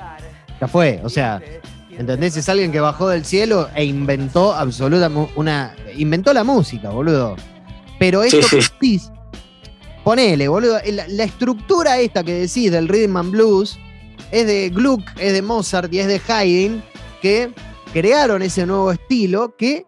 Ya 0.60 0.68
fue, 0.68 1.02
o 1.04 1.10
sea, 1.10 1.42
¿entendés? 1.92 2.38
Es 2.38 2.50
alguien 2.50 2.72
que 2.72 2.80
bajó 2.80 3.10
del 3.10 3.26
cielo 3.26 3.70
e 3.76 3.86
inventó 3.86 4.54
absolutamente 4.54 5.32
una. 5.36 5.76
inventó 5.98 6.34
la 6.34 6.44
música, 6.44 6.90
boludo. 6.90 7.36
Pero 8.00 8.24
esto 8.24 8.42
Sí, 8.44 8.50
que 8.50 8.56
decís, 8.58 9.12
ponele, 10.04 10.48
boludo, 10.48 10.80
la, 10.92 11.08
la 11.08 11.24
estructura 11.24 12.00
esta 12.00 12.24
que 12.24 12.34
decís 12.34 12.72
del 12.72 12.88
rhythm 12.88 13.18
and 13.18 13.32
blues 13.32 13.78
es 14.32 14.46
de 14.46 14.70
Gluck, 14.70 15.02
es 15.20 15.34
de 15.34 15.42
Mozart 15.42 15.94
y 15.94 16.00
es 16.00 16.08
de 16.08 16.22
Haydn, 16.28 16.84
que 17.22 17.52
crearon 17.94 18.42
ese 18.42 18.66
nuevo 18.66 18.92
estilo 18.92 19.56
que 19.58 19.86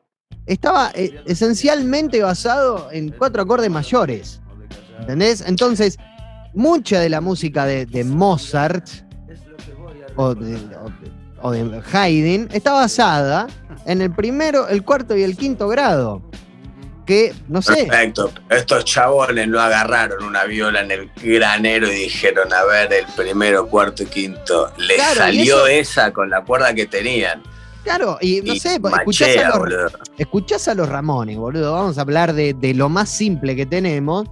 estaba 0.53 0.91
eh, 0.95 1.21
esencialmente 1.25 2.21
basado 2.21 2.89
en 2.91 3.09
cuatro 3.11 3.41
acordes 3.43 3.69
mayores. 3.69 4.41
¿Entendés? 4.99 5.41
Entonces, 5.41 5.97
mucha 6.53 6.99
de 6.99 7.09
la 7.09 7.21
música 7.21 7.65
de, 7.65 7.85
de 7.85 8.03
Mozart 8.03 8.85
o 10.15 10.35
de, 10.35 10.57
o 11.41 11.51
Haydn 11.93 12.49
está 12.51 12.73
basada 12.73 13.47
en 13.85 14.01
el 14.01 14.11
primero, 14.11 14.67
el 14.67 14.83
cuarto 14.83 15.15
y 15.15 15.23
el 15.23 15.37
quinto 15.37 15.67
grado. 15.69 16.21
Que, 17.05 17.33
no 17.47 17.61
sé, 17.63 17.85
Perfecto. 17.87 18.31
Estos 18.49 18.85
chabones 18.85 19.47
no 19.47 19.59
agarraron 19.59 20.23
una 20.23 20.43
viola 20.43 20.81
en 20.81 20.91
el 20.91 21.09
granero 21.23 21.87
y 21.91 21.95
dijeron, 21.95 22.53
a 22.53 22.63
ver, 22.65 22.93
el 22.93 23.05
primero, 23.15 23.67
cuarto 23.67 24.03
y 24.03 24.05
quinto. 24.05 24.71
Les 24.77 24.97
Claro, 24.97 25.13
y 25.13 25.17
salió 25.17 25.65
eso- 25.65 25.67
esa 25.67 26.11
con 26.13 26.29
la 26.29 26.43
cuerda 26.43 26.73
que 26.75 26.85
tenían. 26.85 27.41
Claro, 27.83 28.17
y 28.21 28.41
no 28.41 28.53
Y 28.53 28.59
sé, 28.59 28.75
escuchás 28.75 29.27
machea, 29.29 29.49
a, 29.49 29.59
los, 29.59 29.93
escuchás 30.17 30.67
a 30.67 30.75
los 30.75 30.89
Ramones, 30.89 31.37
boludo. 31.37 31.73
Vamos 31.73 31.97
a 31.97 32.01
hablar 32.01 32.33
de, 32.33 32.53
de 32.53 32.73
lo 32.73 32.89
más 32.89 33.09
simple 33.09 33.55
que 33.55 33.65
tenemos. 33.65 34.27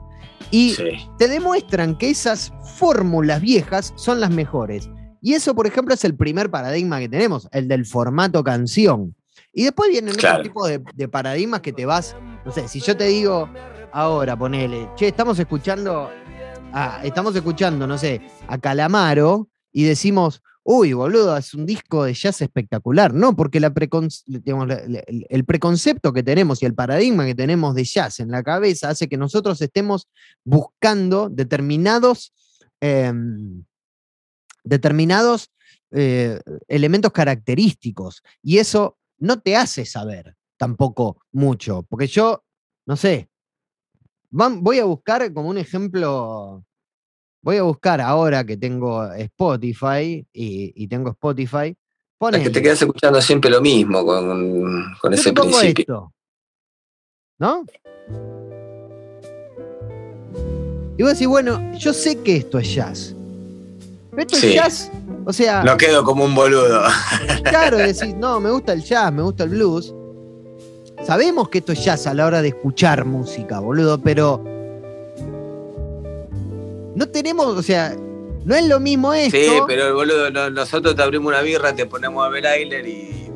Y 0.52 0.76
Sí. 0.76 0.84
te 1.18 1.28
demuestran 1.28 1.98
que 1.98 2.10
esas 2.10 2.54
fórmulas 2.78 3.42
viejas 3.42 3.94
son 3.98 4.20
las 4.22 4.30
mejores. 4.30 4.90
Y 5.22 5.34
eso, 5.34 5.54
por 5.56 5.68
ejemplo, 5.68 5.94
es 5.94 6.06
el 6.06 6.16
primer 6.16 6.50
paradigma 6.50 7.00
que 7.00 7.10
tenemos, 7.10 7.50
el 7.52 7.68
del 7.68 7.86
formato 7.86 8.44
canción. 8.44 9.14
Y 9.52 9.64
después 9.64 9.90
vienen 9.90 10.16
Claro. 10.16 10.36
otro 10.40 10.44
tipo 10.44 10.68
de, 10.68 10.82
de 10.94 11.08
paradigmas 11.10 11.62
que 11.62 11.74
te 11.74 11.86
vas, 11.86 12.16
no 12.46 12.52
sé, 12.52 12.68
si 12.68 12.80
yo 12.80 12.96
te 12.96 13.06
digo 13.06 13.50
ahora, 13.92 14.38
ponele, 14.38 14.88
che, 14.96 15.08
estamos 15.08 15.38
escuchando, 15.40 16.10
a- 16.72 17.02
estamos 17.04 17.36
escuchando, 17.36 17.88
no 17.88 17.98
sé, 17.98 18.22
a 18.48 18.58
Calamaro, 18.60 19.50
y 19.74 19.84
decimos, 19.84 20.44
uy, 20.70 20.92
boludo, 20.92 21.38
es 21.38 21.54
un 21.54 21.66
disco 21.66 22.04
de 22.04 22.14
jazz 22.14 22.42
espectacular. 22.42 23.14
No, 23.14 23.38
porque 23.38 23.60
el 23.60 25.46
preconcepto 25.46 26.12
que 26.12 26.24
tenemos 26.24 26.62
y 26.62 26.66
el 26.66 26.76
paradigma 26.76 27.26
que 27.26 27.36
tenemos 27.36 27.74
de 27.74 27.86
jazz 27.86 28.20
en 28.20 28.32
la 28.32 28.44
cabeza 28.44 28.90
hace 28.90 29.08
que 29.08 29.16
nosotros 29.16 29.62
estemos 29.62 30.10
buscando 30.44 31.30
determinados, 31.30 32.34
em, 32.82 33.64
determinados 34.66 35.54
eh, 35.92 36.42
elementos 36.68 37.14
característicos. 37.14 38.22
Y 38.44 38.58
eso 38.58 38.98
no 39.20 39.40
te 39.40 39.56
hace 39.56 39.86
saber 39.86 40.36
tampoco 40.58 41.22
mucho. 41.32 41.84
Porque 41.84 42.08
yo, 42.08 42.44
no 42.86 42.98
sé, 42.98 43.30
voy 44.30 44.80
a 44.80 44.84
buscar 44.84 45.34
como 45.34 45.48
un 45.48 45.60
ejemplo 45.60 46.66
Voy 47.48 47.56
a 47.56 47.64
buscar 47.64 48.02
ahora 48.02 48.44
que 48.44 48.58
tengo 48.58 49.06
Spotify 49.14 50.28
y, 50.34 50.88
tengo 50.90 51.12
Spotify. 51.12 51.74
Es 52.34 52.44
que 52.44 52.50
te 52.50 52.62
quedas 52.62 52.82
escuchando 52.82 53.22
siempre 53.22 53.50
lo 53.50 53.62
mismo 53.62 54.06
con, 54.06 54.94
con 55.00 55.14
ese 55.14 55.32
principio. 55.32 56.12
¿No? 57.40 57.64
Y 60.98 61.04
vos 61.04 61.14
decís, 61.14 61.28
bueno, 61.28 61.74
yo 61.78 61.94
sé 61.94 62.22
que 62.22 62.36
esto 62.36 62.60
es 62.60 62.76
jazz. 62.76 63.16
Pero 64.10 64.24
esto 64.24 64.46
es 64.46 64.54
jazz, 64.54 64.92
o 65.24 65.32
sea. 65.32 65.64
No 65.64 65.78
quedo 65.78 66.04
como 66.04 66.26
un 66.26 66.36
boludo. 66.36 66.84
Claro, 67.46 67.78
decís, 67.78 68.14
no, 68.14 68.42
me 68.42 68.52
gusta 68.52 68.74
el 68.74 68.84
jazz, 68.84 69.14
me 69.14 69.22
gusta 69.22 69.46
el 69.46 69.52
blues. 69.52 69.96
Sabemos 71.06 71.48
que 71.48 71.60
esto 71.60 71.72
es 71.72 71.82
jazz 71.82 72.08
a 72.08 72.14
la 72.14 72.26
hora 72.26 72.42
de 72.42 72.50
escuchar 72.50 73.06
música, 73.06 73.62
boludo, 73.62 74.02
pero 74.02 74.57
no 76.98 77.08
tenemos, 77.08 77.46
o 77.46 77.62
sea, 77.62 77.96
no 78.44 78.56
es 78.56 78.68
lo 78.68 78.80
mismo 78.80 79.14
esto. 79.14 79.38
Sí, 79.38 79.50
pero 79.68 79.94
boludo, 79.94 80.32
nosotros 80.50 80.96
te 80.96 81.04
abrimos 81.04 81.28
una 81.28 81.42
birra, 81.42 81.76
te 81.76 81.86
ponemos 81.86 82.26
a 82.26 82.30
ver 82.30 82.48
Ailer 82.48 82.88
y. 82.88 83.30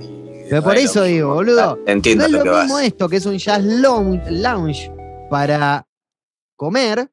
pero 0.50 0.64
por 0.64 0.78
eso 0.78 1.04
digo, 1.04 1.36
boludo. 1.36 1.78
Entiendo 1.86 2.28
no 2.28 2.40
es 2.40 2.44
lo, 2.44 2.58
mismo 2.58 2.80
esto, 2.80 3.08
que 3.08 3.18
es 3.18 3.26
un 3.28 3.38
jazz 3.38 3.64
lounge 3.64 4.92
para 5.30 5.86
comer, 6.56 7.08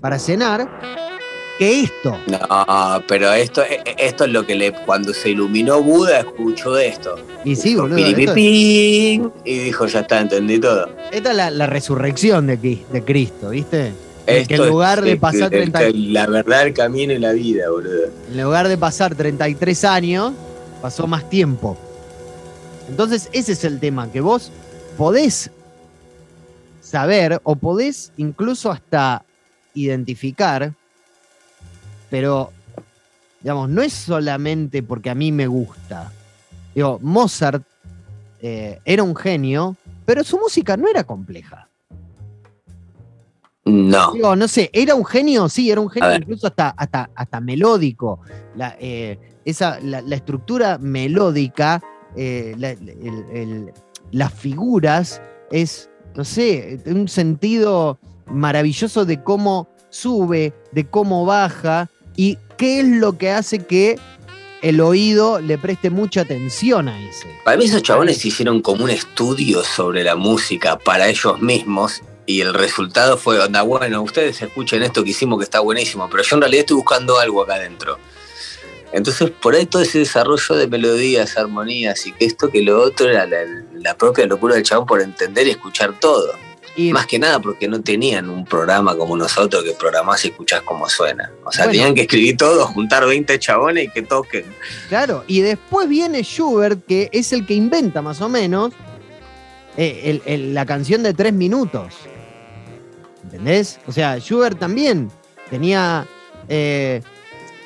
para 0.00 0.18
cenar, 0.18 0.68
que 1.56 1.82
esto. 1.82 2.18
No, 2.26 3.04
pero 3.06 3.32
esto, 3.32 3.62
e, 3.62 3.74
e, 3.84 3.94
esto 3.96 4.24
es 4.24 4.32
lo 4.32 4.44
que 4.44 4.56
le. 4.56 4.72
Cuando 4.72 5.14
se 5.14 5.30
iluminó 5.30 5.80
Buda, 5.80 6.18
escuchó 6.18 6.76
esto. 6.78 7.14
Y 7.44 7.54
sí, 7.54 7.76
boludo. 7.76 7.96
y 8.34 9.20
dijo, 9.44 9.86
ya 9.86 10.00
está, 10.00 10.18
entendí 10.18 10.58
todo. 10.58 10.88
Esta 11.12 11.30
es 11.30 11.52
la, 11.52 11.66
resurrección 11.66 12.48
de, 12.48 12.56
de 12.56 13.04
Cristo, 13.04 13.50
¿viste? 13.50 13.92
En 14.30 14.68
lugar 14.68 15.02
de 15.02 15.16
pasar 15.16 15.50
La 15.94 16.26
verdad, 16.26 16.66
el 16.66 16.74
camino 16.74 17.12
y 17.12 17.18
la 17.18 17.32
vida, 17.32 17.70
boludo. 17.70 18.10
En 18.30 18.42
lugar 18.42 18.68
de 18.68 18.78
pasar 18.78 19.14
33 19.14 19.84
años, 19.84 20.32
pasó 20.80 21.06
más 21.06 21.28
tiempo. 21.28 21.76
Entonces, 22.88 23.28
ese 23.32 23.52
es 23.52 23.64
el 23.64 23.78
tema, 23.78 24.10
que 24.10 24.20
vos 24.20 24.50
podés 24.96 25.50
saber 26.80 27.40
o 27.44 27.54
podés 27.54 28.12
incluso 28.16 28.70
hasta 28.70 29.24
identificar, 29.74 30.74
pero, 32.10 32.52
digamos, 33.40 33.68
no 33.68 33.82
es 33.82 33.92
solamente 33.92 34.82
porque 34.82 35.10
a 35.10 35.14
mí 35.14 35.30
me 35.30 35.46
gusta. 35.46 36.12
Digo, 36.74 36.98
Mozart 37.00 37.62
eh, 38.42 38.80
era 38.84 39.02
un 39.02 39.14
genio, 39.14 39.76
pero 40.04 40.24
su 40.24 40.38
música 40.38 40.76
no 40.76 40.88
era 40.88 41.04
compleja. 41.04 41.69
No. 43.64 44.36
no 44.36 44.48
sé, 44.48 44.70
¿era 44.72 44.94
un 44.94 45.04
genio? 45.04 45.48
Sí, 45.48 45.70
era 45.70 45.80
un 45.80 45.90
genio 45.90 46.14
incluso 46.14 46.46
hasta, 46.46 46.70
hasta, 46.70 47.10
hasta 47.14 47.40
melódico. 47.40 48.20
La, 48.56 48.76
eh, 48.80 49.18
esa, 49.44 49.78
la, 49.80 50.00
estructura 50.14 50.78
melódica, 50.78 51.82
eh, 52.16 52.54
las 54.12 54.32
figuras, 54.32 55.20
es, 55.50 55.90
no 56.16 56.24
sé, 56.24 56.80
un 56.86 57.08
sentido 57.08 57.98
maravilloso 58.26 59.04
de 59.04 59.22
cómo 59.22 59.68
sube, 59.90 60.54
de 60.72 60.86
cómo 60.86 61.26
baja 61.26 61.90
y 62.16 62.38
qué 62.56 62.80
es 62.80 62.86
lo 62.86 63.18
que 63.18 63.30
hace 63.30 63.58
que 63.58 63.98
el 64.62 64.80
oído 64.80 65.40
le 65.40 65.58
preste 65.58 65.90
mucha 65.90 66.22
atención 66.22 66.88
a 66.88 67.00
ese. 67.08 67.26
Para 67.44 67.56
mí 67.56 67.64
esos 67.64 67.82
chabones 67.82 68.24
hicieron 68.24 68.60
como 68.60 68.84
un 68.84 68.90
estudio 68.90 69.62
sobre 69.64 70.04
la 70.04 70.16
música 70.16 70.78
para 70.78 71.08
ellos 71.08 71.40
mismos 71.40 72.02
y 72.26 72.40
el 72.40 72.54
resultado 72.54 73.16
fue, 73.16 73.40
onda, 73.40 73.62
bueno, 73.62 74.02
ustedes 74.02 74.40
escuchen 74.42 74.82
esto 74.82 75.02
que 75.02 75.10
hicimos 75.10 75.38
que 75.38 75.44
está 75.44 75.60
buenísimo, 75.60 76.08
pero 76.10 76.22
yo 76.22 76.36
en 76.36 76.42
realidad 76.42 76.60
estoy 76.60 76.76
buscando 76.76 77.18
algo 77.18 77.42
acá 77.42 77.54
adentro. 77.54 77.98
Entonces, 78.92 79.30
por 79.30 79.54
ahí 79.54 79.66
todo 79.66 79.82
ese 79.82 80.00
desarrollo 80.00 80.56
de 80.56 80.66
melodías, 80.66 81.36
armonías 81.36 82.06
y 82.06 82.12
que 82.12 82.24
esto, 82.24 82.50
que 82.50 82.62
lo 82.62 82.82
otro, 82.82 83.08
era 83.08 83.26
la, 83.26 83.96
propia 83.96 84.26
locura 84.26 84.56
del 84.56 84.64
chabón 84.64 84.86
por 84.86 85.00
entender 85.00 85.46
y 85.46 85.50
escuchar 85.50 85.98
todo. 85.98 86.32
Y 86.76 86.92
Más 86.92 87.06
que 87.06 87.18
nada 87.18 87.40
porque 87.40 87.66
no 87.68 87.82
tenían 87.82 88.30
un 88.30 88.44
programa 88.44 88.96
como 88.96 89.16
nosotros 89.16 89.64
que 89.64 89.72
programás 89.72 90.24
y 90.24 90.28
escuchás 90.28 90.62
cómo 90.62 90.88
suena. 90.88 91.30
O 91.44 91.50
sea, 91.50 91.66
tenían 91.66 91.94
que 91.94 92.02
escribir 92.02 92.36
todo, 92.36 92.64
juntar 92.66 93.06
20 93.06 93.38
chabones 93.38 93.84
y 93.84 93.88
que 93.88 94.02
toquen. 94.02 94.44
Claro, 94.88 95.24
y 95.26 95.40
después 95.40 95.88
viene 95.88 96.22
Schubert, 96.22 96.84
que 96.86 97.10
es 97.12 97.32
el 97.32 97.44
que 97.44 97.54
inventa 97.54 98.02
más 98.02 98.20
o 98.20 98.28
menos 98.28 98.72
eh, 99.76 100.20
la 100.52 100.66
canción 100.66 101.02
de 101.02 101.14
tres 101.14 101.32
minutos. 101.32 101.94
¿Entendés? 103.30 103.78
O 103.86 103.92
sea, 103.92 104.18
Schubert 104.18 104.58
también 104.58 105.08
tenía 105.50 106.04
eh, 106.48 107.00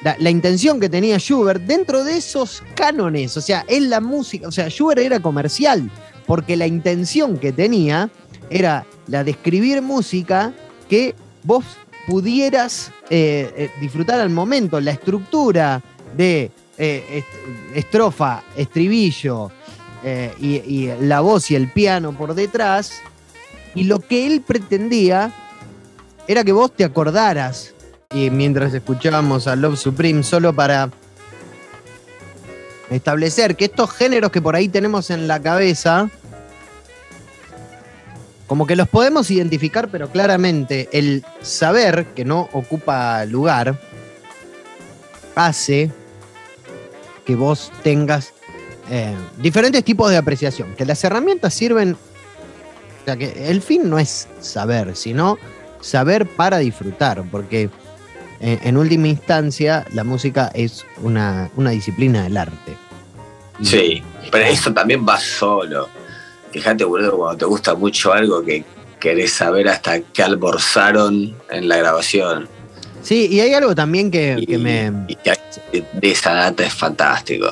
la, 0.02 0.28
intención 0.28 0.78
que 0.78 0.90
tenía 0.90 1.18
Schubert 1.18 1.62
dentro 1.62 2.04
de 2.04 2.18
esos 2.18 2.62
cánones. 2.74 3.34
O 3.38 3.40
sea, 3.40 3.64
en 3.66 3.88
la 3.88 4.00
música. 4.00 4.46
O 4.46 4.52
sea, 4.52 4.68
Schubert 4.68 5.00
era 5.00 5.20
comercial 5.20 5.90
porque 6.26 6.56
la 6.56 6.66
intención 6.66 7.38
que 7.38 7.50
tenía 7.50 8.10
era 8.50 8.84
la 9.06 9.24
de 9.24 9.30
escribir 9.30 9.80
música 9.80 10.52
que 10.86 11.14
vos 11.44 11.64
pudieras 12.06 12.92
eh, 13.08 13.50
eh, 13.56 13.70
disfrutar 13.80 14.20
al 14.20 14.28
momento. 14.28 14.78
La 14.82 14.90
estructura 14.90 15.82
de 16.14 16.50
estrofa, 17.74 18.42
estribillo 18.56 19.50
y 20.40 20.88
la 21.00 21.20
voz 21.20 21.50
y 21.50 21.54
el 21.54 21.72
piano 21.72 22.12
por 22.12 22.34
detrás. 22.34 23.00
Y 23.74 23.84
lo 23.84 24.00
que 24.00 24.26
él 24.26 24.42
pretendía 24.42 25.32
era 26.26 26.44
que 26.44 26.52
vos 26.52 26.72
te 26.74 26.84
acordaras 26.84 27.74
y 28.12 28.30
mientras 28.30 28.72
escuchábamos 28.72 29.46
a 29.46 29.56
Love 29.56 29.78
Supreme 29.78 30.22
solo 30.22 30.54
para 30.54 30.90
establecer 32.90 33.56
que 33.56 33.66
estos 33.66 33.90
géneros 33.90 34.30
que 34.30 34.40
por 34.40 34.54
ahí 34.54 34.68
tenemos 34.68 35.10
en 35.10 35.26
la 35.26 35.40
cabeza, 35.40 36.08
como 38.46 38.66
que 38.66 38.76
los 38.76 38.88
podemos 38.88 39.30
identificar, 39.30 39.88
pero 39.88 40.08
claramente 40.10 40.88
el 40.92 41.24
saber 41.42 42.06
que 42.14 42.24
no 42.24 42.48
ocupa 42.52 43.24
lugar 43.24 43.78
hace 45.34 45.90
que 47.24 47.34
vos 47.34 47.72
tengas 47.82 48.32
eh, 48.90 49.14
diferentes 49.38 49.82
tipos 49.82 50.10
de 50.10 50.18
apreciación, 50.18 50.74
que 50.76 50.84
las 50.84 51.02
herramientas 51.04 51.54
sirven, 51.54 51.94
o 51.94 53.04
sea, 53.04 53.16
que 53.16 53.50
el 53.50 53.62
fin 53.62 53.88
no 53.88 53.98
es 53.98 54.28
saber, 54.40 54.94
sino 54.94 55.38
saber 55.84 56.26
para 56.26 56.58
disfrutar, 56.58 57.22
porque 57.30 57.68
en, 58.40 58.76
última 58.76 59.08
instancia 59.08 59.84
la 59.92 60.02
música 60.02 60.50
es 60.54 60.84
una, 61.02 61.50
disciplina 61.56 62.24
del 62.24 62.36
arte. 62.36 62.76
sí, 63.62 64.02
pero 64.30 64.46
eso 64.46 64.72
también 64.72 65.06
va 65.06 65.18
solo. 65.20 65.88
Fíjate, 66.50 66.84
boludo, 66.84 67.16
cuando 67.16 67.38
te 67.38 67.44
gusta 67.44 67.74
mucho 67.74 68.12
algo 68.12 68.42
que 68.44 68.64
querés 68.98 69.32
saber 69.32 69.68
hasta 69.68 70.00
qué 70.00 70.22
alborzaron 70.22 71.36
en 71.50 71.68
la 71.68 71.76
grabación. 71.76 72.48
Sí, 73.02 73.28
y 73.30 73.40
hay 73.40 73.52
algo 73.52 73.74
también 73.74 74.10
que, 74.10 74.36
me. 74.58 74.90
de 74.90 76.10
esa 76.10 76.32
data 76.32 76.64
es 76.64 76.72
fantástico. 76.72 77.50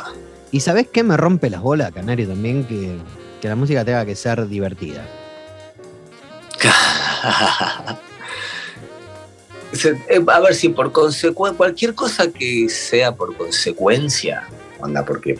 ¿Y 0.50 0.60
sabes 0.60 0.88
qué 0.90 1.02
me 1.02 1.16
rompe 1.16 1.50
las 1.50 1.60
bolas, 1.60 1.92
Canario, 1.92 2.28
también? 2.28 2.64
Que, 2.64 2.96
que 3.40 3.48
la 3.48 3.56
música 3.56 3.84
tenga 3.84 4.06
que 4.06 4.14
ser 4.14 4.48
divertida. 4.48 5.06
Eh, 9.72 10.24
a 10.26 10.40
ver 10.40 10.54
si 10.54 10.68
por 10.68 10.92
consecuencia, 10.92 11.56
cualquier 11.56 11.94
cosa 11.94 12.30
que 12.30 12.68
sea 12.68 13.14
por 13.14 13.36
consecuencia, 13.36 14.46
anda, 14.82 15.04
porque 15.04 15.38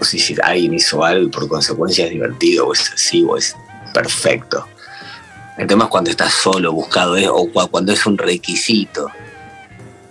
si 0.00 0.36
alguien 0.42 0.74
hizo 0.74 1.04
algo 1.04 1.26
y 1.26 1.30
por 1.30 1.48
consecuencia 1.48 2.06
es 2.06 2.10
divertido, 2.10 2.68
o 2.68 2.72
es 2.72 2.90
así, 2.92 3.22
o 3.22 3.36
es 3.36 3.56
perfecto. 3.94 4.66
El 5.58 5.66
tema 5.66 5.84
es 5.84 5.90
cuando 5.90 6.10
estás 6.10 6.32
solo, 6.32 6.72
buscado, 6.72 7.16
eh, 7.16 7.28
o 7.28 7.48
cuando 7.52 7.92
es 7.92 8.04
un 8.06 8.18
requisito. 8.18 9.08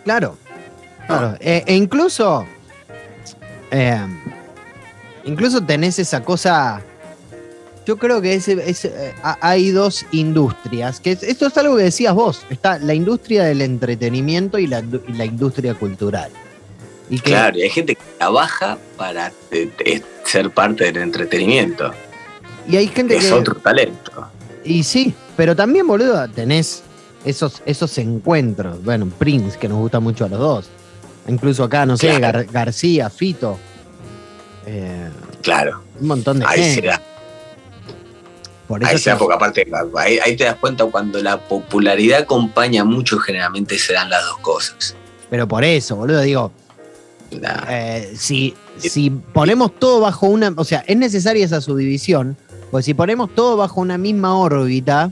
Claro, 0.04 0.38
claro. 1.08 1.36
E, 1.39 1.64
e 1.66 1.76
incluso, 1.76 2.45
eh, 3.72 3.99
incluso 5.26 5.62
tenés 5.62 5.99
esa 5.99 6.24
cosa 6.24 6.82
yo 7.92 7.98
creo 7.98 8.22
que 8.22 8.36
eh, 8.36 9.14
hay 9.42 9.72
dos 9.72 10.06
industrias. 10.14 11.02
Que 11.02 11.12
esto 11.12 11.48
es 11.48 11.58
algo 11.58 11.76
que 11.76 11.84
decías 11.84 12.14
vos. 12.14 12.46
Está 12.50 12.80
la 12.80 12.94
industria 12.94 13.44
del 13.44 13.62
entretenimiento 13.62 14.58
y 14.58 14.68
la, 14.68 14.80
industria 15.26 15.74
cultural. 15.74 16.32
Y 17.10 17.20
claro, 17.20 17.58
y 17.58 17.64
hay 17.64 17.70
gente 17.70 17.96
que 17.96 18.02
trabaja 18.18 18.78
para 18.96 19.34
ser 20.24 20.52
parte 20.52 20.86
del 20.86 21.04
entretenimiento. 21.04 21.92
Y 22.66 22.78
hay 22.78 22.88
gente 22.88 23.18
es 23.18 23.30
otro 23.30 23.56
talento. 23.56 24.30
Y 24.64 24.84
sí, 24.84 25.14
pero 25.36 25.54
también, 25.54 25.86
boludo, 25.86 26.30
tenés 26.30 26.84
esos, 27.26 27.62
esos 27.66 27.98
encuentros. 27.98 28.82
Bueno, 28.86 29.12
Prince, 29.20 29.60
que 29.60 29.68
nos 29.68 29.80
gusta 29.80 30.00
mucho 30.00 30.24
a 30.24 30.30
los 30.30 30.39
dos. 30.39 30.70
Incluso 31.28 31.66
acá, 31.66 31.86
no 31.86 31.98
sé, 31.98 32.18
García, 32.20 33.10
Fito. 33.10 33.60
Eh, 34.66 35.10
claro. 35.42 35.84
Un 36.00 36.08
montón 36.08 36.39
de 36.39 36.46
ahí 36.48 36.76
gente. 36.76 37.11
Por 38.72 38.80
porque 38.80 39.34
aparte, 39.34 39.67
ahí, 39.97 40.38
te 40.38 40.45
das 40.45 40.55
cuenta 40.55 40.86
cuando 40.86 41.22
la 41.22 41.38
popularidad 41.38 42.22
acompaña 42.22 42.86
mucho, 42.86 43.19
generalmente 43.19 43.78
se 43.78 43.91
dan 43.91 44.09
las 44.09 44.24
dos 44.24 44.38
cosas. 44.38 44.95
Pero 45.30 45.45
por 45.45 45.65
eso, 45.65 45.97
boludo, 45.97 46.22
digo. 46.22 46.53
Eh, 47.67 48.13
si, 48.15 48.53
si 48.78 49.09
ponemos 49.09 49.76
todo 49.78 49.99
bajo 49.99 50.28
una. 50.28 50.53
O 50.55 50.63
sea, 50.63 50.86
es 50.88 50.95
necesaria 50.95 51.43
esa 51.43 51.59
subdivisión. 51.59 52.38
Pues 52.72 52.86
si 52.86 52.93
ponemos 52.93 53.36
todo 53.36 53.57
bajo 53.57 53.82
una 53.82 53.97
misma 53.97 54.38
órbita, 54.38 55.11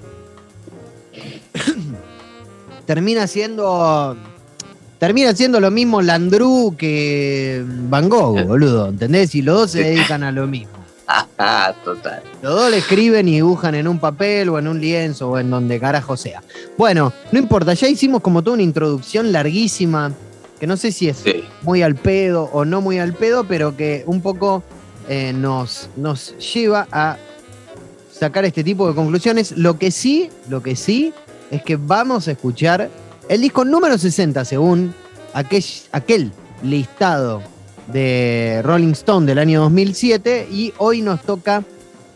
termina 2.86 3.28
siendo. 3.28 4.16
Termina 5.00 5.36
siendo 5.36 5.60
lo 5.60 5.70
mismo 5.70 6.02
Landru 6.02 6.76
que 6.78 7.62
Van 7.90 8.08
Gogh, 8.08 8.42
boludo, 8.46 8.88
¿entendés? 8.88 9.36
Y 9.36 9.42
los 9.42 9.58
dos 9.58 9.72
se 9.72 9.84
dedican 9.84 10.24
a 10.24 10.32
lo 10.32 10.48
mismo. 10.48 10.79
Total. 11.84 12.22
Los 12.42 12.56
dos 12.56 12.72
le 12.72 12.78
escriben 12.78 13.28
y 13.28 13.36
dibujan 13.36 13.76
en 13.76 13.88
un 13.88 14.00
papel 14.00 14.50
o 14.50 14.60
en 14.60 14.68
un 14.68 14.80
lienzo 14.80 15.32
o 15.32 15.40
en 15.40 15.50
donde 15.50 15.80
carajo 15.80 16.16
sea. 16.18 16.44
Bueno, 16.78 17.14
no 17.32 17.40
importa, 17.40 17.74
ya 17.74 17.88
hicimos 17.88 18.22
como 18.22 18.44
toda 18.44 18.56
una 18.56 18.64
introducción 18.64 19.32
larguísima, 19.32 20.14
que 20.60 20.68
no 20.68 20.78
sé 20.78 20.92
si 20.92 21.10
es 21.10 21.24
muy 21.62 21.82
al 21.82 21.96
pedo 21.96 22.50
o 22.52 22.66
no 22.66 22.82
muy 22.82 23.00
al 23.00 23.14
pedo, 23.14 23.46
pero 23.46 23.76
que 23.76 24.04
un 24.06 24.22
poco 24.22 24.64
eh, 25.08 25.34
nos, 25.34 25.90
nos 25.96 26.38
lleva 26.54 26.88
a 26.92 27.18
sacar 28.12 28.46
este 28.46 28.64
tipo 28.64 28.88
de 28.88 28.96
conclusiones. 28.96 29.54
Lo 29.58 29.80
que 29.80 29.92
sí, 29.92 30.30
lo 30.50 30.62
que 30.62 30.76
sí, 30.76 31.14
es 31.50 31.64
que 31.64 31.78
vamos 31.78 32.28
a 32.28 32.32
escuchar 32.32 32.90
el 33.28 33.42
disco 33.42 33.64
número 33.66 33.98
60, 33.98 34.44
según 34.46 34.94
aquel, 35.34 35.64
aquel 35.92 36.32
listado 36.62 37.42
de 37.92 38.62
Rolling 38.64 38.92
Stone 38.92 39.26
del 39.26 39.40
año 39.40 39.62
2007. 39.62 40.48
Y 40.52 40.74
hoy 40.78 41.02
nos 41.02 41.22
toca 41.22 41.64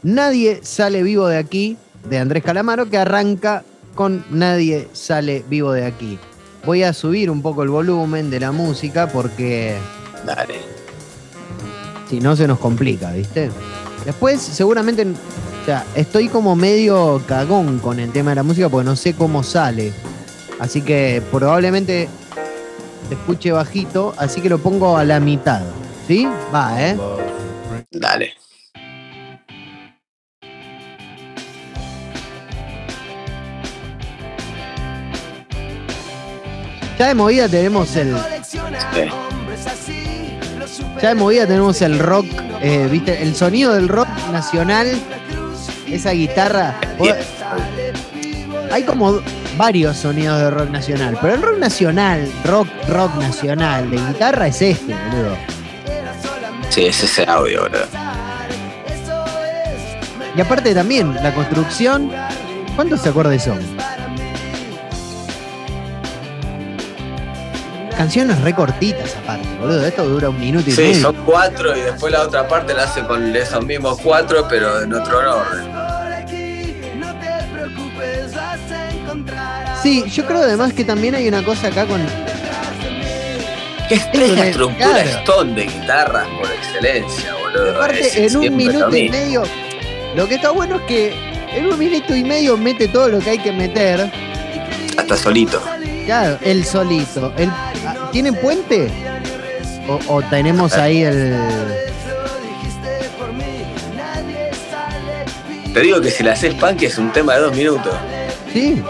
Nadie 0.03 0.59
sale 0.63 1.01
vivo 1.01 1.27
de 1.27 1.37
aquí, 1.37 1.77
de 2.09 2.19
Andrés 2.19 2.43
Calamaro, 2.43 2.89
que 2.89 2.97
arranca 2.97 3.63
con 3.95 4.25
Nadie 4.29 4.87
sale 4.93 5.43
vivo 5.49 5.71
de 5.71 5.85
aquí. 5.85 6.19
Voy 6.65 6.83
a 6.83 6.93
subir 6.93 7.29
un 7.29 7.41
poco 7.41 7.63
el 7.63 7.69
volumen 7.69 8.29
de 8.29 8.39
la 8.39 8.51
música 8.51 9.07
porque. 9.07 9.77
Dale. 10.25 10.55
Si 12.09 12.19
no, 12.19 12.35
se 12.35 12.47
nos 12.47 12.59
complica, 12.59 13.11
¿viste? 13.11 13.49
Después, 14.05 14.41
seguramente 14.41 15.05
o 15.63 15.65
sea, 15.65 15.85
estoy 15.95 16.27
como 16.27 16.57
medio 16.57 17.21
cagón 17.25 17.79
con 17.79 17.97
el 17.97 18.11
tema 18.11 18.31
de 18.31 18.35
la 18.35 18.43
música 18.43 18.67
porque 18.67 18.83
no 18.83 18.97
sé 18.97 19.13
cómo 19.13 19.43
sale. 19.43 19.93
Así 20.59 20.81
que 20.81 21.21
probablemente 21.31 22.09
escuche 23.09 23.51
bajito, 23.51 24.13
así 24.17 24.41
que 24.41 24.49
lo 24.49 24.59
pongo 24.59 24.97
a 24.97 25.03
la 25.03 25.19
mitad. 25.19 25.61
¿Sí? 26.07 26.27
Va, 26.53 26.81
¿eh? 26.81 26.97
Dale. 27.91 28.33
Ya 36.99 37.07
de 37.07 37.15
movida 37.15 37.49
tenemos 37.49 37.95
el. 37.95 38.15
Ya 41.01 41.09
de 41.09 41.15
movida 41.15 41.47
tenemos 41.47 41.81
el 41.81 41.99
rock, 41.99 42.25
eh, 42.61 42.87
¿viste? 42.89 43.21
El 43.21 43.35
sonido 43.35 43.73
del 43.73 43.87
rock 43.87 44.07
nacional 44.31 44.87
esa 45.87 46.11
guitarra. 46.11 46.79
Hay 48.71 48.83
como 48.83 49.21
varios 49.57 49.97
sonidos 49.97 50.39
de 50.39 50.49
rock 50.49 50.69
nacional, 50.69 51.17
pero 51.21 51.35
el 51.35 51.41
rock 51.41 51.57
nacional, 51.57 52.31
rock, 52.45 52.67
rock 52.87 53.15
nacional 53.15 53.89
de 53.89 53.97
guitarra 53.97 54.47
es 54.47 54.61
este, 54.61 54.93
boludo. 54.93 55.37
Sí, 56.69 56.85
es 56.85 57.03
ese 57.03 57.23
audio, 57.29 57.61
boludo. 57.63 57.85
Y 60.35 60.41
aparte 60.41 60.73
también, 60.73 61.13
la 61.15 61.33
construcción. 61.33 62.11
¿Cuántos 62.75 63.05
acordes 63.05 63.43
son? 63.43 63.59
Canciones 67.95 68.41
recortitas 68.41 69.15
aparte, 69.15 69.47
boludo. 69.59 69.85
Esto 69.85 70.05
dura 70.05 70.29
un 70.29 70.39
minuto 70.39 70.67
y 70.69 70.73
medio. 70.73 70.95
Sí, 70.95 71.01
son 71.01 71.15
cuatro 71.25 71.77
y 71.77 71.81
después 71.81 72.11
la 72.11 72.23
otra 72.23 72.47
parte 72.47 72.73
la 72.73 72.83
hace 72.83 73.03
con 73.03 73.35
esos 73.35 73.63
mismos 73.63 73.99
cuatro, 74.01 74.47
pero 74.49 74.81
en 74.81 74.93
otro 74.93 75.19
orden. 75.19 75.72
Sí, 79.83 80.05
yo 80.09 80.25
creo 80.25 80.41
además 80.41 80.71
que 80.71 80.85
también 80.85 81.13
hay 81.13 81.27
una 81.27 81.43
cosa 81.43 81.67
acá 81.67 81.85
con. 81.85 82.01
Que 83.89 83.95
es 83.95 84.31
la 84.31 84.47
estructura 84.47 85.01
Stone 85.01 85.53
de 85.55 85.63
guitarras 85.65 86.25
por 86.39 86.49
excelencia, 86.49 87.35
boludo. 87.35 87.75
Aparte, 87.75 88.25
en 88.25 88.37
un 88.37 88.55
minuto 88.55 88.95
y 88.95 89.09
medio. 89.09 89.43
Lo 90.15 90.27
que 90.27 90.35
está 90.35 90.51
bueno 90.51 90.77
es 90.77 90.81
que 90.83 91.13
en 91.53 91.65
un 91.65 91.77
minuto 91.77 92.15
y 92.15 92.23
medio 92.23 92.55
mete 92.55 92.87
todo 92.87 93.09
lo 93.09 93.19
que 93.19 93.31
hay 93.31 93.39
que 93.39 93.51
meter. 93.51 94.09
Hasta 94.97 95.17
solito. 95.17 95.61
Claro, 96.05 96.37
el 96.41 96.63
solito. 96.63 97.33
El, 97.37 97.51
¿Tiene 98.13 98.31
puente? 98.31 98.89
O, 100.07 100.21
tenemos 100.21 100.73
ahí 100.75 101.03
el. 101.03 101.35
Te 105.73 105.81
digo 105.81 105.99
que 105.99 106.09
si 106.09 106.23
la 106.23 106.33
haces 106.33 106.53
punk 106.53 106.83
es 106.83 106.97
un 106.97 107.11
tema 107.11 107.33
de 107.33 107.41
dos 107.41 107.55
minutos. 107.55 107.93
Sí. 108.53 108.81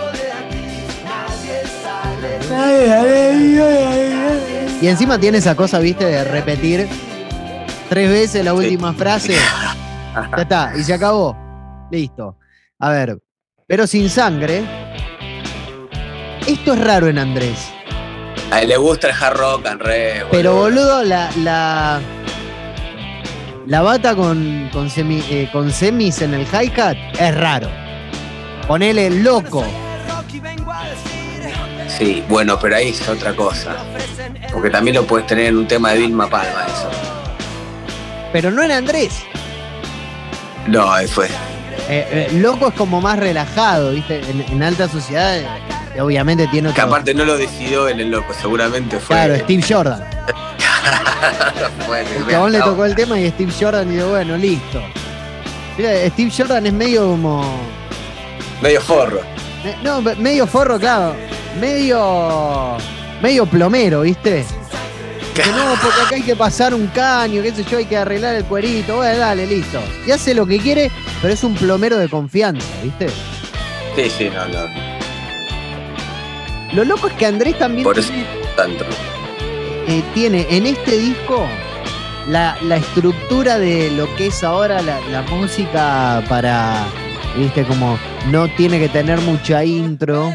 Y 4.81 4.87
encima 4.87 5.17
tiene 5.17 5.37
esa 5.37 5.55
cosa, 5.55 5.79
viste, 5.79 6.05
de 6.05 6.23
repetir 6.25 6.87
tres 7.89 8.09
veces 8.09 8.43
la 8.43 8.53
última 8.53 8.93
frase. 8.93 9.33
ya 9.33 10.41
está, 10.41 10.73
y 10.77 10.83
se 10.83 10.93
acabó. 10.93 11.37
Listo. 11.89 12.37
A 12.79 12.89
ver, 12.89 13.17
pero 13.67 13.87
sin 13.87 14.09
sangre. 14.09 14.63
Esto 16.45 16.73
es 16.73 16.83
raro 16.83 17.07
en 17.07 17.17
Andrés. 17.17 17.71
A 18.51 18.61
él 18.61 18.69
le 18.69 18.77
gusta 18.77 19.07
el 19.07 19.13
hard 19.13 19.37
rock, 19.37 19.65
Andrés. 19.67 20.23
Pero 20.29 20.55
boludo, 20.55 21.03
la, 21.03 21.29
la, 21.37 22.01
la 23.65 23.81
bata 23.81 24.15
con, 24.15 24.69
con, 24.73 24.89
eh, 24.97 25.49
con 25.53 25.71
semis 25.71 26.21
en 26.21 26.33
el 26.33 26.45
hi-hat 26.45 26.97
es 27.19 27.35
raro. 27.35 27.69
Ponele 28.67 29.09
loco. 29.09 29.63
Sí, 31.97 32.23
bueno, 32.27 32.57
pero 32.59 32.75
ahí 32.75 32.89
es 32.89 33.07
otra 33.07 33.35
cosa. 33.35 33.75
Porque 34.51 34.69
también 34.69 34.95
lo 34.95 35.05
puedes 35.05 35.27
tener 35.27 35.47
en 35.47 35.57
un 35.57 35.67
tema 35.67 35.91
de 35.91 35.99
Vilma 35.99 36.27
Palma, 36.27 36.65
eso. 36.65 36.89
Pero 38.31 38.49
no 38.49 38.63
en 38.63 38.71
Andrés. 38.71 39.23
No, 40.67 40.91
ahí 40.91 41.07
fue. 41.07 41.27
Eh, 41.89 42.07
eh, 42.11 42.29
loco 42.33 42.69
es 42.69 42.73
como 42.73 43.01
más 43.01 43.19
relajado, 43.19 43.91
¿viste? 43.91 44.21
En, 44.49 44.63
alta 44.63 44.87
sociedad, 44.87 45.37
eh, 45.37 46.01
obviamente 46.01 46.47
tiene 46.47 46.69
otro... 46.69 46.75
Que 46.75 46.81
aparte 46.81 47.13
no 47.13 47.25
lo 47.25 47.37
decidió 47.37 47.87
él, 47.87 47.99
el 47.99 48.09
loco, 48.09 48.33
seguramente 48.33 48.99
fue. 48.99 49.15
Claro, 49.15 49.35
Steve 49.35 49.63
Jordan. 49.67 50.01
el 52.17 52.27
chabón 52.27 52.51
le 52.53 52.59
tocó 52.59 52.85
el 52.85 52.95
tema 52.95 53.19
y 53.19 53.29
Steve 53.31 53.51
Jordan 53.59 53.91
dijo, 53.91 54.07
bueno, 54.07 54.37
listo. 54.37 54.81
Mira, 55.77 55.91
Steve 56.09 56.31
Jordan 56.35 56.65
es 56.65 56.73
medio 56.73 57.07
como. 57.07 57.59
Medio 58.61 58.81
forro. 58.81 59.19
No, 59.83 60.01
medio 60.01 60.47
forro, 60.47 60.79
claro 60.79 61.15
medio. 61.59 62.77
medio 63.21 63.45
plomero, 63.45 64.01
¿viste? 64.01 64.45
Que 65.33 65.41
no, 65.47 65.73
porque 65.81 66.01
acá 66.05 66.15
hay 66.15 66.21
que 66.21 66.35
pasar 66.35 66.75
un 66.75 66.87
caño, 66.87 67.41
qué 67.41 67.51
sé 67.51 67.63
yo, 67.63 67.79
hay 67.79 67.85
que 67.85 67.97
arreglar 67.97 68.35
el 68.35 68.45
cuerito. 68.45 68.97
Bueno, 68.97 69.17
dale, 69.17 69.47
listo. 69.47 69.79
Y 70.05 70.11
hace 70.11 70.35
lo 70.35 70.45
que 70.45 70.59
quiere, 70.59 70.91
pero 71.21 71.33
es 71.33 71.43
un 71.43 71.55
plomero 71.55 71.97
de 71.97 72.07
confianza, 72.07 72.67
¿viste? 72.83 73.07
Sí, 73.95 74.09
sí, 74.15 74.29
no, 74.29 74.47
no. 74.47 74.93
Lo 76.73 76.83
loco 76.85 77.07
es 77.07 77.13
que 77.13 77.25
Andrés 77.25 77.57
también. 77.57 77.83
Por 77.83 77.97
eso 77.97 78.13
tanto. 78.55 78.85
Eh, 79.87 80.03
tiene 80.13 80.45
en 80.49 80.67
este 80.67 80.97
disco 80.97 81.47
la, 82.27 82.55
estructura 82.75 83.57
de 83.57 83.89
lo 83.91 84.13
que 84.15 84.27
es 84.27 84.43
ahora 84.43 84.81
la, 84.83 84.99
la 85.09 85.23
música 85.23 86.23
para. 86.29 86.85
¿Viste? 87.35 87.63
Como 87.63 87.97
no 88.29 88.47
tiene 88.49 88.79
que 88.79 88.89
tener 88.89 89.19
mucha 89.21 89.65
intro 89.65 90.31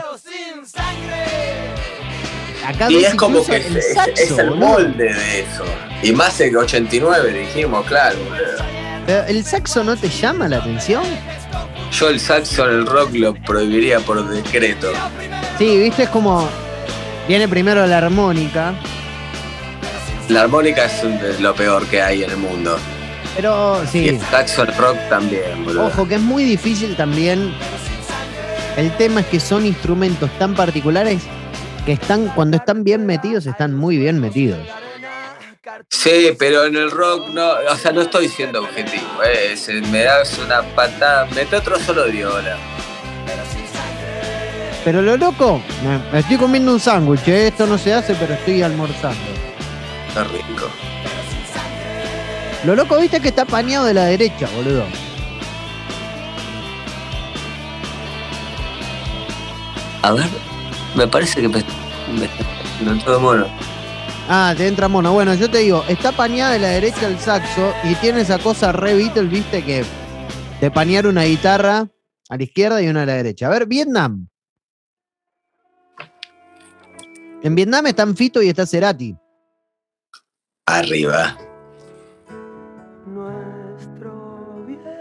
y 2.89 3.05
es 3.05 3.15
como 3.15 3.45
que 3.45 3.57
es, 3.57 4.31
el 4.39 4.51
molde 4.53 5.15
de 5.15 5.41
eso. 5.41 5.65
Y 6.03 6.13
más 6.13 6.41
en 6.41 6.57
89 6.57 7.33
dijimos, 7.33 7.87
claro. 7.87 8.19
¿El 9.07 9.45
saxo 9.45 9.83
no 9.83 9.97
te 9.97 10.09
llama 10.09 10.49
la 10.49 10.59
atención? 10.59 11.03
Yo 11.91 12.09
el 12.11 12.21
saxo 12.21 12.69
en 12.69 12.81
el 12.81 12.87
rock 12.87 13.15
lo 13.15 13.35
prohibiría 13.35 14.01
por 14.01 14.29
decreto. 14.29 14.93
Sí, 15.59 15.79
viste, 15.79 16.05
es 16.05 16.09
como. 16.11 16.49
Viene 17.27 17.49
primero 17.49 17.87
la 17.87 17.99
armónica. 17.99 18.75
La 20.29 20.43
armónica 20.43 20.85
es 20.85 21.41
lo 21.41 21.55
peor 21.55 21.87
que 21.87 22.03
hay 22.03 22.23
en 22.23 22.31
el 22.31 22.37
mundo. 22.37 22.79
Pero 23.35 23.83
Y 23.85 23.87
sí, 23.87 24.09
el 24.09 24.21
saxo 24.21 24.63
el 24.63 24.77
rock 24.77 24.97
también, 25.09 25.65
boludo. 25.65 25.87
ojo 25.87 26.07
que 26.07 26.17
es 26.17 26.21
muy 26.21 26.45
difícil 26.45 26.97
también. 26.97 27.55
El 28.77 28.95
tema 28.97 29.21
es 29.21 29.27
que 29.27 29.41
son 29.41 29.65
instrumentos 29.65 30.31
tan 30.39 30.55
particulares 30.55 31.23
que 31.89 31.95
están, 31.95 32.29
cuando 32.35 32.59
están 32.59 32.85
bien 32.85 33.07
metidos, 33.07 33.47
están 33.47 33.75
muy 33.75 33.97
bien 33.97 34.21
metidos. 34.21 34.59
Sí, 35.89 36.37
pero 36.39 36.67
en 36.67 36.77
el 36.77 36.91
rock 36.91 37.31
no, 37.31 37.49
o 37.67 37.77
sea, 37.77 37.93
no 37.93 38.03
estoy 38.03 38.29
siendo 38.29 38.61
objetivo. 38.61 39.07
eh, 39.25 39.57
me 39.91 40.03
das 40.05 40.39
una 40.39 40.61
patada, 40.75 41.25
mete 41.35 41.57
otro 41.57 41.79
solo 41.79 42.05
de 42.05 42.11
viola. 42.11 42.59
Pero 44.85 45.01
lo 45.01 45.17
loco, 45.17 45.63
me, 45.83 46.13
me 46.13 46.19
estoy 46.19 46.37
comiendo 46.37 46.75
un 46.75 46.79
sándwich, 46.79 47.27
¿eh? 47.27 47.47
esto 47.47 47.67
no 47.67 47.79
se 47.79 47.95
hace, 47.95 48.15
pero 48.17 48.35
estoy 48.35 48.61
almorzando. 48.61 49.31
Está 50.09 50.25
rico. 50.25 50.69
Lo 52.67 52.77
loco, 52.77 52.99
viste 52.99 53.19
que 53.19 53.29
está 53.29 53.47
pañado 53.47 53.87
de 53.87 53.95
la 53.95 54.05
derecha, 54.05 54.47
boludo. 54.55 54.85
A 60.03 60.13
ver, 60.13 60.48
me 60.99 61.07
parece 61.07 61.41
que 61.41 61.49
me, 61.49 61.65
me, 62.19 62.29
no 62.85 63.03
todo 63.05 63.21
mono. 63.21 63.47
Ah, 64.29 64.53
te 64.57 64.67
entra 64.67 64.89
mono. 64.89 65.13
Bueno, 65.13 65.33
yo 65.35 65.49
te 65.49 65.59
digo, 65.59 65.85
está 65.89 66.11
pañada 66.11 66.55
de 66.55 66.59
la 66.59 66.69
derecha 66.69 67.07
el 67.07 67.19
saxo 67.21 67.73
y 67.85 67.95
tiene 67.95 68.23
esa 68.23 68.39
cosa 68.39 68.73
re 68.73 68.95
Beatles, 68.95 69.31
viste, 69.31 69.65
que 69.65 69.85
de 70.61 70.71
pañar 70.73 71.07
una 71.07 71.23
guitarra 71.23 71.89
a 72.29 72.37
la 72.37 72.43
izquierda 72.43 72.83
y 72.83 72.89
una 72.89 73.03
a 73.03 73.07
la 73.07 73.15
derecha. 73.15 73.47
A 73.47 73.51
ver, 73.51 73.67
Vietnam. 73.67 74.29
En 77.43 77.55
Vietnam 77.55 77.87
están 77.87 78.17
Fito 78.17 78.43
y 78.43 78.49
está 78.49 78.67
Cerati. 78.67 79.17
Arriba. 80.67 81.39
Nuestro 83.07 84.65
Vietnam. 84.67 84.97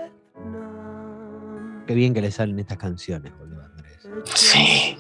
Qué 1.88 1.96
bien 1.96 2.14
que 2.14 2.22
le 2.22 2.30
salen 2.30 2.60
estas 2.60 2.78
canciones, 2.78 3.36
boludo. 3.36 3.47
Sí. 4.26 4.98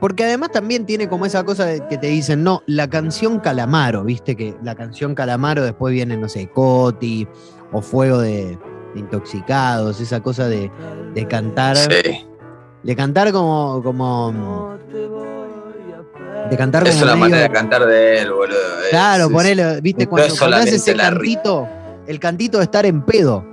Porque 0.00 0.24
además 0.24 0.50
también 0.52 0.86
tiene 0.86 1.08
como 1.08 1.26
esa 1.26 1.42
cosa 1.44 1.64
de 1.66 1.84
que 1.88 1.98
te 1.98 2.06
dicen, 2.06 2.44
no, 2.44 2.62
la 2.66 2.88
canción 2.88 3.40
Calamaro, 3.40 4.04
viste 4.04 4.36
que 4.36 4.54
la 4.62 4.74
canción 4.76 5.14
Calamaro 5.14 5.62
después 5.64 5.92
viene, 5.92 6.16
no 6.16 6.28
sé, 6.28 6.48
Coti 6.48 7.26
o 7.72 7.82
Fuego 7.82 8.18
de, 8.20 8.56
de 8.94 9.00
Intoxicados, 9.00 10.00
esa 10.00 10.20
cosa 10.20 10.48
de, 10.48 10.70
de 11.14 11.26
cantar, 11.26 11.76
Sí. 11.76 12.24
de 12.84 12.96
cantar 12.96 13.32
como, 13.32 13.82
como, 13.82 14.76
de 16.48 16.56
cantar 16.56 16.86
Es 16.86 16.94
como 16.94 17.04
una 17.04 17.14
medio- 17.14 17.20
manera 17.30 17.42
de 17.42 17.50
cantar 17.50 17.84
de 17.84 18.18
él, 18.20 18.30
boludo. 18.32 18.56
Es- 18.84 18.90
Claro, 18.90 19.24
es- 19.26 19.32
ponele, 19.32 19.80
viste, 19.80 20.06
cuando, 20.06 20.28
es 20.28 20.38
cuando 20.38 20.56
hace 20.58 20.76
ese 20.76 20.92
solamente 20.92 21.02
la 21.02 21.10
ri- 21.10 21.34
cantito, 21.34 21.68
el 22.06 22.20
cantito 22.20 22.58
de 22.58 22.64
estar 22.64 22.86
en 22.86 23.02
pedo. 23.02 23.44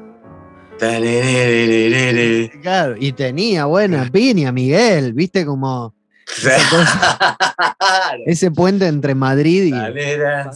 Claro, 2.61 2.95
y 2.99 3.11
tenía 3.13 3.65
buena 3.65 4.09
piña, 4.11 4.51
Miguel, 4.51 5.13
viste 5.13 5.45
como 5.45 5.93
ese 8.25 8.51
puente 8.51 8.87
entre 8.87 9.13
Madrid 9.15 9.65
y. 9.65 9.71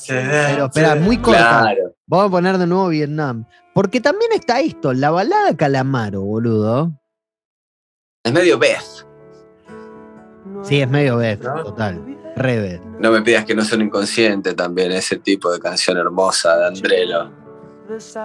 Pero 0.07 0.65
espera, 0.65 0.95
muy 0.95 1.17
corta. 1.17 1.61
Claro. 1.61 1.95
Vamos 2.07 2.27
a 2.27 2.31
poner 2.31 2.57
de 2.57 2.67
nuevo 2.67 2.89
Vietnam. 2.89 3.45
Porque 3.73 4.01
también 4.01 4.31
está 4.33 4.59
esto, 4.59 4.93
la 4.93 5.11
balada 5.11 5.55
Calamaro, 5.55 6.21
boludo. 6.21 6.91
Es 8.23 8.33
medio 8.33 8.57
Beth. 8.57 9.05
Sí, 10.63 10.81
es 10.81 10.89
medio 10.89 11.17
Beth, 11.17 11.41
¿No? 11.43 11.63
total. 11.63 12.03
Re 12.35 12.59
Beth. 12.59 12.81
No 12.99 13.11
me 13.11 13.21
pidas 13.21 13.45
que 13.45 13.55
no 13.55 13.63
son 13.63 13.81
inconscientes 13.81 14.55
también, 14.55 14.91
ese 14.91 15.17
tipo 15.17 15.51
de 15.51 15.59
canción 15.59 15.97
hermosa 15.97 16.57
de 16.57 16.67
Andrelo. 16.67 17.31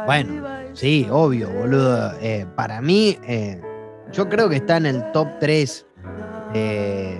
Bueno, 0.07 0.47
Sí, 0.75 1.07
obvio, 1.11 1.49
boludo. 1.51 2.12
Eh, 2.21 2.47
para 2.57 2.81
mí, 2.81 3.19
eh, 3.27 3.61
yo 4.12 4.29
creo 4.29 4.49
que 4.49 4.57
está 4.57 4.77
en 4.77 4.87
el 4.87 5.12
top 5.12 5.29
3 5.41 5.87
de, 6.53 7.19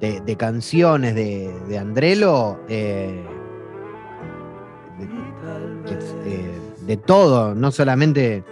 de- 0.00 0.20
de 0.20 0.36
canciones 0.36 1.14
de, 1.14 1.52
de 1.68 1.78
Andrelo. 1.78 2.60
eh, 2.68 3.24
de, 6.86 6.96
todo, 6.98 7.54
no 7.54 7.70
solamente, 7.72 8.44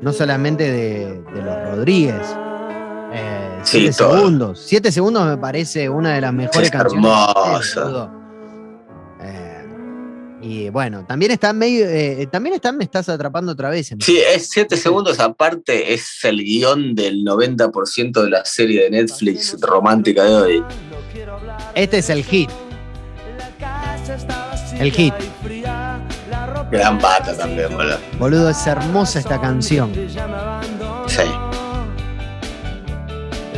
no 0.00 0.12
solamente 0.12 0.70
de, 0.70 1.22
los 1.42 1.70
Rodríguez. 1.76 2.36
Eh, 3.12 3.38
Sí, 3.62 3.78
siete 3.78 3.92
segundos. 3.92 4.58
Siete 4.58 4.90
segundos 4.90 5.24
me 5.26 5.36
parece 5.36 5.88
una 5.88 6.14
de 6.14 6.20
las 6.20 6.32
mejores 6.32 6.62
Es 6.62 6.70
canciones. 6.70 7.04
hermosa. 7.06 8.10
Eh, 10.42 10.46
y 10.46 10.68
bueno, 10.70 11.04
también 11.06 11.30
está 11.32 11.52
medio. 11.52 11.86
eh, 11.88 12.26
también 12.30 12.54
está 12.56 12.72
Me 12.72 12.84
estás 12.84 13.08
atrapando 13.08 13.52
otra 13.52 13.70
vez. 13.70 13.92
en- 13.92 14.00
Sí, 14.00 14.18
es 14.18 14.48
7 14.50 14.76
segundos 14.76 15.20
aparte, 15.20 15.92
es 15.94 16.24
el 16.24 16.42
guion 16.42 16.94
del 16.94 17.22
90% 17.24 18.22
de 18.22 18.30
la 18.30 18.44
serie 18.44 18.84
de 18.84 18.90
Netflix 18.90 19.56
romántica 19.60 20.24
de 20.24 20.34
hoy. 20.34 20.64
Este 21.74 21.98
es 21.98 22.10
el 22.10 22.24
hit. 22.24 22.50
El 24.78 24.90
hit. 24.92 25.14
Gran 26.70 26.98
pata 26.98 27.36
también, 27.36 27.72
boludo. 27.76 27.98
Boludo, 28.18 28.50
es 28.50 28.66
hermosa 28.66 29.18
esta 29.18 29.40
canción. 29.40 29.92
Sí. 31.06 31.22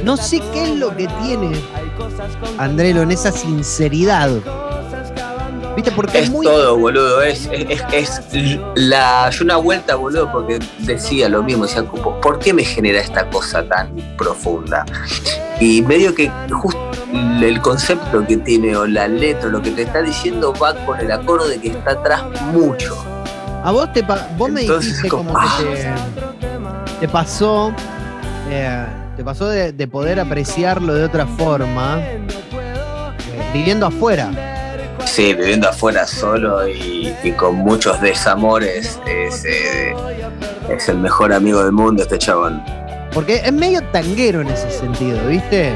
No 0.02 0.16
sé 0.16 0.40
qué 0.52 0.64
es 0.64 0.70
lo 0.76 0.94
que 0.94 1.06
tiene 1.22 1.52
Andrelo 2.58 3.02
en 3.02 3.10
esa 3.12 3.32
sinceridad. 3.32 4.30
¿Viste? 5.76 5.90
Porque 5.92 6.18
es, 6.18 6.24
Es 6.24 6.30
muy. 6.30 6.46
todo, 6.46 6.76
boludo. 6.78 7.22
Es, 7.22 7.48
es, 7.52 7.82
es- 7.92 8.20
la. 8.76 9.28
Yo 9.30 9.44
una 9.44 9.56
vuelta, 9.56 9.96
boludo, 9.96 10.30
porque 10.30 10.58
decía 10.80 11.28
lo 11.28 11.42
mismo. 11.42 11.66
Decía, 11.66 11.84
como, 11.84 12.20
¿por 12.20 12.38
qué 12.38 12.52
me 12.52 12.64
genera 12.64 13.00
esta 13.00 13.28
cosa 13.30 13.64
tan 13.64 13.90
profunda? 14.16 14.84
Y 15.60 15.82
medio 15.82 16.14
que 16.14 16.30
justo 16.50 16.80
el 17.42 17.60
concepto 17.60 18.24
que 18.26 18.36
tiene 18.38 18.76
o 18.76 18.86
la 18.86 19.08
letra, 19.08 19.48
lo 19.48 19.62
que 19.62 19.70
te 19.70 19.82
está 19.82 20.02
diciendo 20.02 20.52
va 20.60 20.74
con 20.86 20.98
el 21.00 21.10
acorde 21.12 21.58
que 21.60 21.68
está 21.68 21.92
atrás 21.92 22.22
mucho. 22.52 22.96
A 23.64 23.70
vos, 23.72 23.92
te 23.92 24.02
vos 24.36 24.50
me 24.50 24.60
Entonces, 24.62 24.90
dijiste 24.92 25.08
como- 25.08 25.32
como 25.32 25.46
que 25.58 25.64
te, 25.64 27.00
te 27.00 27.08
pasó. 27.08 27.72
eh, 28.50 28.84
te 29.16 29.24
pasó 29.24 29.46
de, 29.48 29.72
de 29.72 29.86
poder 29.88 30.20
apreciarlo 30.20 30.94
de 30.94 31.04
otra 31.04 31.26
forma. 31.26 31.98
eh, 32.00 32.20
viviendo 33.52 33.86
afuera. 33.86 34.30
Sí, 35.06 35.34
viviendo 35.34 35.68
afuera 35.68 36.06
solo 36.06 36.66
y, 36.68 37.14
y 37.22 37.32
con 37.32 37.56
muchos 37.56 38.00
desamores, 38.00 38.98
es, 39.06 39.44
eh, 39.44 39.94
es 40.68 40.88
el 40.88 40.98
mejor 40.98 41.32
amigo 41.32 41.62
del 41.62 41.72
mundo 41.72 42.02
este 42.02 42.18
chabón. 42.18 42.62
Porque 43.12 43.36
es 43.44 43.52
medio 43.52 43.80
tanguero 43.92 44.40
en 44.40 44.48
ese 44.48 44.70
sentido, 44.70 45.24
¿viste? 45.28 45.72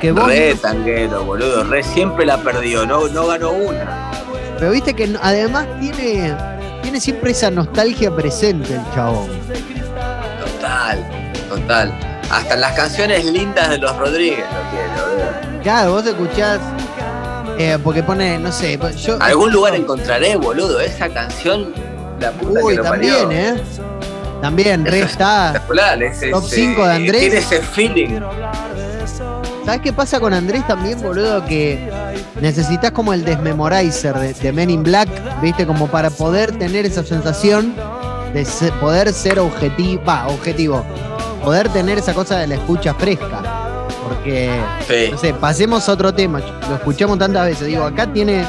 Que 0.00 0.10
vos. 0.12 0.26
Re 0.26 0.54
tanguero, 0.56 1.24
boludo, 1.24 1.62
re 1.64 1.82
siempre 1.82 2.26
la 2.26 2.38
perdió, 2.38 2.84
no, 2.84 3.06
no 3.08 3.26
ganó 3.28 3.52
una. 3.52 4.10
Pero 4.58 4.72
viste 4.72 4.94
que 4.94 5.16
además 5.22 5.66
tiene, 5.78 6.34
tiene 6.82 7.00
siempre 7.00 7.30
esa 7.30 7.50
nostalgia 7.50 8.14
presente 8.14 8.74
el 8.74 8.94
chabón. 8.94 9.28
Total, 10.44 11.06
total. 11.48 11.92
Hasta 12.30 12.56
las 12.56 12.72
canciones 12.72 13.24
lindas 13.24 13.70
de 13.70 13.78
los 13.78 13.96
Rodríguez 13.96 14.44
lo 14.52 14.70
tiene, 14.70 15.00
boludo. 15.00 15.62
Claro, 15.62 15.92
vos 15.92 16.06
escuchás. 16.06 16.60
Eh, 17.62 17.78
porque 17.82 18.02
pone, 18.02 18.38
no 18.38 18.50
sé, 18.52 18.78
yo. 18.98 19.16
Algún 19.20 19.52
lugar 19.52 19.74
encontraré, 19.74 20.36
boludo, 20.36 20.80
esa 20.80 21.08
canción, 21.08 21.72
la 22.20 22.30
puta 22.32 22.60
Uy, 22.64 22.72
que 22.72 22.78
lo 22.78 22.84
también, 22.84 23.14
parió. 23.26 23.30
¿eh? 23.30 23.62
También, 24.40 24.86
re 24.86 25.00
es 25.00 25.10
está. 25.10 25.62
Top 25.66 26.44
ese- 26.44 26.56
cinco 26.56 26.86
de 26.86 26.92
Andrés. 26.94 27.20
Tiene 27.20 27.36
ese 27.38 27.60
feeling. 27.60 28.20
¿Sabes 29.66 29.82
qué 29.82 29.92
pasa 29.92 30.18
con 30.18 30.32
Andrés 30.32 30.66
también, 30.66 31.00
boludo? 31.02 31.44
Que 31.44 31.90
necesitas 32.40 32.90
como 32.92 33.12
el 33.12 33.24
desmemorizer 33.24 34.14
de, 34.18 34.32
de 34.32 34.52
Men 34.52 34.70
in 34.70 34.82
Black, 34.82 35.08
¿viste? 35.42 35.66
Como 35.66 35.86
para 35.88 36.08
poder 36.10 36.52
tener 36.58 36.86
esa 36.86 37.04
sensación 37.04 37.74
de 38.32 38.46
poder 38.80 39.12
ser 39.12 39.38
objetivo, 39.38 40.02
va, 40.08 40.26
objetivo. 40.28 40.82
Poder 41.44 41.68
tener 41.68 41.98
esa 41.98 42.14
cosa 42.14 42.38
de 42.38 42.46
la 42.46 42.54
escucha 42.54 42.94
fresca. 42.94 43.59
Porque, 44.14 44.50
Sí. 44.88 45.08
no 45.12 45.18
sé, 45.18 45.32
pasemos 45.34 45.88
a 45.88 45.92
otro 45.92 46.12
tema. 46.12 46.40
Lo 46.68 46.74
escuchamos 46.74 47.18
tantas 47.18 47.46
veces. 47.46 47.66
Digo, 47.68 47.84
acá 47.84 48.06
tiene. 48.12 48.44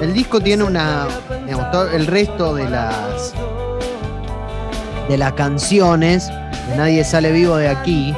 El 0.00 0.12
disco 0.14 0.40
tiene 0.40 0.64
una. 0.64 1.06
Digamos, 1.44 1.70
todo 1.70 1.90
el 1.90 2.06
resto 2.06 2.54
de 2.54 2.68
las. 2.68 3.32
De 5.08 5.16
las 5.18 5.32
canciones. 5.34 6.28
de 6.70 6.76
Nadie 6.76 7.04
sale 7.04 7.30
vivo 7.30 7.56
de 7.56 7.68
aquí. 7.68 8.14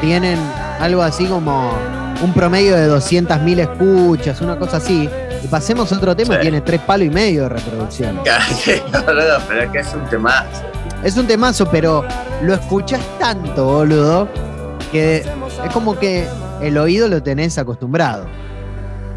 Tienen 0.00 0.38
algo 0.80 1.02
así 1.02 1.26
como 1.26 1.72
un 2.22 2.32
promedio 2.32 2.74
de 2.76 2.86
200.000 2.88 3.58
escuchas, 3.60 4.40
una 4.40 4.56
cosa 4.58 4.78
así. 4.78 5.08
Y 5.42 5.46
pasemos 5.48 5.92
a 5.92 5.96
otro 5.96 6.16
tema, 6.16 6.34
Sí. 6.36 6.40
tiene 6.42 6.60
tres 6.62 6.80
palos 6.80 7.06
y 7.06 7.10
medio 7.10 7.42
de 7.44 7.48
reproducción. 7.50 8.16
Boludo, 9.04 9.38
pero 9.48 9.62
es 9.62 9.70
que 9.70 9.78
es 9.80 9.94
un 9.94 10.04
temazo. 10.08 10.46
Es 11.02 11.16
un 11.18 11.26
temazo, 11.26 11.66
pero 11.70 12.04
lo 12.42 12.54
escuchás 12.54 13.00
tanto, 13.18 13.64
boludo, 13.66 14.28
que 14.96 15.16
es 15.64 15.72
como 15.72 15.98
que 15.98 16.26
el 16.62 16.78
oído 16.78 17.08
lo 17.08 17.22
tenés 17.22 17.58
acostumbrado. 17.58 18.26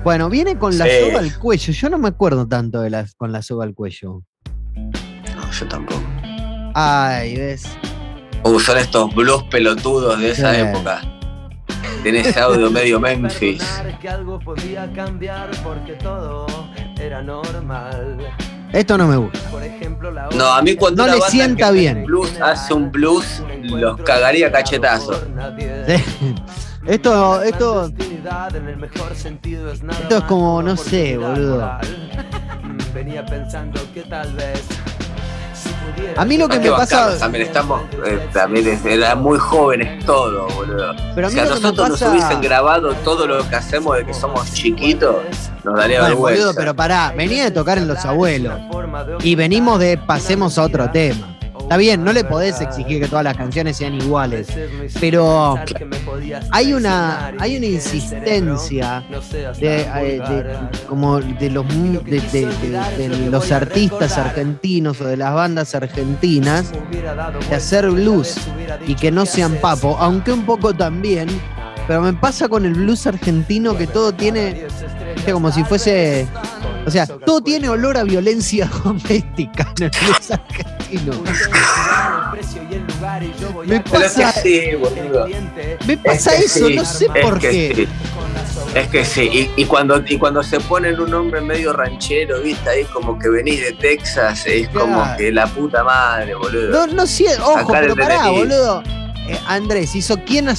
Bueno, 0.03 0.29
viene 0.29 0.57
con 0.57 0.77
la 0.77 0.85
Sí. 0.85 0.91
soga 1.05 1.19
al 1.19 1.37
cuello. 1.37 1.73
Yo 1.73 1.89
no 1.89 1.97
me 1.97 2.09
acuerdo 2.09 2.47
tanto 2.47 2.81
de 2.81 2.89
las 2.89 3.15
con 3.15 3.31
la 3.31 3.41
soga 3.41 3.65
al 3.65 3.73
cuello. 3.73 4.21
No, 4.75 5.51
yo 5.51 5.67
tampoco. 5.67 6.01
Ay, 6.73 7.35
ves. 7.35 7.63
Uh, 8.43 8.59
son 8.59 8.77
estos 8.77 9.13
blues 9.13 9.43
pelotudos 9.51 10.19
de 10.19 10.31
esa 10.31 10.53
Sí. 10.53 10.61
época. 10.61 11.01
Tiene 12.03 12.19
ese 12.21 12.39
audio 12.39 12.69
medio 12.71 12.99
Memphis. 13.01 13.61
Perdonar 13.63 13.99
que 13.99 14.09
algo 14.09 14.39
podía 14.39 14.91
cambiar 14.93 15.49
porque 15.63 15.93
todo 15.93 16.45
era 16.99 17.21
normal. 17.21 18.17
Esto 18.73 18.97
no 18.97 19.07
me 19.07 19.17
gusta. 19.17 19.39
Por 19.49 19.63
ejemplo, 19.63 20.11
la 20.11 20.29
No, 20.35 20.53
a 20.53 20.61
mí 20.61 20.75
cuando 20.75 20.97
No 20.97 21.03
una 21.05 21.13
le 21.15 21.19
banda 21.19 21.31
sienta 21.31 21.71
bien. 21.71 22.05
blues 22.05 22.39
hace 22.41 22.73
un 22.73 22.91
blues, 22.91 23.43
los 23.63 23.99
cagaría 24.01 24.51
cachetazo. 24.51 25.13
Sí. 25.87 26.35
Esto, 26.85 27.41
esto, 27.43 27.85
Esto 27.91 30.17
es 30.17 30.23
como, 30.23 30.61
no 30.61 30.77
sé, 30.77 31.17
boludo. 31.17 31.71
Venía 32.93 33.25
pensando 33.25 33.79
que 33.93 34.01
tal 34.01 34.33
vez. 34.33 34.63
A 36.17 36.25
mí 36.25 36.37
lo 36.37 36.49
que 36.49 36.59
me 36.59 36.69
pasa- 36.71 37.17
también 37.17 37.45
estamos, 37.45 37.81
eh, 38.05 38.27
también 38.33 38.67
es- 38.67 38.83
eran 38.85 39.21
muy 39.21 39.37
jóvenes 39.37 40.03
todos, 40.05 40.53
boludo. 40.53 40.93
pero 41.15 41.27
a 41.27 41.29
Si 41.29 41.39
a 41.39 41.43
lo 41.45 41.49
que 41.49 41.55
me 41.55 41.61
nosotros 41.61 41.89
nos 41.89 42.01
hubiesen 42.01 42.41
grabado 42.41 42.93
todo 43.05 43.25
lo 43.25 43.47
que 43.47 43.55
hacemos 43.55 43.95
de 43.97 44.05
que 44.05 44.13
somos 44.13 44.53
chiquitos, 44.53 45.15
nos 45.63 45.75
daría 45.77 45.99
Bueno, 45.99 46.15
vergüenza. 46.15 46.41
boludo, 46.43 46.55
pero 46.59 46.75
pará, 46.75 47.13
venía 47.15 47.43
de 47.45 47.51
tocar 47.51 47.77
en 47.77 47.87
Los 47.87 48.03
Abuelos. 48.05 48.53
Y 49.23 49.35
venimos 49.35 49.79
de 49.79 49.97
pasemos 49.97 50.57
a 50.57 50.63
otro 50.63 50.89
tema. 50.91 51.35
Está 51.69 51.77
bien, 51.77 52.03
no 52.03 52.11
le 52.13 52.23
podés 52.23 52.59
exigir 52.61 52.99
que 52.99 53.07
todas 53.07 53.23
las 53.23 53.37
canciones 53.37 53.77
sean 53.77 53.93
iguales. 53.93 54.47
pero 54.99 55.55
hay 56.49 56.73
una- 56.73 57.31
hay 57.39 57.57
una 57.57 57.65
insistencia 57.67 59.03
de, 59.59 59.81
eh, 59.81 60.19
como 60.87 61.19
de 61.19 61.49
los 61.51 61.67
de, 61.67 63.27
los 63.29 63.51
artistas 63.51 64.17
argentinos 64.17 64.99
o 65.01 65.05
de 65.05 65.17
las 65.17 65.31
bandas 65.35 65.75
argentinas 65.75 66.71
de 67.49 67.55
hacer 67.55 67.87
blues 67.91 68.35
y 68.87 68.95
que 68.95 69.11
no 69.11 69.27
sean 69.27 69.53
papo, 69.61 69.95
aunque 69.99 70.31
un 70.31 70.47
poco 70.47 70.73
también, 70.73 71.27
pero 71.87 72.01
me 72.01 72.13
pasa 72.13 72.47
con 72.49 72.65
el 72.65 72.73
blues 72.73 73.05
argentino 73.05 73.77
que 73.77 73.85
todo 73.85 74.11
tiene, 74.11 74.65
como 75.31 75.51
si 75.51 75.63
fuese, 75.63 76.27
o 76.85 76.91
sea, 76.91 77.05
todo 77.07 77.41
tiene 77.41 77.69
olor 77.69 77.97
a 77.97 78.03
violencia 78.03 78.69
doméstica 78.83 79.73
en 79.77 79.83
el 79.85 79.91
blues 80.01 80.31
argentino. 80.31 81.13
Me 83.65 83.79
Pero 83.81 84.05
es 84.05 84.13
que 84.13 84.21
pasa, 84.21 84.31
sí, 84.41 84.61
boludo. 84.79 85.27
me 85.85 85.97
pasa 85.97 86.35
Es 86.35 86.39
que 86.39 86.45
eso, 86.45 86.67
sí, 86.67 86.75
no 86.75 86.85
sé 86.85 87.07
es 87.13 87.25
por 87.25 87.39
qué. 87.39 87.73
sí. 87.75 87.87
Es 88.75 88.87
que 88.87 89.05
sí, 89.05 89.21
y, 89.55 89.61
y 89.61 89.65
cuando, 89.65 90.01
y 90.05 90.17
cuando 90.17 90.43
se 90.43 90.59
ponen 90.59 90.99
un 90.99 91.13
hombre 91.13 91.41
medio 91.41 91.73
ranchero, 91.73 92.41
viste, 92.41 92.69
ahí 92.69 92.83
como 92.85 93.17
que 93.17 93.29
venís 93.29 93.61
de 93.61 93.73
Texas, 93.73 94.45
es 94.45 94.69
como 94.69 95.03
que 95.17 95.31
la 95.31 95.47
puta 95.47 95.83
madre, 95.83 96.35
boludo. 96.35 96.69
No, 96.71 96.87
no 96.87 97.07
sé, 97.07 97.25
ojo, 97.39 97.53
Sacar 97.53 97.81
pero 97.81 97.95
pará, 97.95 98.29
boludo. 98.29 98.83
Eh, 99.27 99.39
Andrés 99.47 99.95
hizo 99.95 100.17
quién 100.25 100.49
a. 100.49 100.55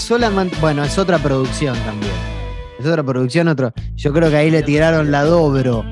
Bueno, 0.61 0.85
es 0.85 0.99
otra 0.99 1.19
producción 1.19 1.77
también. 1.85 2.40
Es 2.81 2.87
otra 2.87 3.03
producción, 3.03 3.49
otro. 3.49 3.73
Yo 3.97 4.13
creo 4.13 4.31
que 4.31 4.37
ahí 4.37 4.51
le 4.51 4.63
tiraron 4.63 5.11
la 5.11 5.25
dobro 5.25 5.85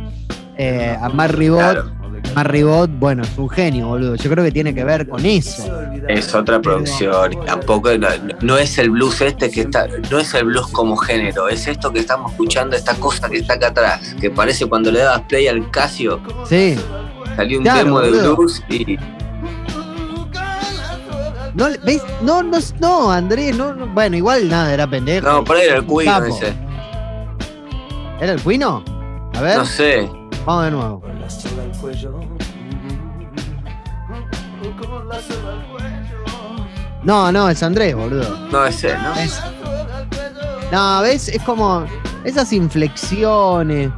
eh, 0.57 0.97
a 1.01 1.09
Mar 1.11 1.37
Ribot. 1.37 1.59
Claro, 1.61 1.91
Mar 2.35 2.51
Ribot, 2.51 2.91
bueno, 2.99 3.23
es 3.23 3.37
un 3.39 3.49
genio, 3.49 3.89
boludo. 3.89 4.15
Yo 4.17 4.31
creo 4.31 4.45
que 4.45 4.51
tiene 4.53 4.75
que 4.75 4.85
ver 4.85 5.09
con 5.09 5.25
eso. 5.25 5.65
es 6.09 6.35
otra 6.35 6.61
producción, 6.61 7.33
tampoco 7.47 7.97
no, 7.99 8.09
no 8.41 8.57
es 8.59 8.79
el 8.79 8.91
blues 8.91 9.21
este 9.21 9.51
que 9.51 9.63
está, 9.63 9.87
no 10.11 10.19
es 10.19 10.33
el 10.35 10.45
blues 10.47 10.69
como 10.69 10.97
género, 10.97 11.49
es 11.49 11.67
esto 11.69 11.93
que 11.93 11.99
estamos 12.01 12.33
escuchando, 12.33 12.77
esta 12.77 12.95
cosa 12.95 13.29
que 13.29 13.39
está 13.39 13.55
acá 13.55 13.69
atrás, 13.69 14.15
que 14.21 14.31
parece 14.31 14.67
cuando 14.67 14.91
le 14.91 15.01
dabas 15.01 15.23
play 15.29 15.47
al 15.49 15.71
Casio, 15.71 16.21
Sí. 16.49 16.77
salió 17.37 17.59
un 17.59 17.65
Claro, 17.65 17.85
demo 17.85 18.01
de 18.01 18.11
boludo. 18.11 18.37
blues 18.37 18.63
y 18.71 18.97
No, 21.55 21.67
¿ves? 21.85 22.03
No, 22.23 22.43
no, 22.43 22.59
no, 22.81 23.11
Andrés, 23.11 23.57
no, 23.57 23.75
no. 23.75 23.87
Bueno, 23.89 24.17
igual 24.17 24.49
nada, 24.49 24.73
era 24.73 24.87
pendejo. 24.89 25.27
no, 25.29 25.45
por 25.45 25.57
ahí 25.57 25.67
era 25.67 25.77
el 25.79 25.87
capo. 26.05 26.27
ese, 26.27 26.53
¿Era 28.21 28.33
el 28.33 28.43
Cuino? 28.43 28.83
A 29.35 29.41
ver, 29.41 29.59
no 29.59 29.65
sé, 29.65 30.09
vamos 30.45 30.65
de 30.65 30.71
nuevo. 30.73 31.01
Con 31.01 31.21
la 31.21 31.31
soga 31.31 31.63
al 31.63 31.73
cuello. 31.81 32.13
Con 34.81 35.09
la 35.09 35.21
soga 35.21 35.53
al 35.53 35.67
cuello. 35.69 36.67
No, 37.05 37.31
no, 37.33 37.49
es 37.49 37.63
Andrés, 37.63 37.95
boludo. 37.95 38.49
no 38.51 38.67
ese, 38.67 38.97
¿no? 38.99 39.15
Es- 39.15 39.41
No, 40.73 41.01
¿ves? 41.03 41.29
Es 41.29 41.43
como 41.45 41.85
esas 42.25 42.53
inflexiones. 42.53 43.91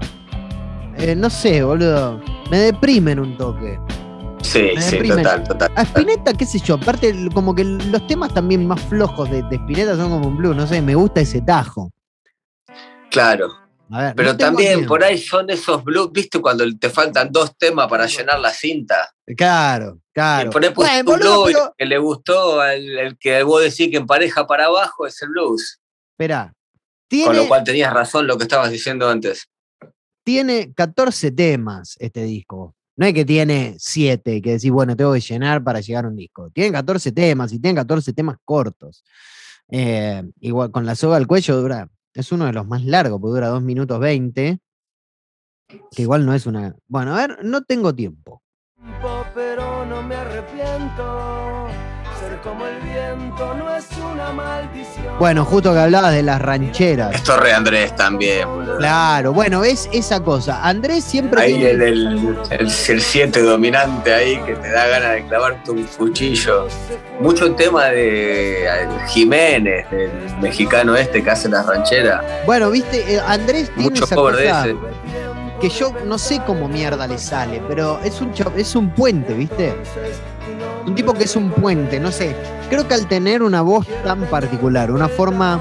eh, 0.96 1.14
no 1.16 1.30
sé, 1.30 1.62
boludo. 1.62 2.20
Me 2.50 2.58
deprimen 2.58 3.18
un 3.20 3.36
toque. 3.38 3.78
Sí, 4.42 4.70
sí, 4.78 4.98
total, 5.08 5.44
total. 5.44 5.70
A 5.76 5.82
Spinetta, 5.82 6.32
qué 6.34 6.44
sé 6.44 6.58
yo, 6.58 6.74
aparte, 6.74 7.14
como 7.32 7.54
que 7.54 7.62
los 7.64 8.06
temas 8.06 8.34
también 8.34 8.66
más 8.66 8.80
flojos 8.82 9.30
de, 9.30 9.42
de 9.44 9.56
Spinetta 9.56 9.96
son 9.96 10.10
como 10.10 10.26
un 10.28 10.36
blues, 10.36 10.56
no 10.56 10.66
sé, 10.66 10.82
me 10.82 10.94
gusta 10.94 11.20
ese 11.20 11.40
tajo. 11.40 11.90
Claro, 13.10 13.48
A 13.92 14.02
ver, 14.02 14.14
pero 14.14 14.32
no 14.32 14.36
también 14.38 14.86
por 14.86 15.02
ahí 15.02 15.18
son 15.18 15.50
esos 15.50 15.82
blues, 15.82 16.10
¿viste? 16.12 16.40
Cuando 16.40 16.64
te 16.78 16.90
faltan 16.90 17.30
dos 17.32 17.56
temas 17.58 17.88
para 17.88 18.06
llenar 18.06 18.38
la 18.38 18.50
cinta. 18.52 19.10
Claro, 19.36 19.98
claro. 20.12 20.48
Y 20.48 20.52
por 20.52 20.64
ahí 20.64 20.72
Bueno, 20.74 21.10
un 21.12 21.18
blues 21.18 21.44
pero- 21.46 21.74
que 21.76 21.86
le 21.86 21.98
gustó, 21.98 22.64
el, 22.64 22.98
el 22.98 23.18
que 23.18 23.42
vos 23.42 23.62
decís 23.62 23.90
que 23.90 23.96
empareja 23.96 24.46
para 24.46 24.66
abajo 24.66 25.06
es 25.06 25.20
el 25.22 25.30
blues. 25.30 25.80
Esperá. 26.12 26.52
Con 27.24 27.34
lo 27.36 27.48
cual 27.48 27.64
tenías 27.64 27.92
razón 27.92 28.26
lo 28.28 28.38
que 28.38 28.44
estabas 28.44 28.70
diciendo 28.70 29.08
antes. 29.08 29.48
tiene 30.22 30.72
14 30.74 31.32
temas 31.32 31.96
este 31.98 32.22
disco. 32.22 32.76
No 32.96 33.06
es 33.06 33.14
que 33.14 33.24
tiene 33.24 33.74
7, 33.78 34.40
que 34.42 34.52
decís, 34.52 34.70
bueno, 34.70 34.94
tengo 34.94 35.12
que 35.14 35.20
llenar 35.20 35.64
para 35.64 35.80
llegar 35.80 36.04
a 36.04 36.08
un 36.08 36.16
disco. 36.16 36.50
Tiene 36.50 36.70
14 36.70 37.10
temas 37.12 37.52
y 37.52 37.58
tiene 37.58 37.74
14 37.80 38.12
temas 38.12 38.36
cortos. 38.44 39.02
Eh, 39.70 40.22
igual 40.40 40.70
con 40.70 40.84
la 40.86 40.94
soga 40.94 41.16
al 41.16 41.26
cuello 41.26 41.56
dura, 41.56 41.88
es 42.14 42.32
uno 42.32 42.46
de 42.46 42.52
los 42.52 42.66
más 42.66 42.84
largos, 42.84 43.20
porque 43.20 43.34
dura 43.34 43.48
2 43.48 43.62
minutos 43.62 43.98
20. 44.00 44.58
Que 45.92 46.02
igual 46.02 46.26
no 46.26 46.34
es 46.34 46.46
una. 46.46 46.74
Bueno, 46.88 47.14
a 47.14 47.26
ver, 47.26 47.44
no 47.44 47.62
tengo 47.62 47.94
tiempo. 47.94 48.42
pero 49.34 49.86
no 49.86 50.02
me 50.02 50.16
arrepiento. 50.16 51.68
Ser 52.20 52.38
como 52.42 52.66
el 52.66 52.76
viento 52.80 53.54
no 53.54 53.74
es 53.74 53.86
una 54.12 54.30
maldición. 54.32 55.18
Bueno, 55.18 55.44
justo 55.44 55.72
que 55.72 55.78
hablabas 55.78 56.12
de 56.12 56.22
las 56.22 56.40
rancheras. 56.42 57.14
Esto 57.14 57.36
re 57.38 57.52
Andrés 57.52 57.96
también, 57.96 58.46
boludo. 58.46 58.76
Claro, 58.78 59.32
bueno, 59.32 59.60
ves 59.60 59.88
esa 59.92 60.20
cosa. 60.20 60.60
Andrés 60.62 61.02
siempre 61.04 61.40
Ahí 61.40 61.54
tiene. 61.54 61.70
el 61.88 62.40
7 62.46 62.54
el, 62.60 62.70
el 62.96 63.00
siete 63.00 63.42
dominante 63.42 64.12
ahí 64.12 64.38
que 64.44 64.54
te 64.54 64.70
da 64.70 64.86
ganas 64.88 65.12
de 65.12 65.26
clavarte 65.26 65.70
un 65.70 65.84
cuchillo. 65.84 66.66
Mucho 67.20 67.54
tema 67.54 67.86
de 67.86 68.66
Jiménez, 69.08 69.90
del 69.90 70.10
mexicano 70.40 70.94
este 70.96 71.22
que 71.22 71.30
hace 71.30 71.48
las 71.48 71.64
rancheras. 71.66 72.22
Bueno, 72.44 72.70
viste, 72.70 73.14
eh, 73.14 73.20
Andrés 73.26 73.70
tiene 73.74 73.82
Mucho 73.90 74.04
esa 74.04 74.14
de 74.36 74.48
ese. 74.48 74.76
que 75.60 75.68
yo 75.70 75.92
no 76.04 76.18
sé 76.18 76.40
cómo 76.46 76.68
mierda 76.68 77.06
le 77.06 77.18
sale, 77.18 77.62
pero 77.68 77.98
es 78.04 78.20
un 78.20 78.32
es 78.56 78.74
un 78.76 78.90
puente, 78.90 79.32
¿viste? 79.34 79.74
Un 80.86 80.94
tipo 80.94 81.12
que 81.12 81.24
es 81.24 81.36
un 81.36 81.50
puente, 81.50 82.00
no 82.00 82.10
sé. 82.10 82.34
Creo 82.68 82.86
que 82.88 82.94
al 82.94 83.06
tener 83.06 83.42
una 83.42 83.62
voz 83.62 83.86
tan 84.04 84.20
particular, 84.26 84.90
una 84.90 85.08
forma 85.08 85.60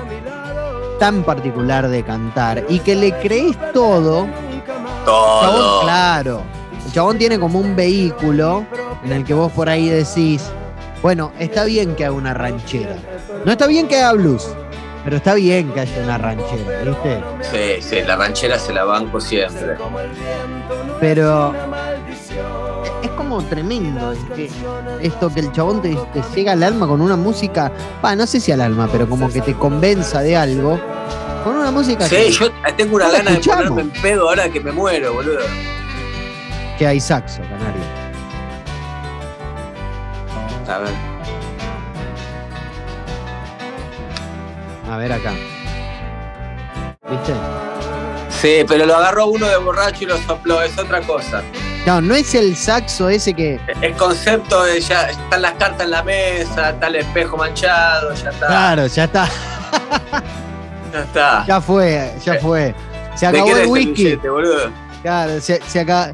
tan 0.99 1.23
particular 1.23 1.87
de 1.87 2.03
cantar 2.03 2.65
y 2.69 2.79
que 2.79 2.95
le 2.95 3.11
crees 3.19 3.57
todo, 3.73 4.27
chabón, 5.05 5.05
Todo. 5.05 5.81
claro. 5.83 6.41
El 6.85 6.91
chabón 6.93 7.17
tiene 7.17 7.39
como 7.39 7.59
un 7.59 7.75
vehículo 7.75 8.65
en 9.03 9.11
el 9.11 9.23
que 9.23 9.33
vos 9.33 9.51
por 9.51 9.69
ahí 9.69 9.87
decís, 9.89 10.43
bueno, 11.01 11.31
está 11.39 11.63
bien 11.65 11.95
que 11.95 12.05
haga 12.05 12.13
una 12.15 12.33
ranchera. 12.33 12.95
No 13.45 13.51
está 13.51 13.67
bien 13.67 13.87
que 13.87 13.97
haga 13.97 14.13
blues, 14.13 14.47
pero 15.03 15.17
está 15.17 15.33
bien 15.35 15.71
que 15.71 15.79
haya 15.81 16.03
una 16.03 16.17
ranchera, 16.17 16.81
¿viste? 16.83 17.23
Sí, 17.41 17.81
sí, 17.81 18.01
la 18.05 18.15
ranchera 18.17 18.59
se 18.59 18.73
la 18.73 18.83
banco 18.83 19.21
siempre. 19.21 19.77
Pero 20.99 21.53
como 23.19 23.43
tremendo 23.43 24.13
es 24.13 24.19
que 24.33 24.49
esto 25.01 25.29
que 25.29 25.41
el 25.41 25.51
chabón 25.51 25.81
te, 25.81 25.93
te 26.13 26.23
llega 26.33 26.53
al 26.53 26.63
alma 26.63 26.87
con 26.87 27.01
una 27.01 27.17
música, 27.17 27.69
va, 28.03 28.15
no 28.15 28.25
sé 28.25 28.39
si 28.39 28.53
al 28.53 28.61
alma, 28.61 28.87
pero 28.89 29.09
como 29.09 29.29
que 29.29 29.41
te 29.41 29.55
convenza 29.55 30.21
de 30.21 30.37
algo. 30.37 30.79
Con 31.43 31.57
una 31.57 31.69
música 31.69 32.07
Sí, 32.07 32.15
que, 32.15 32.31
yo 32.31 32.49
tengo 32.77 32.95
una 32.95 33.09
gana 33.09 33.31
de 33.31 33.39
ponerme 33.39 33.81
en 33.81 33.89
pedo 33.89 34.29
ahora 34.29 34.49
que 34.49 34.61
me 34.61 34.71
muero, 34.71 35.13
boludo. 35.13 35.39
que 36.77 36.87
hay 36.87 37.01
saxo, 37.01 37.41
canario. 37.41 37.81
A 40.69 40.77
ver. 40.77 40.93
A 44.89 44.97
ver 44.97 45.11
acá. 45.11 45.33
¿Viste? 47.09 47.33
Sí, 48.29 48.63
pero 48.65 48.85
lo 48.85 48.95
agarró 48.95 49.27
uno 49.27 49.45
de 49.45 49.57
borracho 49.57 50.05
y 50.05 50.07
lo 50.07 50.17
sopló, 50.19 50.61
es 50.61 50.77
otra 50.77 51.01
cosa. 51.01 51.43
No, 51.85 52.01
no 52.01 52.13
es 52.13 52.35
el 52.35 52.55
saxo 52.55 53.09
ese 53.09 53.33
que. 53.33 53.59
El 53.81 53.95
concepto 53.95 54.63
de 54.63 54.79
ya 54.81 55.09
están 55.09 55.41
las 55.41 55.53
cartas 55.53 55.81
en 55.85 55.91
la 55.91 56.03
mesa, 56.03 56.71
está 56.71 56.87
el 56.87 56.97
espejo 56.97 57.35
manchado, 57.37 58.13
ya 58.13 58.29
está. 58.29 58.47
Claro, 58.47 58.87
ya 58.87 59.03
está. 59.05 59.27
Ya 60.93 61.03
está. 61.03 61.45
Ya 61.47 61.61
fue, 61.61 62.13
ya 62.23 62.33
Eh, 62.35 62.39
fue. 62.39 62.75
Se 63.15 63.25
¿De 63.31 63.37
acabó 63.39 63.51
el 63.51 63.57
es 63.57 63.63
el 63.63 63.69
whisky. 63.69 64.03
billete, 64.03 64.29
boludo? 64.29 64.71
Claro, 65.01 65.39
se, 65.41 65.61
se 65.67 65.79
aca- 65.79 66.13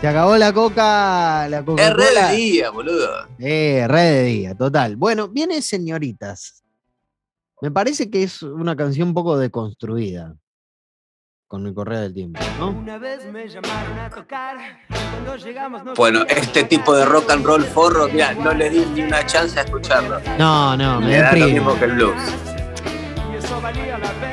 se 0.00 0.08
acabó 0.08 0.36
la 0.36 0.52
coca. 0.52 1.48
La 1.48 1.58
Es 1.58 1.64
Coca-Cola. 1.64 1.94
re 1.94 2.28
de 2.30 2.36
día, 2.36 2.70
boludo. 2.70 3.08
Eh, 3.38 3.84
re 3.88 4.00
de 4.02 4.22
día, 4.24 4.54
total. 4.54 4.96
Bueno, 4.96 5.28
viene 5.28 5.62
Señoritas. 5.62 6.62
Me 7.62 7.70
parece 7.70 8.10
que 8.10 8.22
es 8.22 8.42
una 8.42 8.76
canción 8.76 9.08
un 9.08 9.14
poco 9.14 9.36
deconstruida 9.38 10.34
con 11.48 11.66
el 11.66 11.72
correo 11.72 12.00
del 12.00 12.12
tiempo, 12.12 12.38
¿no? 12.58 12.68
Una 12.68 12.98
vez 12.98 13.24
me 13.32 13.48
llamaron 13.48 13.98
a 13.98 14.10
tocar. 14.10 14.58
Cuando 14.88 15.34
llegamos 15.36 15.82
no 15.82 15.94
Bueno, 15.94 16.24
este 16.28 16.64
tipo 16.64 16.94
de 16.94 17.06
rock 17.06 17.30
and 17.30 17.44
roll 17.44 17.64
forro, 17.64 18.06
mira, 18.06 18.34
no 18.34 18.52
le 18.52 18.68
di 18.68 18.84
ni 18.94 19.02
una 19.02 19.24
chance 19.24 19.58
a 19.58 19.62
escucharlo. 19.62 20.20
No, 20.38 20.76
no, 20.76 21.00
me 21.00 21.06
Le 21.08 21.18
da 21.22 21.32
lo 21.32 21.46
mismo 21.46 21.78
que 21.78 21.86
el 21.86 21.92
blues. 21.92 22.14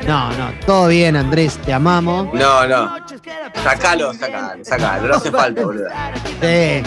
No, 0.06 0.30
no, 0.34 0.50
todo 0.66 0.88
bien, 0.88 1.16
Andrés, 1.16 1.56
te 1.64 1.72
amamos. 1.72 2.34
No, 2.34 2.66
no. 2.66 2.96
Sacalo, 3.64 4.12
sacalo, 4.12 4.62
sacalo. 4.62 5.08
No 5.08 5.14
hace 5.14 5.30
falta, 5.30 5.64
boludo. 5.64 5.88
Sí. 6.42 6.82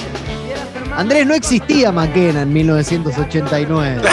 Andrés, 0.95 1.25
no 1.25 1.33
existía 1.33 1.91
Maquena 1.91 2.43
en 2.43 2.53
1989. 2.53 4.01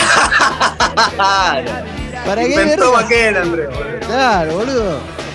¿Para 1.18 2.42
qué 2.42 2.48
Inventó? 2.48 2.92
McKenna, 2.94 3.42
Andrés, 3.42 3.68
boludo. 3.68 4.00
Claro, 4.08 4.54
boludo. 4.54 5.25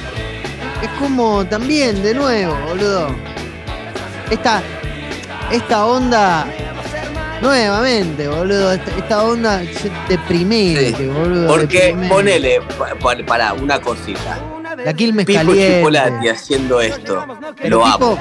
Es 0.82 0.90
como 1.00 1.46
también, 1.46 2.02
de 2.02 2.14
nuevo, 2.14 2.56
boludo. 2.68 3.08
Esta, 4.30 4.62
esta 5.52 5.86
onda, 5.86 6.46
nuevamente, 7.42 8.28
boludo. 8.28 8.74
Esta, 8.74 8.92
esta 8.98 9.24
onda 9.24 9.62
deprimente, 10.10 10.94
Sí. 10.98 11.06
boludo. 11.08 11.48
Porque 11.48 11.78
deprimente. 11.78 12.10
ponele, 12.16 12.62
pa- 12.78 12.96
pa- 12.96 13.26
para 13.26 13.54
una 13.54 13.80
cosita. 13.80 14.40
La 14.84 14.94
Quilmes 14.94 15.26
Pipo 15.26 15.40
caliente. 15.40 16.30
Haciendo 16.32 16.82
esto. 16.82 17.26
Pero 17.62 17.78
Lo 17.80 17.84
Pipo, 17.86 18.06
amo. 18.14 18.18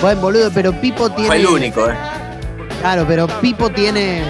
bueno, 0.00 0.20
boludo, 0.20 0.50
pero 0.54 0.72
Pipo 0.80 1.10
tiene. 1.10 1.26
Fue 1.28 1.36
el 1.38 1.46
único, 1.46 1.90
¿eh? 1.90 1.94
Claro, 2.80 3.04
pero 3.08 3.26
Pipo 3.26 3.70
tiene, 3.70 4.22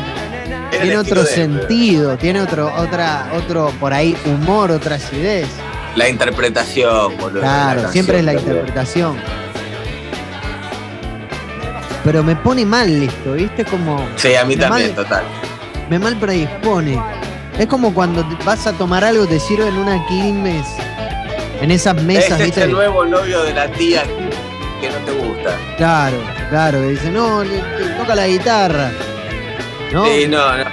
Era 0.72 1.00
otro 1.00 1.20
él, 1.22 1.26
sentido, 1.26 2.16
tiene 2.16 2.40
otro, 2.40 2.72
otra, 2.78 3.30
otro, 3.36 3.70
por 3.80 3.92
ahí, 3.92 4.16
humor, 4.24 4.70
otra 4.70 4.94
acidez. 4.96 5.48
La 5.96 6.08
interpretación, 6.08 7.16
boludo. 7.18 7.40
Claro, 7.40 7.82
la 7.82 7.88
siempre 7.92 8.18
es 8.18 8.24
la 8.24 8.34
interpretación. 8.34 9.16
Pero 12.04 12.22
me 12.22 12.36
pone 12.36 12.64
mal 12.64 13.02
esto, 13.02 13.32
¿viste? 13.32 13.64
Como. 13.64 14.06
Sí, 14.16 14.34
a 14.36 14.44
mí 14.44 14.54
Me 14.56 14.62
también, 14.62 14.88
mal- 14.94 15.04
total. 15.04 15.24
Me 15.90 15.98
mal 15.98 16.16
predispone. 16.16 17.02
Es 17.58 17.66
como 17.66 17.92
cuando 17.94 18.24
vas 18.44 18.66
a 18.66 18.72
tomar 18.72 19.02
algo, 19.04 19.26
te 19.26 19.40
sirven 19.40 19.74
una 19.76 20.06
Quilmes 20.06 20.66
en 21.60 21.70
esas 21.70 22.00
mesas, 22.02 22.32
Ese 22.32 22.34
es 22.34 22.44
¿viste? 22.46 22.62
el 22.64 22.72
nuevo 22.72 23.04
novio 23.06 23.42
de 23.42 23.54
la 23.54 23.66
tía 23.68 24.02
que 24.80 24.90
no 24.90 24.96
te 25.06 25.12
gusta. 25.12 25.50
Claro, 25.78 26.18
claro, 26.50 26.78
que 26.82 26.88
dice, 26.88 27.10
no, 27.10 27.42
le- 27.42 27.56
le 27.56 27.94
toca 27.98 28.14
la 28.14 28.26
guitarra. 28.26 28.90
¿No? 29.92 30.04
Sí, 30.06 30.26
no, 30.28 30.58
no. 30.58 30.64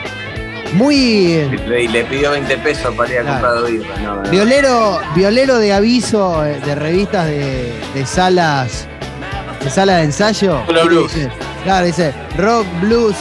Muy. 0.74 1.46
Le, 1.68 1.88
le 1.90 2.04
pidió 2.06 2.32
20 2.32 2.58
pesos 2.60 2.94
para 2.96 3.12
ir 3.14 3.20
a 3.20 3.24
Claro. 3.24 3.48
comprar 3.62 3.72
birra. 3.72 3.98
No, 4.00 4.16
no. 4.24 4.30
Violero, 4.30 5.00
violero 5.16 5.58
de 5.60 5.74
aviso 5.74 6.46
eh, 6.46 6.60
de 6.66 6.76
revistas 6.76 7.26
de, 7.28 7.74
de 7.94 8.06
salas 8.06 8.88
de 9.64 9.70
sala 9.70 9.98
de 9.98 10.04
ensayo. 10.04 10.62
Solo 10.66 10.86
blues. 10.86 11.14
Dice, 11.14 11.30
claro, 11.64 11.86
dice 11.86 12.14
rock, 12.38 12.66
blues, 12.82 13.16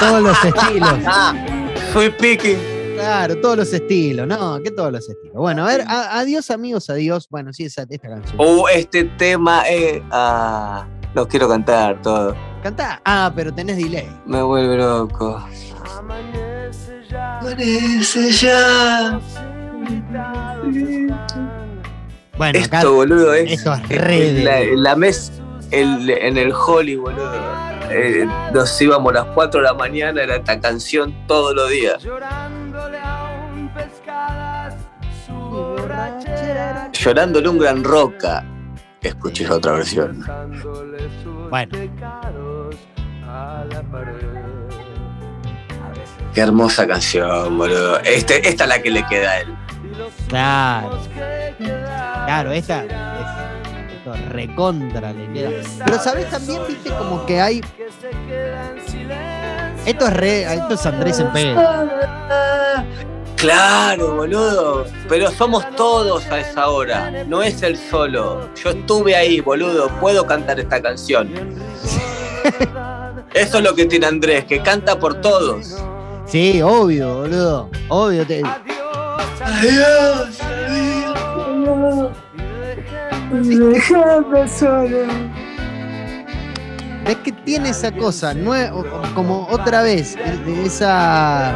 todos 0.00 0.22
los 0.22 0.44
estilos. 0.44 0.94
Ah, 1.06 1.34
fui 1.92 2.10
picking. 2.10 2.58
Claro, 2.94 3.36
todos 3.40 3.56
los 3.58 3.72
estilos. 3.72 4.26
No, 4.26 4.60
que 4.62 4.70
todos 4.70 4.92
los 4.92 5.08
estilos. 5.08 5.34
Bueno, 5.34 5.64
a 5.64 5.68
ver, 5.68 5.84
a- 5.88 6.18
adiós 6.18 6.50
amigos, 6.50 6.88
adiós. 6.90 7.26
Bueno, 7.30 7.52
sí, 7.52 7.64
esa, 7.64 7.84
esta 7.88 8.08
canción. 8.08 8.36
Uh, 8.40 8.66
este 8.68 9.04
tema, 9.04 9.62
eh. 9.68 10.02
Ah, 10.10 10.86
lo 11.14 11.26
quiero 11.26 11.48
cantar 11.48 12.00
todo. 12.02 12.36
Cantá. 12.62 13.00
Ah, 13.04 13.32
pero 13.34 13.52
tenés 13.54 13.76
delay. 13.76 14.08
Me 14.26 14.42
vuelve 14.42 14.76
loco. 14.76 15.44
Amanece 16.08 17.02
ya. 17.10 17.38
Parece 17.42 18.30
ya. 18.32 19.20
Bueno, 22.38 22.58
acá 22.64 22.78
Esto, 22.78 22.94
boludo, 22.94 23.34
es. 23.34 23.52
esto 23.52 23.74
es 23.74 23.88
re 24.00 24.28
en 24.38 24.44
la, 24.44 24.54
de- 24.56 24.72
en 24.72 24.82
la 24.82 24.96
mes, 24.96 25.32
el- 25.70 26.08
en 26.10 26.38
el 26.38 26.52
Holly, 26.52 26.96
boludo. 26.96 27.34
eh, 27.90 28.26
nos 28.54 28.80
íbamos 28.80 29.10
a 29.12 29.24
las 29.24 29.24
4 29.34 29.60
de 29.60 29.66
la 29.66 29.74
mañana, 29.74 30.22
era 30.22 30.36
esta 30.36 30.58
canción 30.60 31.14
todos 31.26 31.54
los 31.54 31.68
días. 31.70 32.02
Llorándole 32.02 32.98
a 33.00 33.50
un 33.54 33.68
pescadas 33.74 34.74
su 35.26 35.32
borrachera. 35.34 36.90
Llorándole 36.92 37.48
un 37.48 37.58
gran 37.58 37.82
roca. 37.84 38.44
Escuché 39.02 39.48
otra 39.50 39.72
versión. 39.72 40.24
Bueno. 41.50 41.72
Qué 46.34 46.40
hermosa 46.40 46.86
canción, 46.86 47.56
boludo. 47.56 47.98
Este, 48.00 48.48
esta 48.48 48.64
es 48.64 48.68
la 48.68 48.82
que 48.82 48.90
le 48.90 49.06
queda 49.06 49.30
a 49.30 49.40
él. 49.40 49.56
Claro. 50.28 50.98
Claro, 52.26 52.52
esta 52.52 52.84
es 52.84 52.92
recontra 54.28 55.12
le 55.12 55.32
queda. 55.32 55.50
Pero 55.84 55.98
sabes 55.98 56.30
también, 56.30 56.60
viste, 56.66 56.90
como 56.90 57.24
que 57.26 57.40
hay. 57.40 57.60
Esto 59.86 60.06
es 60.06 60.12
re. 60.12 60.54
Esto 60.54 60.74
es 60.74 60.86
Andrés 60.86 61.18
en 61.18 61.32
pedo. 61.32 61.88
Claro, 63.36 64.16
boludo. 64.16 64.86
Pero 65.08 65.30
somos 65.30 65.64
todos 65.76 66.26
a 66.26 66.40
esa 66.40 66.68
hora. 66.68 67.24
No 67.26 67.42
es 67.42 67.62
el 67.62 67.76
solo. 67.76 68.48
Yo 68.62 68.70
estuve 68.70 69.16
ahí, 69.16 69.40
boludo. 69.40 69.88
Puedo 70.00 70.26
cantar 70.26 70.58
esta 70.58 70.82
canción. 70.82 71.32
Eso 73.34 73.58
es 73.58 73.64
lo 73.64 73.74
que 73.74 73.86
tiene 73.86 74.06
Andrés, 74.06 74.44
que 74.46 74.62
canta 74.62 74.98
por 74.98 75.20
todos. 75.20 75.76
Sí, 76.28 76.60
obvio, 76.62 77.14
boludo. 77.20 77.70
Obvio. 77.88 78.26
te- 78.26 78.42
Adiós, 79.40 80.38
adiós. 80.40 82.12
Y 83.42 83.56
déjenme 83.58 84.48
solo. 84.48 84.98
Es 87.06 87.16
que 87.16 87.32
tiene 87.32 87.70
esa 87.70 87.90
cosa, 87.92 88.34
como 89.14 89.46
otra 89.50 89.82
vez, 89.82 90.16
esa. 90.64 91.52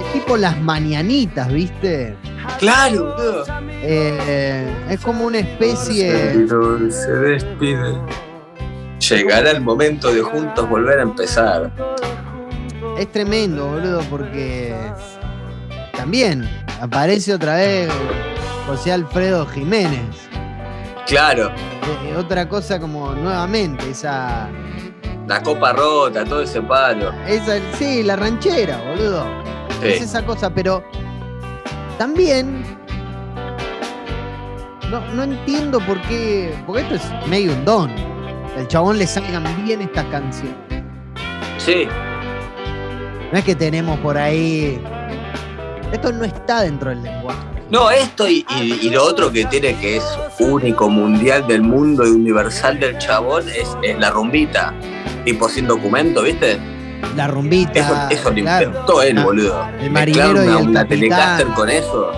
es 0.00 0.12
tipo 0.14 0.36
las 0.38 0.58
mañanitas, 0.60 1.52
¿viste? 1.52 2.16
Claro, 2.58 3.14
boludo. 3.16 3.44
Eh, 3.82 4.66
es 4.88 5.00
como 5.00 5.26
una 5.26 5.38
especie. 5.40 6.46
se 6.90 7.12
despide. 7.12 7.94
Llegará 9.10 9.50
el 9.50 9.60
momento 9.60 10.12
de 10.12 10.22
juntos 10.22 10.68
volver 10.68 10.98
a 11.00 11.02
empezar. 11.02 11.70
Es 13.00 13.10
tremendo, 13.12 13.66
boludo, 13.66 14.00
porque 14.10 14.74
también 15.96 16.46
aparece 16.82 17.32
otra 17.32 17.54
vez 17.54 17.90
José 18.66 18.92
Alfredo 18.92 19.46
Jiménez. 19.46 20.02
Claro, 21.06 21.50
Eh, 22.04 22.14
otra 22.16 22.46
cosa 22.46 22.78
como 22.78 23.12
nuevamente, 23.12 23.88
esa, 23.90 24.48
la 25.26 25.42
copa 25.42 25.72
rota, 25.72 26.24
todo 26.26 26.42
ese 26.42 26.60
palo. 26.60 27.10
esa. 27.26 27.54
Sí, 27.78 28.02
la 28.02 28.16
ranchera, 28.16 28.76
boludo. 28.90 29.24
Es 29.82 30.02
esa 30.02 30.22
cosa, 30.26 30.50
pero 30.50 30.84
también. 31.96 32.62
No, 34.90 35.00
no 35.14 35.22
entiendo 35.22 35.80
por 35.80 35.98
qué. 36.02 36.54
Porque 36.66 36.82
esto 36.82 36.94
es 36.96 37.26
medio 37.28 37.52
un 37.52 37.64
don. 37.64 37.90
El 38.58 38.68
chabón 38.68 38.98
le 38.98 39.06
salgan 39.06 39.44
bien 39.64 39.80
estas 39.80 40.04
canciones. 40.06 40.54
Sí, 41.58 41.86
No 43.32 43.38
es 43.38 43.44
que 43.44 43.54
tenemos 43.54 43.98
por 44.00 44.16
ahí. 44.18 44.80
Esto 45.92 46.12
no 46.12 46.24
está 46.24 46.62
dentro 46.62 46.90
del 46.90 47.02
lenguaje. 47.02 47.38
No, 47.70 47.90
esto 47.90 48.28
y, 48.28 48.44
y- 48.60 48.86
y 48.86 48.90
lo 48.90 49.04
otro 49.04 49.30
que 49.30 49.44
tiene 49.44 49.76
que 49.76 49.96
es 49.98 50.04
único, 50.40 50.88
mundial 50.88 51.46
del 51.46 51.62
mundo 51.62 52.04
y 52.04 52.10
universal 52.10 52.80
del 52.80 52.98
chabón 52.98 53.48
es, 53.48 53.68
es 53.82 53.98
la 53.98 54.10
rumbita. 54.10 54.74
Tipo 55.24 55.48
sin 55.48 55.66
documento, 55.68 56.22
¿viste? 56.22 56.58
La 57.16 57.28
rumbita. 57.28 57.72
Eso, 57.78 57.94
eso 58.10 58.30
lo 58.30 58.38
inventó 58.38 59.02
él, 59.02 59.18
Ah, 59.18 59.24
boludo. 59.24 59.68
el 59.80 59.90
marinero 59.90 60.44
y 60.44 60.48
una, 60.48 60.58
el 60.58 60.66
una 60.68 60.80
capitán. 60.82 60.88
Telecaster 60.88 61.46
con 61.48 61.70
eso. 61.70 62.12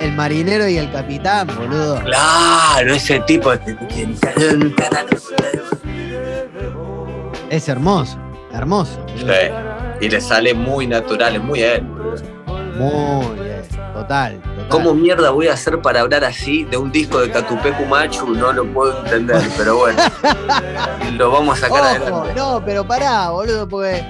El, 0.00 0.06
el 0.08 0.12
marinero 0.16 0.68
y 0.68 0.76
el 0.78 0.92
capitán, 0.92 1.48
boludo. 1.56 2.00
Claro, 2.04 2.94
ese 2.94 3.18
tipo. 3.20 3.52
Es 7.50 7.68
hermoso. 7.68 8.18
Hermoso. 8.52 9.04
Sí. 9.16 9.24
Y 10.00 10.08
le 10.08 10.20
sale 10.20 10.54
muy 10.54 10.86
natural, 10.86 11.36
es 11.36 11.42
muy 11.42 11.60
él. 11.62 11.82
boludo. 11.82 12.22
Muy 12.76 13.40
bien. 13.40 13.62
Total. 13.92 14.40
total. 14.40 14.68
¿Cómo 14.68 14.94
mierda 14.94 15.30
voy 15.30 15.48
a 15.48 15.54
hacer 15.54 15.80
para 15.82 16.00
hablar 16.00 16.24
así 16.24 16.62
de 16.64 16.76
un 16.76 16.92
disco 16.92 17.18
de 17.20 17.30
Catupecu 17.30 17.84
Machu? 17.84 18.28
No 18.34 18.52
lo 18.52 18.64
puedo 18.72 18.96
entender, 19.04 19.42
pero 19.56 19.78
bueno. 19.78 20.00
lo 21.16 21.30
vamos 21.32 21.58
a 21.58 21.60
sacar 21.62 21.80
Ojo, 21.80 21.88
adelante. 21.88 22.34
no, 22.36 22.62
pero 22.64 22.86
pará, 22.86 23.30
boludo, 23.30 23.68
porque 23.68 24.04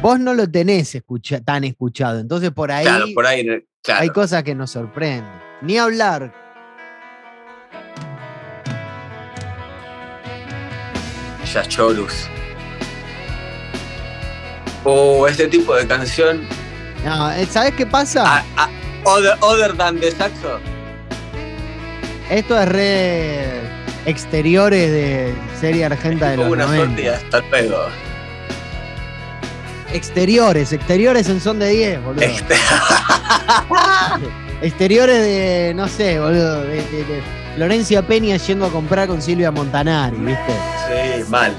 vos 0.00 0.20
no 0.20 0.34
lo 0.34 0.48
tenés 0.48 0.94
escucha- 0.94 1.40
tan 1.44 1.64
escuchado, 1.64 2.20
entonces 2.20 2.52
por 2.52 2.70
ahí, 2.70 2.84
Claro, 2.84 3.06
por 3.14 3.26
ahí. 3.26 3.44
Claro. 3.82 4.02
hay 4.02 4.08
cosas 4.10 4.44
que 4.44 4.54
nos 4.54 4.70
sorprenden. 4.70 5.24
Ni 5.62 5.78
hablar. 5.78 6.32
Yachorus. 11.52 12.28
O 14.84 15.26
este 15.26 15.48
tipo 15.48 15.74
de 15.74 15.86
canción. 15.86 16.42
No, 17.04 17.30
eh, 17.32 17.46
¿Sabés 17.50 17.72
qué 17.74 17.86
pasa? 17.86 18.44
Other, 19.04 19.34
other 19.40 19.76
than 19.76 19.98
the 20.00 20.10
saxo. 20.10 20.58
Esto 22.30 22.58
es 22.58 22.68
re 22.68 23.44
exteriores 24.06 24.90
de 24.90 25.34
serie 25.60 25.84
argenta 25.84 26.30
de 26.30 26.38
los 26.38 26.50
una 26.50 26.64
90. 26.66 26.84
suerte 26.86 27.02
y 27.02 27.06
hasta 27.08 27.40
luego. 27.50 27.86
Exteriores, 29.92 30.72
exteriores 30.72 31.28
en 31.28 31.40
son 31.40 31.58
de 31.58 31.68
10, 31.68 32.02
boludo. 32.02 32.22
Este, 32.22 32.54
Exteriores 34.62 35.20
de, 35.20 35.72
no 35.76 35.86
sé, 35.88 36.18
boludo, 36.18 36.62
de, 36.62 36.76
de- 36.76 37.04
de 37.04 37.22
Florencia 37.56 38.02
Peña 38.02 38.36
yendo 38.36 38.66
a 38.66 38.70
comprar 38.70 39.06
con 39.06 39.22
Silvia 39.22 39.50
Montanari, 39.52 40.16
¿viste? 40.16 40.52
sí, 40.88 41.22
mal. 41.30 41.54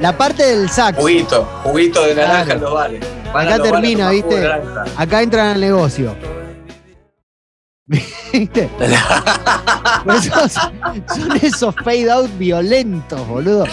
La 0.00 0.16
parte 0.16 0.44
del 0.44 0.68
saxo. 0.68 1.00
Juguito, 1.00 1.44
juguito 1.64 2.02
de 2.04 2.14
naranja 2.14 2.44
Claro. 2.44 2.52
en 2.58 2.60
los 2.62 2.74
bares. 2.74 3.00
Van 3.32 3.46
Acá 3.46 3.58
los 3.58 3.70
termina, 3.70 4.10
¿viste? 4.10 4.50
Acá 4.96 5.22
entran 5.22 5.46
al 5.48 5.60
negocio. 5.60 6.14
¿Viste? 8.32 8.68
Esos- 10.06 10.52
son 10.52 11.36
esos 11.42 11.74
fade 11.76 12.10
out 12.10 12.30
violentos, 12.38 13.26
boludo. 13.26 13.64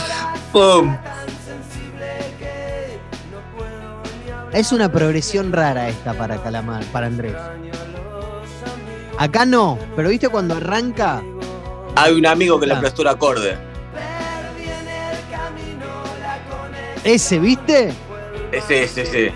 ¡Pum! 0.52 0.96
Es 4.54 4.72
una 4.72 4.92
progresión 4.92 5.52
rara 5.52 5.90
esta 5.90 6.14
para 6.14 6.38
Calamar, 6.38 6.84
para 6.86 7.08
Andrés. 7.08 7.34
Acá 9.18 9.46
no, 9.46 9.78
pero 9.96 10.10
viste 10.10 10.30
cuando 10.30 10.56
arranca, 10.56 11.22
Hay 11.96 12.14
un 12.14 12.26
amigo 12.26 12.60
que 12.60 12.68
le 12.68 12.76
prestó 12.76 13.02
un 13.04 13.08
acorde. 13.10 13.58
Ese, 17.04 17.40
¿viste? 17.40 17.94
Ese, 18.52 18.84
ese, 18.84 19.02
ese. 19.04 19.34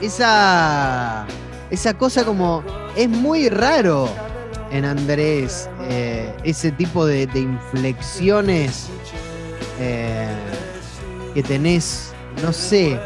Esa. 0.00 1.26
Esa 1.70 1.94
cosa 1.94 2.24
como. 2.24 2.62
Es 2.96 3.08
muy 3.08 3.48
raro 3.48 4.08
en 4.70 4.84
Andrés. 4.84 5.68
eh, 5.88 6.32
ese 6.44 6.72
tipo 6.72 7.06
de, 7.06 7.26
de 7.26 7.40
inflexiones 7.40 8.88
eh, 9.78 10.28
que 11.34 11.42
tenés. 11.42 12.12
No 12.42 12.52
sé. 12.52 12.92
eh, 12.92 13.00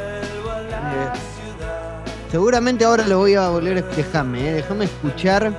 seguramente 2.30 2.84
ahora 2.84 3.06
lo 3.06 3.18
voy 3.18 3.34
a 3.34 3.48
volver 3.48 3.78
a. 3.78 3.82
Déjame, 3.82 4.48
eh, 4.48 4.52
déjame 4.54 4.84
escuchar. 4.86 5.52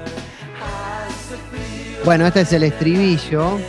Bueno, 2.06 2.26
este 2.28 2.42
es 2.42 2.54
el 2.54 2.64
estribillo. 2.64 3.60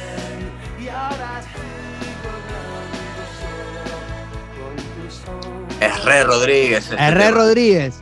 Es 5.81 6.05
Re 6.05 6.25
Rodríguez. 6.25 6.85
este 6.91 7.03
Herré 7.03 7.25
tema. 7.27 7.37
Rodríguez. 7.39 8.01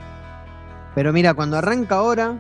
Pero 0.95 1.12
mira, 1.12 1.35
cuando 1.35 1.57
arranca 1.59 1.97
ahora. 1.97 2.35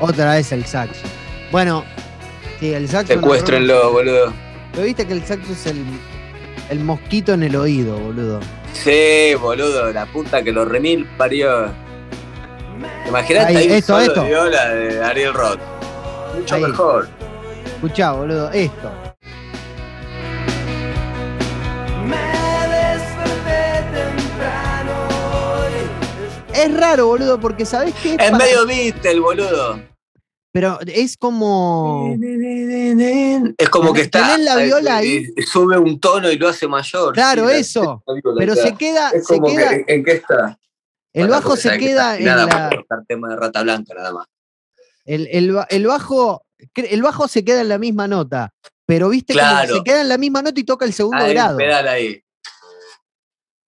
Otra 0.00 0.34
vez 0.34 0.52
el 0.52 0.64
saxo. 0.66 1.02
Bueno, 1.50 1.84
sí, 2.60 2.72
el 2.72 2.88
saxo. 2.88 3.14
no- 3.14 3.20
Secuéstrenlo, 3.22 3.92
boludo. 3.92 4.32
Pero 4.72 4.84
viste 4.84 5.06
que 5.06 5.14
el 5.14 5.24
saxo 5.24 5.52
es 5.52 5.66
el, 5.66 5.84
el 6.70 6.80
mosquito 6.80 7.32
en 7.32 7.42
el 7.44 7.56
oído, 7.56 7.96
boludo. 7.98 8.40
Sí, 8.72 9.34
boludo, 9.40 9.92
la 9.92 10.06
puta 10.06 10.42
que 10.42 10.52
lo 10.52 10.64
remil 10.64 11.06
parió. 11.16 11.68
Imagínate 13.08 13.46
Ahí, 13.46 13.56
ahí, 13.56 13.66
un 13.68 13.72
esto, 13.72 13.92
solo 13.94 14.04
esto. 14.04 14.22
de 14.22 14.28
viola 14.28 14.68
de 14.68 15.04
Ariel 15.04 15.32
Roth. 15.34 15.60
Mucho 16.36 16.54
Ahí. 16.56 16.62
mejor. 16.62 17.08
Escuchá, 17.74 18.12
boludo, 18.12 18.50
esto. 18.52 18.92
Es 26.56 26.74
raro, 26.76 27.06
boludo, 27.06 27.38
porque 27.40 27.64
¿sabés 27.66 27.94
qué? 28.02 28.12
Es 28.12 28.16
Para- 28.16 28.38
medio 28.38 28.66
Beatle, 28.66 29.20
boludo. 29.20 29.80
Pero 30.52 30.78
es 30.86 31.16
como. 31.18 32.16
Es 33.58 33.68
como 33.68 33.92
que 33.92 34.00
está. 34.02 34.22
Tenés 34.22 34.40
la 34.44 34.56
viola 34.56 34.96
ahí. 34.96 35.26
y 35.36 35.42
Sube 35.42 35.76
un 35.78 36.00
tono 36.00 36.30
y 36.30 36.38
lo 36.38 36.48
hace 36.48 36.66
mayor. 36.66 37.12
Claro, 37.12 37.48
Sí, 37.50 37.56
eso. 37.56 38.02
Pero 38.38 38.54
claro. 38.54 38.54
se 38.54 38.74
queda. 38.74 39.10
Es 39.10 39.26
Se 39.26 39.38
queda 39.40 39.68
que, 39.70 39.84
¿en 39.94 40.04
qué 40.04 40.12
está? 40.12 40.58
el 41.12 41.28
bajo 41.28 41.56
se 41.56 41.70
que 41.72 41.78
queda 41.78 42.16
está 42.16 42.22
en 42.22 42.28
afinada 42.28 42.70
la. 42.70 42.76
tocar 42.76 43.04
tema 43.06 43.28
de 43.28 43.36
Rata 43.36 43.62
Blanca, 43.62 43.94
nada 43.94 44.12
más. 44.12 44.26
El, 45.04 45.26
el 45.30 45.56
el 45.68 45.86
bajo. 45.86 46.42
El 46.74 47.02
bajo 47.02 47.28
se 47.28 47.44
queda 47.44 47.60
en 47.60 47.68
la 47.68 47.76
misma 47.78 48.08
nota. 48.08 48.50
Pero 48.86 49.10
viste 49.10 49.34
que 49.34 49.38
Claro. 49.40 49.74
se 49.76 49.82
queda 49.82 50.00
en 50.00 50.08
la 50.08 50.16
misma 50.16 50.40
nota 50.40 50.58
y 50.58 50.64
toca 50.64 50.86
el 50.86 50.92
segundo 50.94 51.22
Ahí, 51.22 51.34
grado. 51.34 51.58
pedal 51.58 51.86
ahí. 51.88 52.22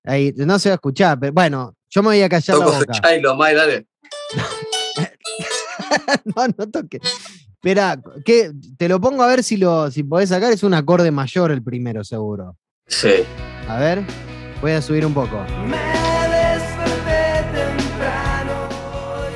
Ahí, 0.05 0.33
no 0.37 0.59
se 0.59 0.71
va 0.71 0.75
a 0.75 0.77
escuchar, 0.77 1.19
pero 1.21 1.33
bueno, 1.35 1.75
yo 1.91 2.03
me 2.03 2.09
voy 2.09 2.23
a 2.23 2.29
callar 2.29 2.59
la 2.59 2.65
Toco 2.65 2.79
su 2.79 2.87
boca. 2.87 3.35
Mai, 3.37 3.55
dale. 3.55 3.87
no, 6.25 6.49
no 6.57 6.71
toque. 6.71 7.01
Espera, 7.55 8.01
¿qué? 8.25 8.53
te 8.77 8.89
lo 8.89 9.01
pongo 9.01 9.23
a 9.23 9.27
ver 9.27 9.43
si 9.43 9.57
lo 9.57 9.91
si 9.91 10.05
podés 10.05 10.29
sacar. 10.29 10.53
Es 10.53 10.63
un 10.63 10.75
acorde 10.75 11.11
mayor 11.11 11.51
el 11.51 11.63
primero, 11.63 12.05
seguro. 12.05 12.57
Sí. 12.87 13.25
A 13.69 13.79
ver, 13.79 14.03
voy 14.61 14.73
a 14.73 14.83
subir 14.83 15.05
un 15.05 15.15
poco. 15.15 15.45
Me 15.67 15.77
desperté 15.77 17.45
temprano 17.55 18.69
hoy. 18.95 19.33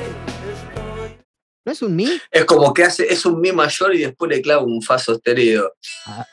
¿No 1.65 1.71
es 1.71 1.81
un 1.81 1.95
mi? 1.95 2.07
Es 2.31 2.45
como 2.45 2.73
que 2.73 2.83
hace, 2.83 3.11
es 3.11 3.25
un 3.25 3.41
mi 3.41 3.51
mayor 3.51 3.95
y 3.95 3.99
después 3.99 4.29
le 4.29 4.41
clava 4.41 4.63
un 4.63 4.81
fa 4.81 4.99
sostenido. 4.99 5.73
Ah. 6.05 6.25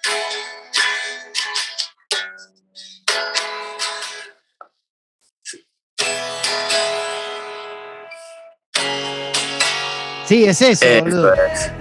Sí, 10.31 10.45
es 10.45 10.63
eso, 10.63 10.85
Eso 10.85 11.03
boludo. 11.03 11.35
es. 11.35 11.73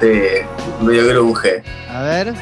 Sí, 0.00 0.82
medio 0.82 1.08
grunge. 1.08 1.62
A 1.90 2.00
ver. 2.00 2.32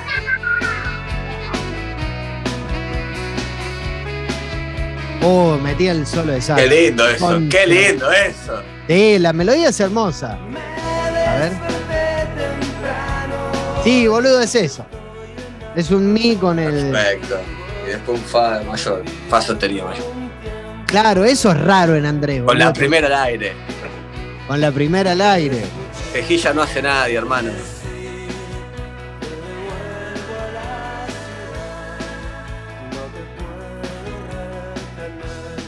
Oh, 5.22 5.56
metí 5.56 5.88
el 5.88 6.06
solo 6.06 6.34
de. 6.34 6.38
Qué 6.54 6.66
lindo 6.68 7.08
eso, 7.08 7.40
qué 7.50 7.66
lindo 7.66 8.12
eso. 8.12 8.62
Sí, 8.86 9.18
la 9.18 9.32
melodía 9.32 9.70
es 9.70 9.80
hermosa. 9.80 10.38
A 11.26 11.34
ver. 11.40 11.52
Sí, 13.82 14.06
boludo, 14.06 14.40
es 14.42 14.54
eso. 14.54 14.86
Es 15.74 15.90
un 15.90 16.12
mi 16.12 16.36
con 16.36 16.60
el. 16.60 16.92
Perfecto. 16.92 17.40
Y 17.88 17.90
después 17.90 18.20
un 18.20 18.24
fa 18.24 18.60
mayor, 18.64 19.02
fa 19.28 19.42
sostenido 19.42 19.86
mayor. 19.88 20.06
Claro, 20.86 21.24
eso 21.24 21.50
es 21.50 21.60
raro 21.60 21.96
en 21.96 22.06
Andrés. 22.06 22.40
Con 22.44 22.56
la 22.56 22.72
primera 22.72 23.08
al 23.08 23.14
aire. 23.26 23.52
Con 24.50 24.60
la 24.60 24.72
primera 24.72 25.12
al 25.12 25.20
aire. 25.20 25.62
Tejilla 26.12 26.52
no 26.52 26.62
hace 26.62 26.82
nadie, 26.82 27.16
hermano. 27.16 27.52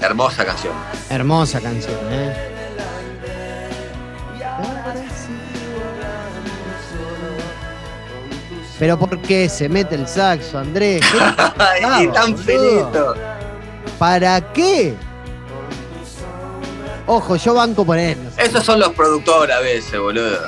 Hermosa 0.01 0.45
canción. 0.45 0.75
Hermosa 1.11 1.61
canción, 1.61 1.97
¿eh? 2.11 2.35
Pero 8.79 8.99
¿por 8.99 9.17
qué 9.23 9.49
se 9.49 9.69
mete 9.69 9.95
el 9.95 10.09
saxo, 10.09 10.59
Andrés? 10.59 11.03
¿Qué- 11.13 11.85
Ay, 11.85 12.09
tan 12.09 12.37
finito. 12.37 13.15
¿Para 13.99 14.41
qué? 14.53 14.95
Ojo, 17.07 17.37
yo 17.37 17.55
banco 17.55 17.85
por 17.85 17.99
él. 17.99 18.17
no 18.23 18.31
sé. 18.31 18.43
Esos 18.45 18.65
son 18.65 18.79
los 18.81 18.91
productores 18.91 19.55
a 19.55 19.61
veces, 19.61 19.99
boludo. 19.99 20.39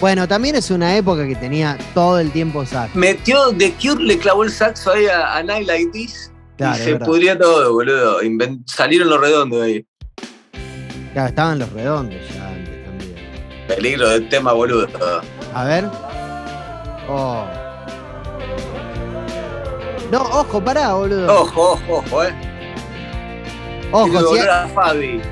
Bueno, 0.00 0.26
también 0.26 0.56
es 0.56 0.70
una 0.70 0.96
época 0.96 1.26
que 1.26 1.36
tenía 1.36 1.78
todo 1.94 2.18
el 2.18 2.30
tiempo 2.32 2.66
saxo. 2.66 2.98
Metió, 2.98 3.52
The 3.56 3.72
Cure 3.80 4.02
le 4.02 4.18
clavó 4.18 4.42
el 4.44 4.50
saxo 4.50 4.92
ahí 4.92 5.06
a, 5.06 5.36
a 5.36 5.42
Night 5.42 5.66
Like 5.66 5.90
This 5.92 6.30
Claro, 6.56 6.74
y 6.76 6.78
se 6.84 6.92
verdad. 6.92 7.06
pudría 7.06 7.38
todo, 7.38 7.72
boludo. 7.72 8.18
Salieron 8.66 9.08
los 9.08 9.20
redondos 9.20 9.62
ahí. 9.62 9.86
Claro, 11.12 11.28
estaban 11.28 11.58
los 11.58 11.72
redondos 11.72 12.16
ya 12.34 12.48
antes 12.48 12.84
también. 12.84 13.14
Peligro 13.68 14.08
del 14.08 14.28
tema, 14.28 14.52
boludo. 14.52 14.88
A 15.54 15.64
ver. 15.64 15.84
Oh. 17.08 17.44
No, 20.10 20.20
ojo, 20.20 20.62
pará, 20.62 20.94
boludo. 20.94 21.32
Ojo, 21.42 21.72
ojo, 21.72 21.96
ojo, 21.98 22.24
eh. 22.24 22.34
Ojo, 23.92 24.06
si 24.06 24.24
volver 24.24 24.50
a 24.50 24.68
Fabi. 24.68 25.22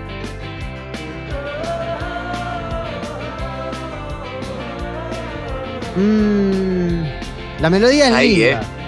Mm, 5.97 7.03
la 7.61 7.71
melodía 7.71 8.09
es 8.09 8.29
linda. 8.29 8.61
Eh. 8.61 8.81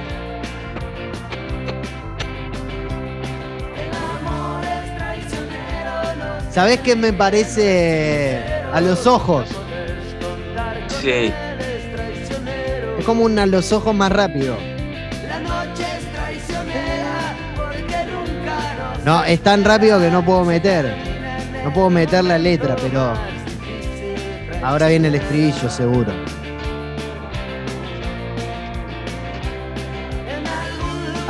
¿Sabés 6.51 6.81
qué 6.81 6.95
me 6.95 7.13
parece 7.13 8.39
a 8.73 8.81
los 8.81 9.07
ojos? 9.07 9.49
Sí. 11.01 11.33
Es 12.99 13.05
como 13.07 13.25
un 13.25 13.39
a 13.39 13.47
los 13.47 13.73
ojos 13.73 13.95
más 13.95 14.13
rápido. 14.13 14.57
No, 19.05 19.25
es 19.25 19.41
tan 19.43 19.65
rápido 19.65 19.99
que 19.99 20.11
no 20.11 20.25
puedo 20.25 20.45
meter. 20.45 20.95
No 21.65 21.73
puedo 21.73 21.91
meter 21.91 22.23
la 22.23 22.39
letra, 22.39 22.77
pero. 22.77 23.15
Ahora 24.63 24.89
viene 24.89 25.09
el 25.09 25.17
estribillo, 25.17 25.69
seguro. 25.69 26.13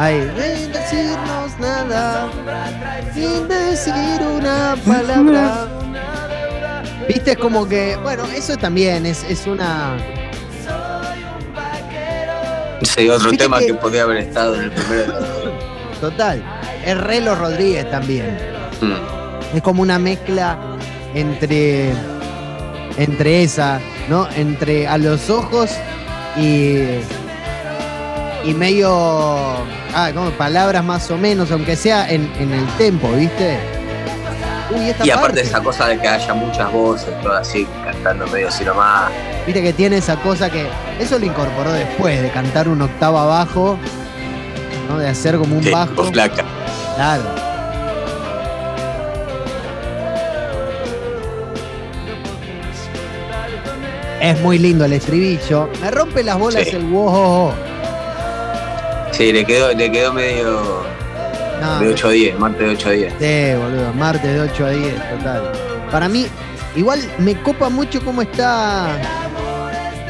Ay, 0.05 0.21
sin 0.59 0.73
decirnos 0.73 1.59
nada, 1.61 2.29
sin 3.15 3.47
decir 3.47 4.21
una 4.37 4.75
palabra. 4.85 5.69
Viste, 7.07 7.33
es 7.33 7.39
como 7.39 7.69
que, 7.69 7.97
bueno, 8.03 8.25
eso 8.35 8.57
también 8.57 9.07
es, 9.07 9.23
es 9.31 9.47
una. 9.47 9.97
Sí, 12.83 13.09
otro 13.09 13.31
Viste 13.31 13.45
tema 13.45 13.61
que- 13.61 13.67
que... 13.67 13.75
podía 13.75 14.03
haber 14.03 14.17
estado 14.19 14.57
en 14.57 14.63
el 14.65 14.71
primero 14.73 15.03
de 15.03 15.07
los 15.09 15.21
dos. 15.21 16.01
Total. 16.01 16.43
Es 16.85 16.99
Relo 16.99 17.37
Rodríguez 17.37 17.89
también. 17.91 18.37
Mm. 18.81 19.57
Es 19.57 19.63
como 19.63 19.83
una 19.83 19.99
mezcla 20.01 20.59
entre. 21.15 21.93
Entre 22.99 23.45
esa, 23.45 23.81
¿no? 24.09 24.29
Entre 24.37 24.89
a 24.89 24.99
los 24.99 25.31
ojos 25.31 25.71
y. 26.37 26.81
Y 28.45 28.55
medio. 28.55 28.91
Ah, 29.95 30.11
como 30.15 30.31
palabras 30.33 30.83
más 30.85 31.11
o 31.11 31.17
menos, 31.19 31.51
aunque 31.53 31.77
sea 31.77 32.11
en, 32.11 32.31
en 32.39 32.53
el 32.53 32.67
tempo, 32.77 33.09
¿viste? 33.13 33.59
Uy, 34.75 34.89
esta 34.89 35.05
Y 35.07 35.11
aparte 35.11 35.35
parte, 35.35 35.49
esa 35.49 35.61
cosa 35.63 35.87
de 35.89 35.99
que 36.01 36.09
haya 36.09 36.35
muchas 36.35 36.73
voces, 36.73 37.09
todo 37.23 37.35
así, 37.35 37.67
cantando 37.85 38.27
medio 38.29 38.49
así 38.49 38.65
nomás. 38.65 39.11
Viste 39.47 39.63
que 39.63 39.73
tiene 39.73 39.99
esa 39.99 40.17
cosa 40.17 40.51
que. 40.51 40.67
Eso 40.99 41.19
lo 41.19 41.27
incorporó 41.27 41.73
después, 41.73 42.21
de 42.23 42.31
cantar 42.31 42.69
un 42.69 42.81
octavo 42.83 43.19
abajo, 43.19 43.77
¿no? 44.89 44.99
De 44.99 45.09
hacer 45.09 45.37
como 45.37 45.57
un 45.57 45.63
Sí, 45.63 45.71
bajo. 45.71 46.05
flaca. 46.05 46.43
Claro. 46.97 47.23
Es 54.21 54.41
muy 54.41 54.59
lindo 54.59 54.85
el 54.85 54.93
estribillo. 54.93 55.69
Me 55.81 55.91
rompe 55.91 56.23
las 56.23 56.39
bolas 56.39 56.63
Sí. 56.65 56.77
el 56.77 56.85
wow. 56.85 57.53
Sí, 59.23 59.33
le 59.33 59.45
quedó, 59.45 59.73
le 59.73 59.93
quedó 59.93 60.13
medio 60.13 60.83
No, 61.61 61.79
de 61.79 61.91
8 61.91 62.09
a 62.09 62.11
10, 62.11 62.39
martes 62.41 62.59
de 62.59 62.75
8 62.75 62.89
a 62.89 62.91
10. 62.91 63.13
sí, 63.21 63.57
boludo. 63.57 63.93
Martes 63.93 64.35
de 64.35 64.41
8 64.41 64.67
a 64.67 64.71
10, 64.71 64.95
total. 65.11 65.53
Para 65.93 66.09
mí, 66.09 66.27
igual 66.75 66.99
me 67.19 67.41
copa 67.41 67.69
mucho 67.69 68.05
cómo 68.05 68.23
está. 68.23 68.99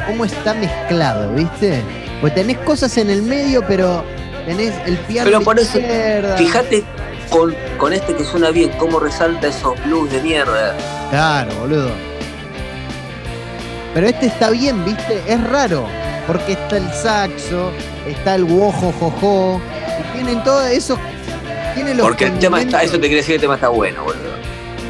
cómo 0.07 0.25
está 0.25 0.55
mezclado, 0.55 1.31
¿viste? 1.35 1.83
Pues 2.23 2.35
tenés 2.35 2.57
cosas 2.61 2.97
en 2.97 3.11
el 3.11 3.21
medio, 3.21 3.63
pero 3.69 4.03
tenés 4.47 4.73
el 4.87 4.97
piano. 4.97 5.27
Pero 5.27 5.43
por 5.43 5.61
eso, 5.61 5.79
izquierda. 5.79 6.39
Fíjate 6.39 6.83
con, 7.29 7.55
con 7.77 7.93
este 7.93 8.17
que 8.17 8.25
suena 8.25 8.49
bien, 8.49 8.71
cómo 8.79 8.99
resalta 8.99 9.49
esos 9.49 9.75
blues 9.85 10.11
de 10.11 10.23
mierda. 10.23 10.75
Claro, 11.11 11.55
boludo. 11.61 11.91
Pero 13.93 14.07
este 14.07 14.25
está 14.25 14.49
bien, 14.49 14.83
¿viste? 14.87 15.21
Es 15.29 15.45
raro. 15.51 15.87
Porque 16.27 16.53
está 16.53 16.77
el 16.77 16.91
saxo, 16.93 17.71
está 18.07 18.37
el 18.37 18.45
wojo 18.45 18.93
jojo. 18.93 19.61
Y 20.01 20.17
tienen 20.17 20.43
todo 20.45 20.65
eso. 20.67 20.99
Tiene 21.75 21.95
los 21.95 22.07
Porque 22.07 22.27
el 22.27 22.39
tema 22.39 22.61
está, 22.63 22.83
eso 22.83 22.95
te 22.95 23.01
quiere 23.01 23.17
decir 23.17 23.33
que 23.33 23.35
el 23.37 23.41
tema 23.41 23.55
está 23.55 23.69
bueno, 23.69 24.05
boludo. 24.05 24.33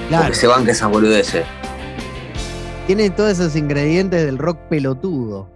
Claro, 0.08 0.24
Porque 0.24 0.38
se 0.38 0.46
banca 0.46 0.72
esas 0.72 0.90
boludeces. 0.90 1.44
tiene 2.86 3.08
todos 3.10 3.32
esos 3.32 3.56
ingredientes 3.56 4.24
del 4.24 4.36
rock 4.38 4.58
pelotudo. 4.68 5.48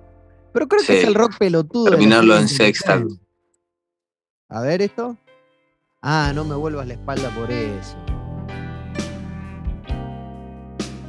Pero 0.53 0.69
creo 0.69 0.83
que 0.87 1.01
es 1.01 1.05
el 1.07 1.15
rock 1.15 1.37
pelotudo. 1.39 1.91
Terminarlo 1.91 2.37
en 2.39 2.49
sexta. 2.49 2.97
50. 2.99 3.23
A 4.49 4.61
ver 4.63 4.81
esto. 4.81 5.17
Ah, 6.01 6.33
no 6.35 6.45
me 6.45 6.55
vuelvas 6.55 6.87
la 6.87 6.95
espalda 6.95 7.29
por 7.31 7.51
eso. 7.51 7.97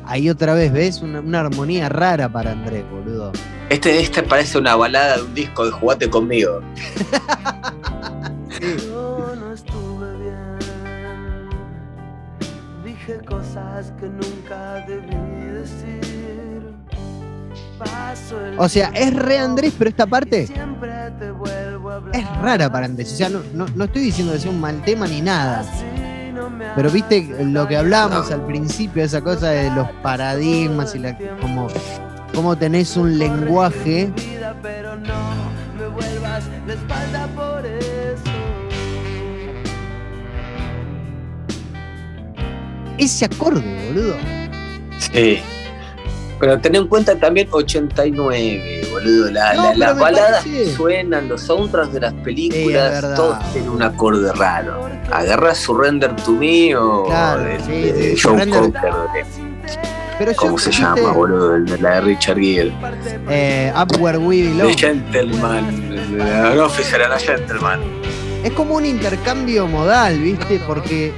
Ahí 0.07 0.29
otra 0.29 0.53
vez, 0.53 0.71
¿ves? 0.71 1.01
Una, 1.01 1.19
una 1.19 1.41
armonía 1.41 1.89
rara 1.89 2.29
para 2.29 2.51
Andrés, 2.53 2.85
boludo. 2.89 3.31
Este, 3.69 3.99
este 4.01 4.23
parece 4.23 4.57
una 4.57 4.75
balada 4.75 5.17
de 5.17 5.23
un 5.23 5.33
disco 5.33 5.65
de 5.65 5.71
Jugate 5.71 6.09
conmigo. 6.09 6.61
Yo 8.87 9.33
no 9.39 9.53
estuve 9.53 10.17
bien. 10.17 10.57
Dije 12.83 13.19
cosas 13.25 13.93
que 13.99 14.07
nunca 14.07 14.83
debí 14.87 15.15
decir. 15.51 16.01
Paso 17.77 18.43
el 18.43 18.57
O 18.59 18.67
sea, 18.67 18.87
es 18.95 19.13
re 19.13 19.37
Andrés, 19.37 19.71
pero 19.77 19.91
esta 19.91 20.07
parte 20.07 20.47
Siempre 20.47 20.89
te 21.19 21.29
vuelvo 21.29 21.91
a 21.91 21.95
hablar. 21.97 22.15
es 22.15 22.25
rara 22.41 22.71
para 22.71 22.87
Andrés. 22.87 23.13
O 23.13 23.15
sea, 23.15 23.29
no, 23.29 23.41
no- 23.53 23.67
no 23.75 23.83
estoy 23.83 24.01
diciendo 24.03 24.33
que 24.33 24.39
sea 24.39 24.49
un 24.49 24.59
mal 24.59 24.81
tema 24.83 25.05
ni 25.05 25.21
nada. 25.21 25.63
Pero 26.77 26.91
viste 26.91 27.35
lo 27.43 27.67
que 27.67 27.75
hablábamos 27.75 28.29
al 28.29 28.45
principio, 28.45 29.03
esa 29.03 29.19
cosa 29.21 29.49
de 29.49 29.71
los 29.71 29.89
paradigmas 30.03 30.93
y 30.93 30.99
la, 30.99 31.17
como, 31.41 31.69
como 32.35 32.55
tenés 32.55 32.95
un 32.95 33.17
lenguaje. 33.17 34.13
vida, 34.15 34.55
pero 34.61 34.95
no 34.95 35.33
me 35.75 35.87
vuelvas 35.87 36.43
la 36.67 36.73
espalda 36.75 37.27
por 37.35 37.65
eso. 37.65 38.21
Ese 42.99 43.25
acorde, 43.25 43.87
boludo. 43.87 44.15
Sí. 44.99 45.39
Pero 46.39 46.59
ten 46.59 46.75
en 46.75 46.87
cuenta 46.87 47.15
también 47.15 47.47
89, 47.49 48.87
boludo. 48.91 49.31
La, 49.31 49.53
No, 49.55 49.63
la- 49.63 49.75
las 49.75 49.99
baladas 49.99 50.43
que 50.43 50.67
suenan, 50.71 51.27
los 51.27 51.41
soundtracks 51.41 51.93
de 51.93 51.99
las 51.99 52.11
Sí, 52.13 52.19
películas, 52.23 52.91
verdad. 52.91 53.15
todos 53.15 53.53
tienen 53.53 53.69
un 53.71 53.81
acorde 53.81 54.31
raro. 54.33 54.87
Agarra 55.11 55.55
Surrender 55.55 56.15
to 56.17 56.31
Me 56.31 56.75
o 56.75 57.05
Claro, 57.05 57.41
de, 57.43 57.59
sí, 57.61 57.71
de 57.71 58.15
sí, 58.15 58.21
Joe 58.21 58.45
Cocker, 58.49 58.71
de- 58.71 59.25
Pero 60.19 60.33
¿cómo 60.35 60.57
se 60.57 60.71
llama, 60.71 61.11
boludo? 61.11 61.55
El 61.55 61.65
de 61.65 61.77
la 61.79 61.95
de 61.95 62.01
Richard 62.01 62.37
Gere. 62.39 62.73
Eh, 63.29 63.71
Up 63.75 63.99
Where 64.01 64.17
We 64.17 64.43
The 64.43 64.53
Belong. 64.53 64.75
Gentleman, 64.77 65.93
el 66.19 66.59
Officer 66.59 67.01
and 67.03 67.13
a 67.13 67.19
Gentleman. 67.19 67.79
Es 68.43 68.51
como 68.53 68.75
un 68.75 68.85
intercambio 68.85 69.67
modal, 69.67 70.17
¿viste? 70.19 70.59
Porque 70.67 71.11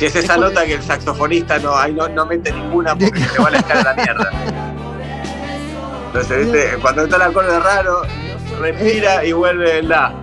Si 0.00 0.06
es 0.06 0.16
esa 0.16 0.32
Es 0.32 0.40
nota 0.40 0.64
que 0.64 0.72
el 0.72 0.82
saxofonista 0.82 1.58
no, 1.58 1.76
ahí 1.76 1.92
no, 1.92 2.08
no 2.08 2.24
mete 2.24 2.50
ninguna 2.50 2.96
porque 2.96 3.20
se 3.20 3.38
va 3.38 3.48
a 3.48 3.50
la 3.50 3.58
escala 3.58 3.80
a 3.82 3.84
la 3.84 3.94
mierda. 3.94 4.30
Entonces, 6.06 6.38
¿viste? 6.46 6.78
cuando 6.80 7.02
está 7.02 7.16
el 7.16 7.22
acorde 7.22 7.60
raro, 7.60 8.02
respira 8.58 9.22
y 9.26 9.32
vuelve 9.32 9.80
el 9.80 9.90
la. 9.90 10.14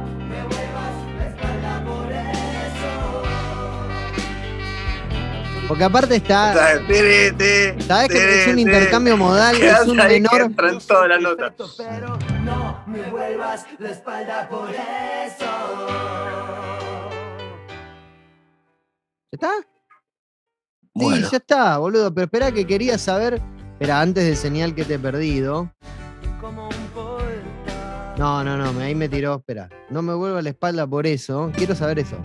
Porque 5.68 5.84
aparte 5.84 6.16
está. 6.16 6.80
Tiri, 6.88 7.32
ti, 7.34 7.84
¿Sabes 7.86 8.10
que 8.10 8.42
es 8.42 8.48
un 8.48 8.58
intercambio 8.58 9.16
modal? 9.16 9.62
Es 9.62 9.82
un 9.82 9.98
menor. 9.98 10.42
entra 10.42 10.70
en 10.72 10.80
todas 10.80 11.08
las 11.08 11.22
notas. 11.22 11.76
Pero 11.78 12.18
no 12.44 12.84
me 12.88 13.04
vuelvas 13.12 13.64
la 13.78 13.92
espalda 13.92 14.50
por 14.50 14.72
eso. 14.72 15.46
¿Está? 19.32 19.52
Bueno. 20.94 21.26
Sí, 21.26 21.32
ya 21.32 21.38
está, 21.38 21.78
boludo. 21.78 22.14
Pero 22.14 22.26
espera 22.26 22.52
que 22.52 22.66
quería 22.66 22.98
saber. 22.98 23.42
Espera, 23.74 24.02
antes 24.02 24.26
de 24.26 24.36
señal 24.36 24.74
que 24.74 24.84
te 24.86 24.96
he 24.96 25.00
perdido. 25.00 25.72
No, 28.18 28.44
no, 28.44 28.58
no, 28.58 28.80
ahí 28.80 28.96
me 28.96 29.08
tiró. 29.08 29.36
Espera. 29.36 29.70
No 29.90 30.02
me 30.02 30.14
vuelvo 30.14 30.38
a 30.38 30.42
la 30.42 30.50
espalda 30.50 30.88
por 30.88 31.06
eso. 31.06 31.52
Quiero 31.56 31.76
saber 31.76 32.00
eso. 32.00 32.18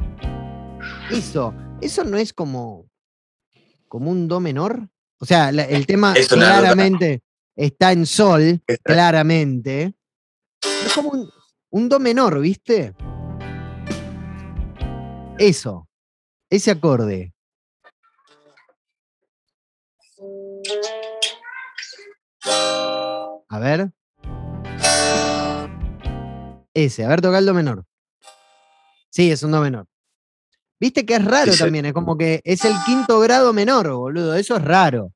Eso. 1.11 1.55
Eso 1.81 2.05
no 2.05 2.17
es 2.17 2.33
como. 2.33 2.87
como 3.89 4.11
un 4.11 4.27
do 4.29 4.41
menor. 4.41 4.89
O 5.21 5.27
sea, 5.27 5.53
la- 5.53 5.65
el 5.65 5.87
tema 5.87 6.15
Es 6.15 6.29
claramente 6.29 7.23
está 7.55 7.93
en 7.93 8.07
sol, 8.07 8.63
claramente. 8.83 9.95
Es 10.87 10.95
como 10.95 11.11
un, 11.11 11.31
un 11.71 11.89
do 11.89 12.01
menor, 12.01 12.41
¿viste? 12.41 12.95
Eso. 15.39 15.89
Ese 16.53 16.71
acorde. 16.71 17.33
A 23.49 23.59
ver. 23.59 23.91
Ese, 26.75 27.05
a 27.05 27.09
ver, 27.09 27.21
toca 27.21 27.39
el 27.39 27.47
do 27.47 27.55
menor. 27.55 27.85
Sí, 29.11 29.31
es 29.31 29.43
un 29.43 29.53
do 29.53 29.61
menor. 29.61 29.87
Viste 30.81 31.07
que 31.07 31.15
es 31.15 31.25
raro 31.25 31.55
también, 31.57 31.87
es 31.87 31.93
como 31.93 32.19
que 32.19 32.41
es 32.45 32.65
el 32.65 32.75
quinto 32.85 33.21
grado 33.21 33.53
menor, 33.53 33.91
boludo. 33.93 34.35
Eso 34.35 34.57
es 34.57 34.63
raro. 34.65 35.13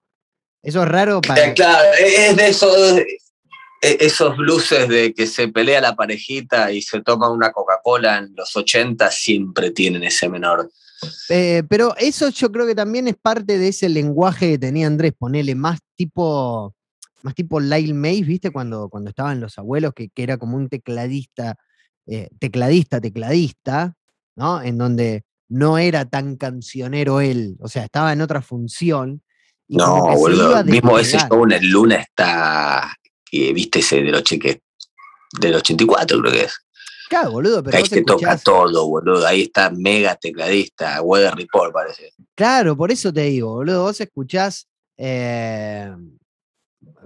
Eso 0.63 0.83
es 0.83 0.89
raro 0.89 1.19
Eh, 1.19 1.27
para. 1.27 1.55
Claro, 1.55 1.89
es 1.99 2.37
de 2.37 3.07
e- 3.83 3.97
esos 4.01 4.37
blues 4.37 4.71
de 4.71 5.13
que 5.15 5.27
se 5.27 5.49
pelea 5.49 5.81
la 5.81 5.95
parejita 5.95 6.73
y 6.73 6.81
se 6.83 7.03
toma 7.03 7.31
una 7.31 7.53
Coca-Cola 7.53 8.19
en 8.19 8.35
los 8.35 8.57
80 8.57 9.11
siempre 9.11 9.71
tienen 9.73 10.03
ese 10.05 10.29
menor. 10.29 10.71
Eh, 11.29 11.63
pero 11.69 11.95
eso 11.99 12.29
yo 12.31 12.51
creo 12.51 12.67
que 12.67 12.75
también 12.75 13.09
es 13.09 13.17
parte 13.17 13.59
de 13.59 13.69
ese 13.69 13.89
lenguaje 13.89 14.53
que 14.53 14.59
tenía 14.59 14.87
Andrés, 14.87 15.13
ponele 15.19 15.55
más 15.55 15.81
tipo, 15.95 16.75
más 17.23 17.35
tipo 17.35 17.61
Lyle 17.61 17.95
Mays, 17.95 18.27
¿viste? 18.27 18.51
Cuando, 18.51 18.89
cuando 18.89 19.11
estaban 19.11 19.41
los 19.41 19.59
abuelos, 19.59 19.93
que, 19.95 20.09
que 20.09 20.23
era 20.23 20.37
como 20.39 20.57
un 20.57 20.69
tecladista, 20.69 21.57
eh, 22.07 22.29
tecladista, 22.39 23.01
tecladista, 23.01 23.95
¿no? 24.37 24.63
En 24.63 24.79
donde 24.79 25.25
no 25.49 25.79
era 25.79 26.05
tan 26.05 26.37
cancionero 26.37 27.21
él, 27.21 27.57
o 27.61 27.69
sea, 27.69 27.85
estaba 27.85 28.13
en 28.13 28.21
otra 28.21 28.41
función. 28.43 29.23
y 29.69 29.77
No, 29.77 30.03
boludo. 30.17 30.65
Mismo 30.65 30.99
ese 30.99 31.17
show 31.29 31.45
en 31.45 31.53
el 31.53 31.69
Luna 31.71 31.97
está, 31.97 32.97
que 33.25 33.53
viste 33.53 33.81
ese 33.81 34.03
del, 34.03 34.15
oche- 34.15 34.41
que- 34.41 34.61
del 35.41 35.55
84 35.57 36.21
creo 36.21 36.33
que 36.33 36.45
es. 36.45 36.55
Claro, 37.09 37.33
boludo, 37.33 37.63
pero 37.63 37.77
ahí 37.77 37.87
se 37.87 38.03
toca 38.03 38.37
todo, 38.39 38.87
boludo. 38.89 39.27
Ahí 39.27 39.43
está 39.43 39.71
mega 39.71 40.15
tecladista, 40.17 41.01
Weather 41.03 41.35
Report 41.35 41.73
parece. 41.73 42.13
Claro, 42.35 42.77
por 42.77 42.91
eso 42.91 43.13
te 43.13 43.23
digo, 43.23 43.55
boludo, 43.55 43.83
vos 43.83 44.01
escuchás. 44.01 44.67
eh, 44.97 45.95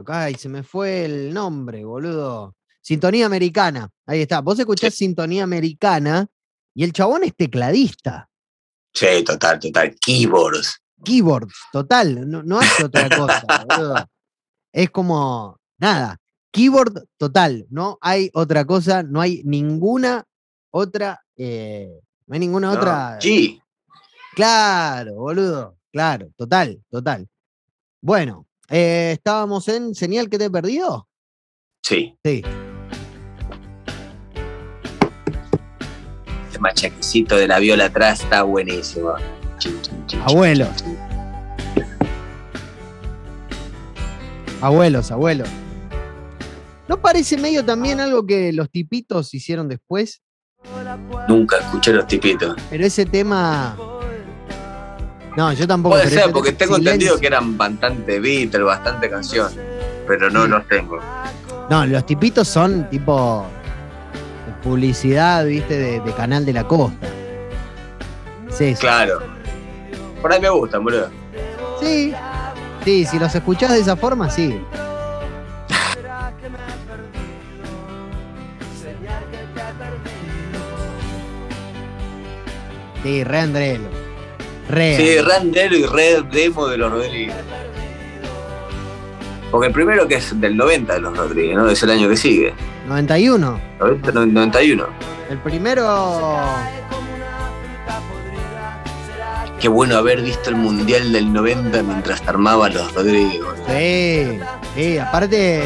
ay, 0.07 0.35
se 0.35 0.49
me 0.49 0.63
fue 0.63 1.05
el 1.05 1.35
nombre, 1.35 1.85
boludo. 1.85 2.55
Sintonía 2.81 3.27
Americana. 3.27 3.91
Ahí 4.07 4.23
está. 4.23 4.41
Vos 4.41 4.59
escuchás 4.59 4.95
Sintonía 4.95 5.45
Americana 5.45 6.27
y 6.75 6.85
el 6.85 6.93
chabón 6.93 7.25
es 7.25 7.37
tecladista. 7.37 8.29
Sí, 8.93 9.23
total, 9.25 9.61
total. 9.61 9.95
Keyboards. 10.01 10.81
Keyboards, 11.05 11.55
total. 11.73 12.29
No, 12.29 12.43
no 12.43 12.59
hace 12.59 12.85
otra 12.85 13.09
cosa, 13.09 13.45
boludo. 13.69 14.11
Es 14.73 14.91
como. 14.91 15.59
Nada. 15.79 16.19
Keyboard 16.53 17.05
total. 17.17 17.67
No 17.71 17.99
hay 18.01 18.31
otra 18.35 18.65
cosa. 18.65 19.03
No 19.03 19.21
hay 19.21 19.43
ninguna 19.45 20.25
otra. 20.71 21.21
eh, 21.37 22.01
no 22.27 22.35
hay 22.35 22.41
ninguna 22.41 22.69
No, 22.73 22.79
otra. 22.79 23.19
G. 23.21 23.61
Claro, 24.35 25.15
boludo. 25.15 25.77
Claro, 25.93 26.29
total, 26.37 26.81
total. 26.91 27.29
Bueno, 28.01 28.47
eh, 28.69 29.11
estábamos 29.15 29.67
en 29.69 29.95
señal 29.95 30.29
que 30.31 30.39
te 30.39 30.45
he 30.45 30.51
perdido. 30.51 31.09
Sí. 31.83 32.17
Sí. 32.25 32.43
Ese 36.49 36.59
machaquecito 36.61 37.37
de 37.37 37.49
la 37.49 37.59
viola 37.59 37.87
atrás 37.87 38.21
está 38.23 38.43
buenísimo. 38.45 39.15
Abuelos. 40.25 40.85
Abuelos, 44.61 45.11
abuelos. 45.11 45.49
¿No 46.91 47.01
parece 47.01 47.37
medio 47.37 47.65
también 47.65 48.01
algo 48.01 48.27
que 48.27 48.53
los 48.53 48.69
tipitos 48.69 49.33
hicieron 49.33 49.69
después? 49.69 50.23
Nunca 51.29 51.59
escuché 51.59 51.93
los 51.93 52.05
tipitos. 52.09 52.57
Pero 52.69 52.85
ese 52.85 53.07
tema. 53.07 53.77
No, 55.37 55.53
yo 55.53 55.69
tampoco. 55.69 55.95
Puede 55.95 56.11
ser, 56.11 56.33
porque 56.33 56.51
tengo 56.51 56.79
entendido 56.79 57.17
que 57.21 57.29
eran 57.29 57.57
bastante 57.57 58.19
Beatles, 58.19 58.65
bastante 58.67 59.09
canción. 59.09 59.53
Pero 60.09 60.31
no 60.31 60.43
Sí. 60.47 60.51
los 60.51 60.67
tengo. 60.67 60.99
No, 61.71 61.87
los 61.87 62.05
tipitos 62.05 62.49
son 62.49 62.91
tipo. 62.91 63.47
publicidad, 64.65 65.47
viste, 65.47 65.79
de, 65.79 66.01
de 66.01 66.13
canal 66.13 66.45
de 66.45 66.53
la 66.55 66.67
costa. 66.67 67.07
Sí, 68.51 68.75
sí. 68.75 68.81
Claro. 68.81 69.21
Por 70.21 70.33
ahí 70.33 70.41
me 70.41 70.49
gustan, 70.51 70.83
boludo. 70.83 71.09
Sí, 71.81 72.13
sí, 72.85 73.07
si 73.07 73.17
los 73.21 73.33
escuchás 73.33 73.71
de 73.75 73.79
esa 73.79 73.95
forma, 73.95 74.29
sí. 74.29 74.61
Sí, 83.03 83.25
re 83.25 83.39
Andrelo. 83.39 83.89
Re. 84.69 84.97
Sí, 84.97 85.19
Randero 85.19 85.77
y 85.77 85.85
Red 85.85 86.25
Demo 86.25 86.69
de 86.69 86.77
los 86.79 86.93
Rodríguez. 86.93 87.35
Porque 89.51 89.67
el 89.67 89.73
primero 89.73 90.07
que 90.07 90.15
es 90.15 90.41
del 90.41 90.57
90 90.57 90.95
de 90.95 91.01
los 91.01 91.17
Rodríguez, 91.17 91.57
¿no? 91.57 91.69
Es 91.69 91.83
el 91.83 91.91
año 91.91 92.09
que 92.09 92.17
sigue. 92.17 92.55
91. 92.87 93.61
90, 93.81 94.13
no, 94.13 94.27
91. 94.27 94.87
El 95.29 95.39
primero. 95.39 96.39
Qué 99.61 99.69
bueno 99.69 99.97
haber 99.97 100.23
visto 100.23 100.51
el 100.51 100.57
Mundial 100.57 101.13
del 101.13 101.33
90 101.33 101.83
mientras 101.83 102.27
armaba 102.27 102.69
los 102.71 102.95
Rodríguez. 102.95 103.41
Sí, 103.69 104.39
sí, 104.75 104.99
aparte. 104.99 105.65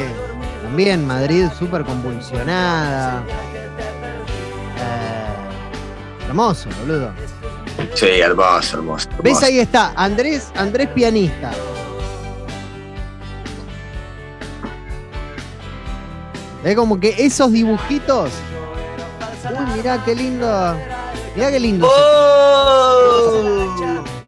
También 0.63 1.07
Madrid 1.07 1.47
súper 1.57 1.85
convulsionada. 1.85 3.23
Hermoso, 6.35 6.69
boludo. 6.81 7.13
Sí, 7.95 8.07
hermoso, 8.07 8.79
hermoso. 8.79 9.09
¿Ves? 9.23 9.41
Ahí 9.45 9.61
está, 9.61 9.93
Andrés, 9.95 10.51
Andrés 10.57 10.89
pianista. 10.89 11.53
Es 16.65 16.75
como 16.75 16.99
que 16.99 17.15
esos 17.19 17.53
dibujitos. 17.53 18.33
Uy, 19.49 19.77
mirá 19.77 20.03
qué 20.05 20.17
lindo. 20.17 20.75
Mirá 21.37 21.53
qué 21.53 21.61
lindo. 21.61 21.89
¡Oh! 21.89 23.45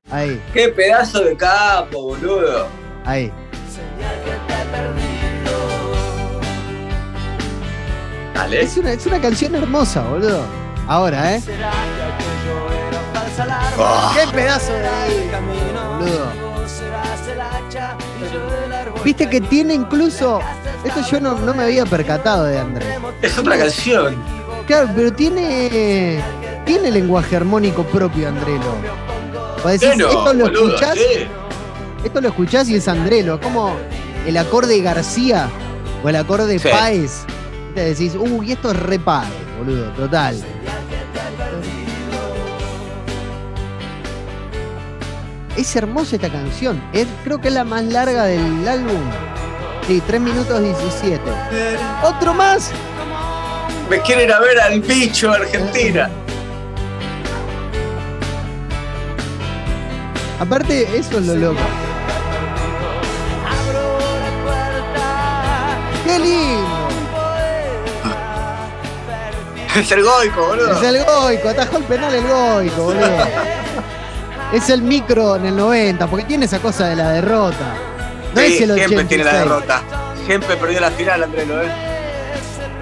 Ahí, 0.08 0.40
¡Qué 0.54 0.68
pedazo 0.68 1.24
de 1.24 1.36
capo, 1.36 2.02
boludo! 2.02 2.68
ahí. 3.04 3.32
Dale. 8.32 8.62
Es 8.62 8.76
una, 8.76 8.92
es 8.92 9.04
una 9.06 9.20
canción 9.20 9.56
hermosa, 9.56 10.02
boludo. 10.02 10.65
Ahora, 10.88 11.36
¿eh? 11.36 11.42
Oh, 13.78 14.12
¡Qué 14.14 14.26
pedazo 14.32 14.72
de 14.72 14.88
boludo! 15.98 16.46
Viste 19.04 19.28
que 19.28 19.40
tiene 19.40 19.74
incluso. 19.74 20.40
Esto 20.84 21.00
yo 21.10 21.20
no, 21.20 21.34
no 21.40 21.54
me 21.54 21.64
había 21.64 21.84
percatado 21.86 22.44
de 22.44 22.58
Andrés. 22.58 22.88
es 23.22 23.36
otra 23.38 23.58
canción. 23.58 24.16
Claro, 24.66 24.88
pero 24.94 25.12
tiene. 25.12 26.20
Tiene 26.64 26.90
lenguaje 26.90 27.36
armónico 27.36 27.84
propio, 27.84 28.28
Andrelo. 28.28 28.74
Vos 29.62 29.72
decís, 29.72 29.88
Bueno, 29.88 30.08
esto 30.08 30.34
lo 30.34 30.44
boludo, 30.46 30.66
escuchás, 30.74 30.94
sí. 30.94 31.26
esto 32.04 32.20
lo 32.20 32.28
escuchás 32.28 32.68
y 32.68 32.74
es 32.76 32.88
Andrelo. 32.88 33.34
Es 33.36 33.40
como 33.40 33.76
el 34.26 34.36
acorde 34.36 34.80
García 34.80 35.48
o 36.02 36.08
el 36.08 36.16
acorde 36.16 36.58
Sí. 36.58 36.68
Páez. 36.68 37.20
Te 37.74 37.84
decís, 37.94 38.14
uy, 38.18 38.50
esto 38.52 38.70
es 38.72 38.76
re 38.80 38.98
Páez, 38.98 39.28
boludo, 39.58 39.90
total. 39.92 40.42
Es 45.66 45.74
hermosa 45.74 46.14
esta 46.14 46.30
canción. 46.30 46.80
Es, 46.92 47.08
creo 47.24 47.40
que 47.40 47.48
es 47.48 47.54
la 47.54 47.64
más 47.64 47.82
larga 47.82 48.22
del 48.26 48.68
álbum. 48.68 49.00
Sí, 49.88 50.00
3 50.06 50.20
minutos 50.20 50.62
17. 50.62 51.20
¡Otro 52.04 52.34
más! 52.34 52.70
Me 53.90 54.00
quiero 54.02 54.22
ir 54.22 54.32
a 54.32 54.38
ver 54.38 54.60
al 54.60 54.80
bicho 54.80 55.32
Argentina. 55.32 56.08
Aparte, 60.38 60.82
eso 60.96 61.18
es 61.18 61.26
lo 61.26 61.34
loco. 61.34 61.60
¡Qué 66.04 66.18
lindo! 66.20 66.88
Es 69.74 69.90
el 69.90 70.04
goico, 70.04 70.46
boludo. 70.46 70.80
Es 70.80 70.82
el 70.84 71.04
Goico, 71.04 71.48
atajó 71.48 71.78
el 71.78 71.84
penal 71.84 72.14
el 72.14 72.24
Goico, 72.24 72.84
boludo. 72.84 73.56
Es 74.52 74.70
el 74.70 74.82
micro 74.82 75.36
en 75.36 75.46
el 75.46 75.56
90, 75.56 76.06
porque 76.06 76.24
tiene 76.24 76.46
esa 76.46 76.58
cosa 76.60 76.86
de 76.88 76.96
la 76.96 77.10
derrota. 77.10 77.74
No 78.34 78.40
Sí, 78.40 78.54
es 78.54 78.60
el 78.62 78.70
86. 78.72 78.86
siempre 78.88 79.04
tiene 79.06 79.24
la 79.24 79.32
derrota. 79.38 79.82
Siempre 80.26 80.56
perdió 80.56 80.80
la 80.80 80.90
final, 80.90 81.22
Andrelo, 81.22 81.62
¿eh? 81.62 81.68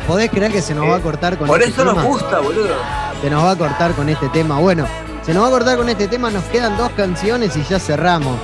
¿Podés 0.07 0.31
creer 0.31 0.53
que 0.53 0.61
se 0.61 0.75
nos 0.75 0.89
va 0.89 0.97
a 0.97 1.01
cortar 1.01 1.39
con 1.39 1.47
Por 1.47 1.61
este 1.63 1.73
eso 1.73 1.83
tema? 1.83 1.95
nos 1.95 2.05
gusta, 2.05 2.41
boludo. 2.41 2.75
Se 3.23 3.31
nos 3.31 3.45
va 3.45 3.53
a 3.53 3.57
cortar 3.57 3.93
con 3.93 4.09
este 4.09 4.29
tema. 4.29 4.59
Bueno, 4.59 4.87
se 5.25 5.33
nos 5.33 5.45
va 5.45 5.49
a 5.49 5.51
cortar 5.51 5.77
con 5.79 5.89
este 5.89 6.09
tema, 6.09 6.31
nos 6.31 6.45
quedan 6.45 6.77
dos 6.77 6.91
canciones 6.91 7.57
y 7.57 7.63
ya 7.65 7.79
cerramos. 7.79 8.37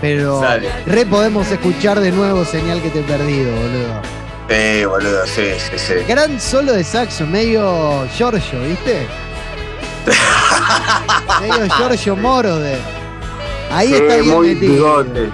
Pero 0.00 0.40
Dale. 0.40 0.70
re 0.86 1.04
podemos 1.06 1.50
escuchar 1.50 2.00
de 2.00 2.10
nuevo 2.12 2.44
señal 2.44 2.80
que 2.80 2.88
te 2.90 3.00
he 3.00 3.02
perdido, 3.02 3.52
boludo. 3.54 4.00
Sí, 4.48 4.84
boludo, 4.84 5.26
sí, 5.26 5.42
sí, 5.58 5.78
sí. 5.78 5.94
Gran 6.08 6.40
solo 6.40 6.72
de 6.72 6.84
saxo, 6.84 7.26
medio 7.26 8.06
Giorgio, 8.16 8.60
¿viste? 8.62 9.06
medio 11.40 11.66
Giorgio 11.76 12.16
Moro 12.16 12.56
de. 12.58 12.76
Ahí 13.70 13.92
está 13.92 14.16
bien 14.18 14.34
muy 14.34 14.54
metido. 14.54 14.72
bigote. 14.74 15.30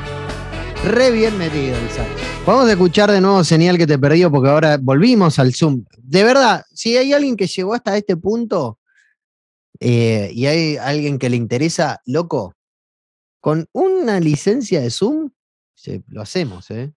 Re 0.85 1.11
bien 1.11 1.37
metido 1.37 1.77
el 1.77 1.91
saxo. 1.91 2.13
Vamos 2.47 2.67
a 2.69 2.73
escuchar 2.73 3.11
de 3.11 3.21
nuevo 3.21 3.45
señal 3.45 3.77
que 3.77 3.87
te 3.87 3.99
perdido 3.99 4.31
porque 4.31 4.49
ahora 4.49 4.79
volvimos 4.81 5.39
al 5.39 5.53
Zoom. 5.55 5.85
De 5.99 6.25
verdad, 6.25 6.65
si 6.73 6.97
hay 6.97 7.13
alguien 7.13 7.37
que 7.37 7.47
llegó 7.47 7.75
hasta 7.75 7.97
este 7.97 8.17
punto 8.17 8.79
eh, 9.79 10.31
y 10.33 10.47
hay 10.47 10.77
alguien 10.79 11.19
que 11.19 11.29
le 11.29 11.37
interesa, 11.37 12.01
loco, 12.07 12.55
con 13.41 13.67
una 13.73 14.21
licencia 14.21 14.81
de 14.81 14.91
Zoom, 14.91 15.31
se- 15.75 16.03
lo 16.09 16.23
hacemos, 16.23 16.71
¿eh? 16.71 16.93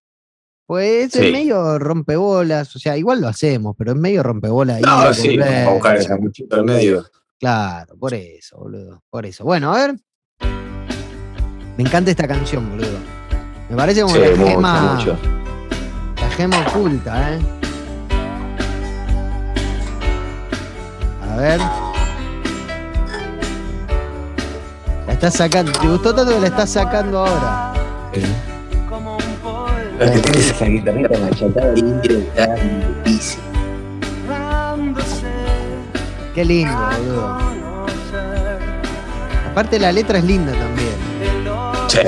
Pues 0.65 1.11
Sí. 1.11 1.25
es 1.25 1.31
medio 1.33 1.77
rompebolas, 1.77 2.73
o 2.75 2.79
sea, 2.79 2.95
igual 2.97 3.19
lo 3.19 3.27
hacemos, 3.27 3.75
pero 3.77 3.91
es 3.91 3.97
medio 3.97 4.23
rompebolas. 4.23 4.79
No, 4.79 5.13
sí, 5.13 5.37
vamos 5.37 5.53
a 5.67 5.69
buscar 5.73 5.97
esa 5.97 6.17
medio. 6.63 7.05
Claro, 7.39 7.95
por 7.97 8.13
eso, 8.13 8.57
boludo. 8.57 9.01
Por 9.09 9.25
eso. 9.25 9.43
Bueno, 9.43 9.73
a 9.73 9.77
ver. 9.77 9.95
Me 11.77 11.83
encanta 11.83 12.11
esta 12.11 12.27
canción, 12.27 12.69
boludo. 12.69 12.97
Me 13.69 13.75
parece 13.75 14.01
como 14.01 14.13
Sí, 14.13 14.19
la 14.21 14.29
mucho, 14.35 14.45
gema. 14.47 14.93
mucho. 14.93 15.17
La 16.21 16.29
gema 16.29 16.59
oculta, 16.67 17.33
¿eh? 17.33 17.39
A 21.31 21.35
ver. 21.37 21.59
La 25.07 25.13
estás 25.13 25.33
sacando. 25.33 25.71
¿Te 25.71 25.87
gustó 25.87 26.13
tanto 26.13 26.33
que 26.33 26.39
la 26.39 26.47
estás 26.47 26.69
sacando 26.69 27.25
ahora? 27.25 27.73
Como 28.89 29.17
un 29.17 30.21
tiene 30.21 30.37
esa 30.37 30.65
guitarrita 30.65 31.19
machatada 31.19 31.73
lindísimo. 31.73 32.25
dándose 32.35 33.39
Qué 36.33 36.43
lindo, 36.45 36.73
boludo. 36.75 37.37
Aparte 39.51 39.77
la 39.79 39.91
letra 39.91 40.17
es 40.17 40.23
linda 40.23 40.51
también. 40.53 40.93
Sí. 41.87 41.99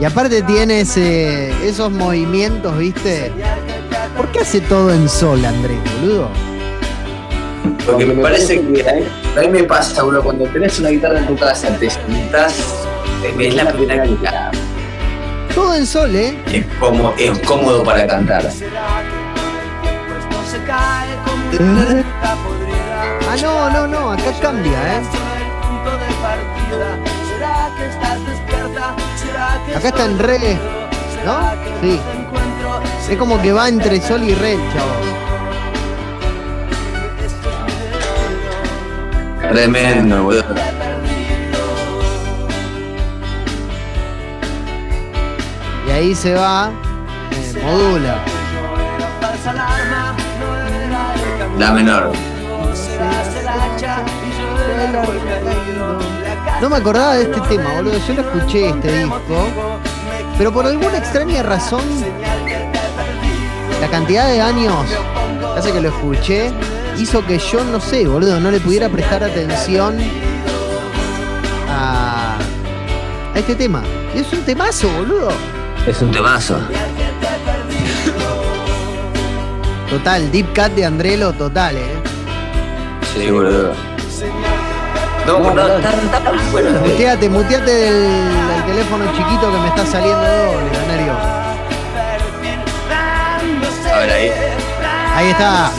Y 0.00 0.04
aparte 0.04 0.42
tiene 0.42 0.80
ese- 0.80 1.52
esos 1.66 1.90
movimientos, 1.92 2.76
¿viste? 2.76 3.30
¿Por 4.16 4.26
qué 4.32 4.40
hace 4.40 4.60
todo 4.62 4.92
en 4.92 5.08
sol, 5.08 5.44
Andrés, 5.44 5.78
boludo? 6.00 6.28
Porque 7.86 8.06
me 8.06 8.20
parece 8.20 8.60
que 8.60 8.88
a 8.88 9.42
mí, 9.42 9.48
me 9.48 9.62
pasa, 9.64 10.02
bro, 10.02 10.22
cuando 10.22 10.44
tenés 10.46 10.78
una 10.80 10.88
guitarra 10.88 11.18
en 11.20 11.26
tu 11.28 11.36
casa, 11.36 11.68
te 11.78 11.88
sentás, 11.88 12.54
es 13.38 13.54
la 13.54 13.70
primera 13.72 14.02
que 14.02 14.16
Todo 15.54 15.74
en 15.74 15.86
sol, 15.86 16.14
¿eh? 16.14 16.38
es, 16.46 16.64
como, 16.80 17.12
es 17.18 17.38
cómodo 17.40 17.82
para 17.84 18.06
cantar. 18.06 18.50
Ah, 23.28 23.36
no, 23.40 23.70
no, 23.70 23.86
no, 23.86 24.12
acá 24.12 24.32
cambia, 24.40 24.72
¿eh? 24.72 25.02
Solo 25.12 25.34
el 25.36 25.50
punto 25.60 25.90
de 25.90 26.12
partida. 26.22 26.98
¿Será 27.28 27.70
que 27.76 27.86
estás 27.86 28.26
despierta? 28.26 28.96
¿Será 29.16 29.62
que 29.66 29.74
Acá 29.76 29.88
está 29.88 30.04
en 30.06 30.18
re? 30.18 30.38
¿no? 31.24 31.40
¿Será 31.40 31.56
que 31.62 31.86
Sí. 31.86 32.00
Es 33.10 33.18
como 33.18 33.40
que 33.42 33.52
va 33.52 33.68
entre 33.68 34.00
sol 34.00 34.22
y 34.22 34.34
re, 34.34 34.56
chavo. 34.72 35.12
Tremendo, 39.52 40.22
boludo. 40.24 40.71
Ahí 45.92 46.14
se 46.14 46.34
va, 46.34 46.70
eh, 47.30 47.62
modula. 47.62 48.16
La 51.58 51.72
menor. 51.72 52.12
No 56.60 56.70
me 56.70 56.76
acordaba 56.76 57.14
de 57.14 57.22
este 57.24 57.40
tema, 57.42 57.74
boludo. 57.74 57.98
Yo 58.06 58.14
lo 58.14 58.22
escuché 58.22 58.68
este 58.68 58.98
disco, 58.98 59.48
pero 60.38 60.52
por 60.52 60.66
alguna 60.66 60.98
extraña 60.98 61.42
razón, 61.42 61.82
la 63.80 63.88
cantidad 63.88 64.28
de 64.28 64.40
años 64.40 64.86
hace 65.56 65.72
que 65.72 65.80
lo 65.80 65.88
escuché 65.88 66.50
hizo 66.98 67.24
que 67.26 67.38
yo, 67.38 67.64
no 67.64 67.80
sé, 67.80 68.06
boludo, 68.06 68.40
no 68.40 68.50
le 68.50 68.60
pudiera 68.60 68.88
prestar 68.88 69.24
atención 69.24 69.98
a, 71.68 72.36
a 73.34 73.38
este 73.38 73.54
tema. 73.56 73.82
Y 74.14 74.20
es 74.20 74.32
un 74.32 74.42
temazo, 74.42 74.88
boludo. 74.88 75.30
Es 75.86 76.00
un 76.00 76.10
temazo. 76.12 76.58
Total, 79.90 80.30
Deep 80.30 80.46
Cut 80.54 80.74
de 80.74 80.84
Andrelo, 80.86 81.32
total, 81.32 81.76
eh. 81.76 82.02
Sí, 83.14 83.30
boludo. 83.30 83.74
No, 85.26 85.38
no, 85.38 85.54
no, 85.54 85.76
está 85.76 86.20
tan 86.20 86.52
bueno. 86.52 86.80
Muteate, 86.80 87.28
muteate 87.28 87.70
del, 87.70 87.94
del 88.48 88.64
teléfono 88.66 89.04
chiquito 89.16 89.52
que 89.52 89.58
me 89.58 89.68
está 89.68 89.86
saliendo 89.86 90.22
doble, 90.22 90.70
Canario. 90.72 91.12
A 93.92 93.98
ver 93.98 94.10
ahí. 94.10 94.32
Ahí 95.14 95.28
está. 95.30 95.70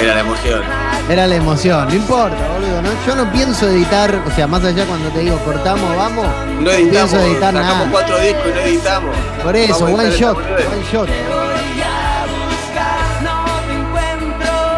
Era 0.00 0.14
la 0.14 0.20
emoción. 0.20 0.85
Era 1.08 1.26
la 1.28 1.36
emoción, 1.36 1.86
no 1.88 1.94
importa, 1.94 2.36
boludo. 2.52 2.82
¿no? 2.82 2.88
Yo 3.06 3.14
no 3.14 3.30
pienso 3.32 3.68
editar, 3.68 4.12
o 4.26 4.30
sea, 4.34 4.48
más 4.48 4.64
allá 4.64 4.84
cuando 4.86 5.08
te 5.10 5.20
digo 5.20 5.38
cortamos, 5.44 5.96
vamos. 5.96 6.26
No 6.60 6.70
editamos, 6.70 6.90
pienso 6.90 7.20
editar 7.20 7.54
sacamos 7.54 7.78
nada. 7.78 7.90
cuatro 7.92 8.18
discos 8.18 8.46
y 8.46 8.50
no 8.50 8.60
editamos. 8.60 9.16
Por 9.42 9.56
eso, 9.56 9.84
Vamos 9.84 10.00
one 10.00 10.10
shot, 10.10 10.36
one 10.36 10.84
shot. 10.92 11.08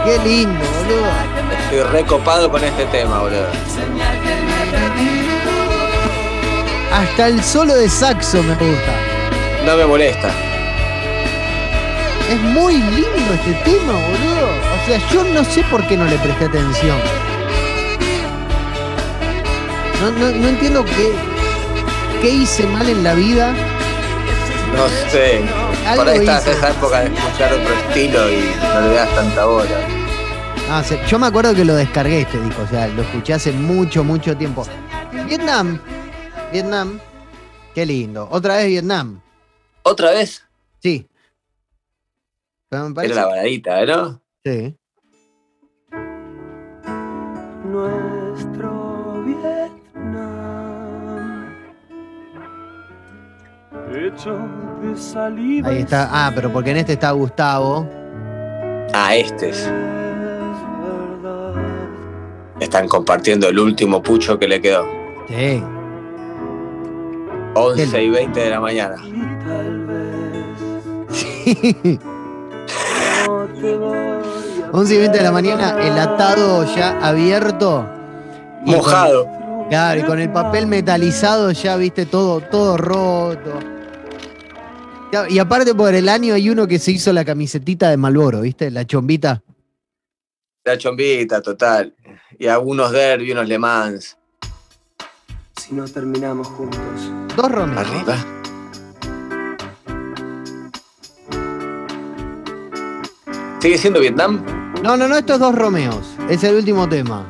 Qué 0.05 0.19
lindo, 0.29 0.65
boludo. 0.77 1.11
Estoy 1.65 1.93
recopado 1.93 2.51
con 2.51 2.63
este 2.63 2.85
tema, 2.87 3.21
boludo. 3.21 3.47
Hasta 6.93 7.27
el 7.29 7.43
solo 7.43 7.75
de 7.75 7.89
saxo 7.89 8.43
me 8.43 8.55
gusta. 8.55 8.93
No 9.65 9.77
me 9.77 9.87
molesta. 9.87 10.31
Es 12.29 12.41
muy 12.41 12.75
lindo 12.75 13.35
este 13.35 13.53
tema, 13.65 13.93
boludo. 13.93 14.49
O 14.83 14.87
sea, 14.87 14.99
yo 15.11 15.25
no 15.25 15.45
sé 15.45 15.63
por 15.71 15.87
qué 15.87 15.97
no 15.97 16.05
le 16.05 16.17
presté 16.19 16.45
atención. 16.47 16.97
No, 20.01 20.11
no, 20.13 20.31
no 20.31 20.49
entiendo 20.49 20.85
qué, 20.85 21.13
qué 22.23 22.29
hice 22.31 22.67
mal 22.67 22.89
en 22.89 23.03
la 23.03 23.15
vida. 23.15 23.53
No 24.77 24.89
sé. 25.11 25.43
Algo 25.87 26.05
Por 26.05 26.13
ahí 26.13 26.19
estás 26.21 26.47
esa 26.47 26.69
época 26.71 27.01
de 27.01 27.07
escuchar 27.15 27.53
otro 27.53 27.75
estilo 27.89 28.31
y 28.31 28.51
no 28.75 28.81
le 28.83 28.95
das 28.95 29.15
tanta 29.15 29.45
bola. 29.47 29.79
Ah, 30.71 30.83
se- 30.85 31.01
yo 31.09 31.19
me 31.19 31.27
acuerdo 31.27 31.55
que 31.55 31.65
lo 31.65 31.75
descargué 31.75 32.21
este 32.21 32.39
disco, 32.41 32.63
o 32.63 32.67
sea, 32.69 32.87
lo 32.89 33.01
escuché 33.03 33.33
hace 33.33 33.53
mucho, 33.53 34.05
mucho 34.05 34.37
tiempo. 34.37 34.67
Vietnam. 35.27 35.81
Vietnam. 36.53 37.01
Qué 37.75 37.87
lindo. 37.87 38.29
Otra 38.31 38.57
vez 38.57 38.67
Vietnam. 38.67 39.21
¿Otra 39.83 40.11
vez? 40.11 40.43
Sí. 40.83 41.07
Pero 42.69 42.89
me 42.89 42.95
parece- 42.95 43.15
Era 43.15 43.23
la 43.23 43.29
baladita, 43.29 43.87
¿no? 43.87 44.23
Sí. 44.45 44.77
Nuestro 47.65 49.23
Vietnam. 49.25 50.35
Hecho 53.95 54.39
de 54.83 54.97
saliva. 54.97 55.69
Ahí 55.69 55.79
está. 55.79 56.09
Ah, 56.11 56.33
pero 56.35 56.53
porque 56.53 56.71
en 56.71 56.79
este 56.79 56.93
está 56.95 57.11
Gustavo. 57.13 57.89
Ah, 58.95 59.15
este 59.17 59.51
es. 59.51 59.71
Están 62.61 62.89
compartiendo 62.89 63.49
el 63.49 63.59
último 63.59 64.03
pucho 64.03 64.39
que 64.39 64.49
le 64.49 64.61
quedó. 64.61 64.85
Sí. 65.29 65.63
11 67.55 68.03
y 68.05 68.11
20 68.11 68.41
de 68.41 68.51
la 68.51 68.61
mañana. 68.61 68.97
Y 69.07 69.21
tal 69.45 69.87
vez 69.87 70.59
Sí. 71.17 71.99
No 73.61 73.69
te 73.69 73.77
voy 73.77 73.99
a 73.99 74.71
11 74.73 74.95
y 74.95 74.99
20 74.99 75.19
de 75.19 75.25
la 75.25 75.33
mañana, 75.33 75.77
el 75.81 75.99
atado 75.99 76.65
ya 76.77 76.99
abierto. 77.07 77.89
Y 78.65 78.71
con- 78.73 78.77
Mojado. 78.77 79.27
claro, 79.69 80.01
y 80.01 80.03
con 80.05 80.19
el 80.21 80.31
papel 80.31 80.67
metalizado 80.67 81.51
ya, 81.53 81.77
viste, 81.77 82.07
todo, 82.07 82.41
todo 82.41 82.77
roto. 82.77 83.59
Ya, 85.13 85.27
Y 85.31 85.39
aparte 85.39 85.75
por 85.75 85.95
el 85.95 86.09
año 86.09 86.35
hay 86.35 86.51
uno 86.51 86.67
que 86.67 86.79
se 86.79 86.91
hizo 86.93 87.13
la 87.15 87.25
camisetita 87.25 87.89
de 87.89 87.97
Malboro, 87.97 88.43
¿viste? 88.43 88.71
La 88.71 88.85
chombita. 88.87 89.43
La 90.65 90.77
chombita, 90.77 91.41
total. 91.41 91.95
Y 92.39 92.47
algunos 92.47 92.93
derby, 92.93 93.33
unos 93.33 93.49
Le 93.49 93.59
Mans. 93.59 94.19
Si 95.57 95.75
no 95.75 95.87
terminamos 95.87 96.47
juntos. 96.49 96.81
Dos 97.35 97.51
Romeo. 97.51 97.79
Arriba. 97.79 98.17
¿Sigue 103.61 103.79
siendo 103.79 104.01
Vietnam? 104.01 104.43
No, 104.83 104.97
no, 104.97 105.09
no, 105.09 105.17
estos 105.17 105.39
dos 105.41 105.55
Romeos. 105.55 106.15
Es 106.29 106.45
el 106.45 106.57
último 106.57 106.89
tema. 106.89 107.27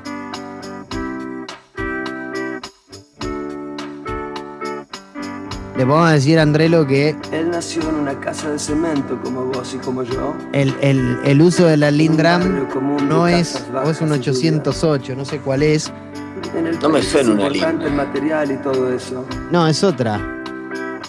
Le 5.77 5.87
podemos 5.87 6.11
decir 6.11 6.39
a 6.41 6.43
Andrelo 6.43 6.85
que 6.87 7.15
Él 7.31 7.51
nació 7.53 7.83
en 7.89 7.95
una 7.97 8.19
casa 8.19 8.51
de 8.51 8.59
cemento 8.59 9.17
como 9.23 9.45
vos 9.45 9.75
y 9.75 9.79
como 9.79 10.03
yo. 10.03 10.35
el, 10.53 10.75
el- 10.81 11.19
el 11.25 11.41
uso 11.41 11.67
de 11.67 11.77
la 11.77 11.93
Lindram 11.93 12.67
no 13.09 13.29
es, 13.29 13.65
o 13.73 13.89
es 13.89 14.01
un 14.01 14.09
bajas 14.11 14.27
y 14.27 14.31
808, 14.31 15.15
no 15.17 15.25
sé 15.25 15.39
cuál 15.39 15.63
es. 15.63 15.89
ruidas. 15.89 16.55
En 16.57 16.67
el 16.67 16.79
No 16.81 16.89
me 16.89 17.03
suena 17.03 17.29
es 17.31 17.35
una 17.35 17.43
importante 17.47 17.85
Lindram. 17.85 18.01
el 18.01 18.07
material 18.07 18.51
y 18.53 18.57
todo 18.57 18.93
eso. 18.93 19.25
No, 19.53 19.69
es 19.69 19.85
otra. 19.85 20.21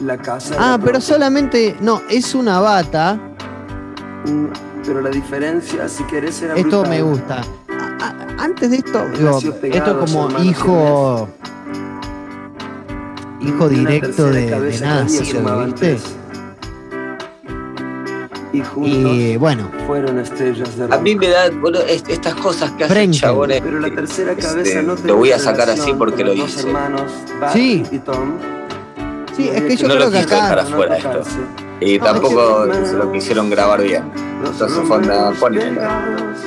La 0.01 0.17
casa. 0.17 0.55
Ah, 0.59 0.71
la 0.71 0.77
pero 0.77 0.91
propia. 0.93 1.01
solamente. 1.01 1.75
No, 1.81 2.03
es 2.07 2.35
una 2.35 2.59
bata. 2.59 3.19
Mm, 4.27 4.45
Pero 4.89 5.01
la 5.01 5.09
diferencia, 5.11 5.87
si 5.87 6.03
querés, 6.05 6.41
era 6.41 6.55
Esto 6.55 6.81
brutal. 6.81 6.89
me 6.89 7.01
gusta. 7.03 7.41
A- 7.69 8.05
a- 8.07 8.43
Antes 8.43 8.71
de 8.71 8.77
esto, 8.77 9.05
digo, 9.15 9.39
esto 9.61 9.99
como 9.99 10.29
hijo. 10.41 11.29
Hijo 13.39 13.69
directo 13.69 14.25
de, 14.31 14.79
Nasser, 14.81 15.25
sumaban 15.27 15.71
¿viste? 15.71 15.97
Y 18.51 18.61
juntos 18.61 18.91
Y 19.13 19.37
bueno, 19.37 19.69
fueron 19.85 20.17
estrellas 20.17 20.75
de 20.75 20.85
A 20.91 20.97
mí 20.97 21.15
me 21.15 21.27
da, 21.29 21.51
bueno, 21.51 21.79
est- 21.81 22.09
estas 22.09 22.33
cosas 22.35 22.71
que 22.71 22.85
hacen 22.85 23.11
chabones. 23.11 23.61
Pero 23.61 23.79
la 23.79 23.91
tercera 23.93 24.33
cabeza 24.35 24.59
este, 24.59 24.81
no 24.81 24.95
lo 24.95 25.17
voy 25.17 25.31
a 25.33 25.37
sacar 25.37 25.69
así 25.69 25.93
porque 25.93 26.23
lo 26.23 26.33
hice. 26.33 26.61
hermanos, 26.67 27.11
Sí. 27.53 27.83
y 27.91 27.99
Tom. 27.99 28.31
sí, 29.37 29.49
es 29.53 29.61
que 29.61 29.75
yo 29.77 29.87
No 29.87 29.93
creo 29.93 30.05
lo 30.07 30.11
que 30.11 30.17
dejar 30.25 30.59
acá. 30.59 30.95
esto. 30.97 31.21
Y 31.81 31.99
tampoco 31.99 32.65
se 32.85 32.93
lo 32.93 33.11
quisieron 33.11 33.49
grabar 33.49 33.81
bien. 33.81 34.11
Entonces 34.43 34.79
fue 34.87 34.99
pegados 35.01 36.37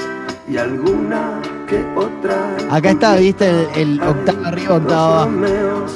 Y 0.49 0.57
alguna 0.57 1.41
que 1.67 1.85
otra. 1.97 2.57
Acá 2.71 2.91
está, 2.91 3.17
viste, 3.17 3.49
el, 3.75 4.01
el 4.01 4.03
octavo 4.03 4.45
arriba, 4.47 4.75
octavo 4.77 5.13
Dos 5.13 5.13
abajo. 5.15 5.31
Romeos, 5.31 5.93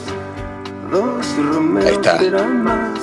dos 0.91 1.37
Romeos 1.55 1.87
Ahí 1.87 1.95
está. 1.95 2.17
eran 2.23 2.63
más 2.65 2.99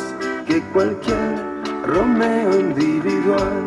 que 0.47 0.61
cualquier 0.73 1.53
Romeo 1.85 2.59
individual. 2.59 3.63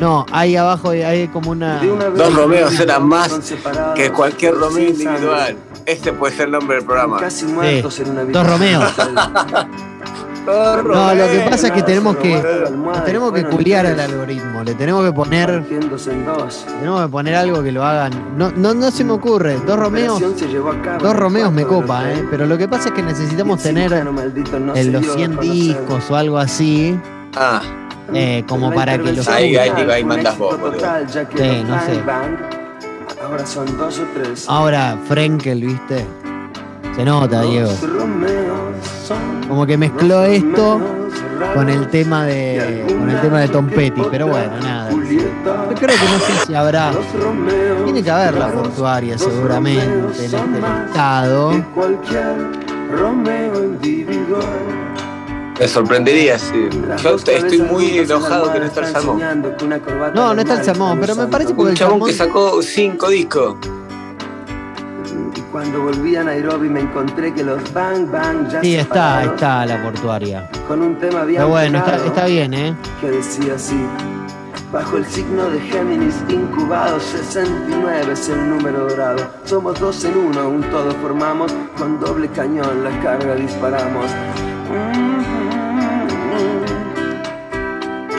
No, 0.00 0.24
ahí 0.30 0.54
abajo 0.56 0.90
hay, 0.90 1.26
como 1.28 1.50
una. 1.50 1.80
Una 1.82 2.04
Dos 2.06 2.34
Romeos 2.34 2.78
eran 2.78 3.06
más 3.06 3.52
Que 3.96 4.10
cualquier 4.12 4.54
Romeo 4.54 4.88
individual. 4.90 5.56
Este 5.84 6.12
puede 6.12 6.36
ser 6.36 6.46
el 6.46 6.52
nombre 6.52 6.76
del 6.76 6.84
programa. 6.86 7.18
Casi 7.18 7.46
muertos 7.46 7.98
en 8.00 8.10
una 8.10 8.24
Dos 8.24 8.46
Romeos. 8.46 8.92
No, 10.48 11.14
lo 11.14 11.30
que 11.30 11.40
pasa 11.48 11.66
es 11.68 11.72
que 11.72 11.82
tenemos 11.82 12.16
que. 12.16 12.42
Tenemos 13.04 13.32
que 13.32 13.44
culiar 13.44 13.86
al 13.86 14.00
algoritmo. 14.00 14.62
Le 14.64 14.74
tenemos 14.74 15.04
que 15.04 15.12
poner. 15.12 15.64
Tenemos 15.64 17.02
que 17.02 17.08
poner 17.08 17.34
algo 17.34 17.62
que 17.62 17.72
lo 17.72 17.84
hagan. 17.84 18.36
No, 18.36 18.50
no, 18.56 18.74
no 18.74 18.90
se 18.90 19.04
me 19.04 19.12
ocurre. 19.12 19.58
Dos 19.66 19.78
Romeos. 19.78 20.20
Dos 21.00 21.16
Romeos 21.16 21.52
me 21.52 21.64
copa, 21.64 22.10
¿eh? 22.10 22.24
Pero 22.30 22.46
lo 22.46 22.56
que 22.56 22.68
pasa 22.68 22.88
es 22.88 22.94
que 22.94 23.02
necesitamos 23.02 23.62
tener 23.62 23.92
en 23.92 24.92
los 24.92 25.02
dio 25.02 25.12
a 25.12 25.16
100 25.16 25.30
conocer. 25.36 25.52
discos 25.52 26.10
o 26.10 26.16
algo 26.16 26.38
así. 26.38 26.98
Ah, 27.36 27.60
eh, 28.14 28.42
como 28.48 28.72
para 28.72 28.96
que 28.96 29.12
los 29.12 29.28
Ahí, 29.28 29.56
ahí, 29.56 29.70
ahí 29.70 30.04
mandas 30.04 30.38
vos, 30.38 30.58
no 30.58 30.72
sé. 30.72 32.02
Ahora 33.22 33.46
son 33.46 33.76
dos 33.76 33.98
o 33.98 34.04
tres. 34.14 34.46
Ahora, 34.48 34.96
Frenkel, 35.06 35.60
¿viste? 35.62 36.06
Se 36.96 37.04
nota, 37.04 37.42
Diego. 37.42 37.70
Romeos 37.82 38.97
Como 39.48 39.66
que 39.66 39.76
mezcló 39.76 40.24
esto 40.24 40.80
con 41.54 41.68
el 41.68 41.88
tema 41.88 42.24
de. 42.24 42.84
con 42.88 43.10
el 43.10 43.20
tema 43.20 43.40
de 43.40 43.48
Tom 43.48 43.68
Petty, 43.68 44.02
pero 44.10 44.26
bueno, 44.26 44.52
nada. 44.60 44.90
Yo 44.90 45.74
creo 45.74 45.96
que 45.96 46.04
no 46.04 46.18
sé 46.18 46.46
si 46.46 46.54
habrá. 46.54 46.92
Tiene 47.84 48.02
que 48.02 48.10
haber 48.10 48.34
la 48.34 48.48
portuaria 48.52 49.16
seguramente 49.18 49.84
en 49.84 50.34
este 50.34 50.38
listado. 50.38 51.52
me 55.58 55.68
sorprendería, 55.68 56.38
sí. 56.38 56.68
Yo 57.02 57.16
estoy 57.16 57.62
muy 57.62 57.98
enojado 57.98 58.52
que 58.52 58.60
no 58.60 58.66
está 58.66 58.80
el 58.80 58.92
salmón. 58.92 59.20
No, 60.14 60.34
no 60.34 60.40
está 60.40 60.54
el 60.54 60.64
salmón, 60.64 60.98
pero 61.00 61.16
me 61.16 61.26
parece 61.26 61.54
porque 61.54 61.62
Un 61.62 61.68
el 61.70 61.76
chabón 61.76 62.04
que 62.04 62.12
sacó 62.12 62.62
cinco 62.62 63.08
discos. 63.08 63.56
Cuando 65.58 65.82
volví 65.82 66.14
a 66.14 66.22
Nairobi 66.22 66.68
me 66.68 66.78
encontré 66.78 67.34
que 67.34 67.42
los 67.42 67.72
Bang 67.72 68.08
Bang 68.12 68.48
ya 68.48 68.62
Sí, 68.62 68.76
está, 68.76 69.24
está 69.24 69.66
la 69.66 69.82
portuaria. 69.82 70.48
Con 70.68 70.80
un 70.80 70.96
tema 71.00 71.24
bien 71.24 71.38
Pero 71.38 71.48
bueno, 71.48 71.78
está, 71.78 71.96
está 71.96 72.26
bien, 72.26 72.54
¿eh? 72.54 72.76
que 73.00 73.10
decía 73.10 73.54
así. 73.56 73.74
Bajo 74.72 74.98
el 74.98 75.04
signo 75.04 75.50
de 75.50 75.58
Géminis 75.62 76.14
incubado, 76.28 77.00
69 77.00 78.12
es 78.12 78.28
el 78.28 78.48
número 78.48 78.88
dorado. 78.88 79.32
Somos 79.42 79.80
dos 79.80 80.04
en 80.04 80.16
uno, 80.16 80.48
un 80.48 80.62
todo 80.62 80.92
formamos. 80.92 81.52
Con 81.76 81.98
doble 81.98 82.28
cañón 82.28 82.84
la 82.84 82.90
carga 83.02 83.34
disparamos. 83.34 84.06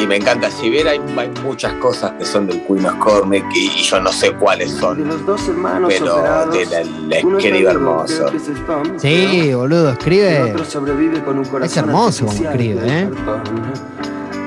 Y 0.02 0.08
me 0.08 0.16
encanta, 0.16 0.50
si 0.50 0.70
bien 0.70 0.88
hay, 0.88 1.00
hay 1.18 1.30
muchas 1.44 1.74
cosas 1.74 2.12
que 2.14 2.24
son 2.26 2.48
del 2.48 2.62
Queen 2.66 2.86
of 2.86 2.96
Cormac 3.00 3.44
y, 3.54 3.66
y 3.68 3.84
yo 3.84 4.00
no 4.00 4.12
sé 4.14 4.32
cuáles 4.32 4.74
De 4.76 4.80
son, 4.80 5.06
los 5.08 5.26
dos 5.26 5.48
hermanos 5.50 5.94
pero 5.98 6.16
operados, 6.16 6.54
de 6.58 6.66
la, 6.68 6.84
la 6.84 7.18
vivo, 7.52 7.70
hermoso. 7.70 8.28
es 8.30 8.48
Stone, 8.48 8.98
Sí, 9.00 9.54
boludo, 9.54 9.90
escribe. 9.92 10.54
otro 10.54 10.64
sobrevive 10.66 11.22
con 11.24 11.40
un 11.40 11.46
corazón 11.46 11.84
hermoso 11.90 12.26
como 12.28 12.44
escribe, 12.44 12.82
de 12.82 13.00
¿eh? 13.02 13.10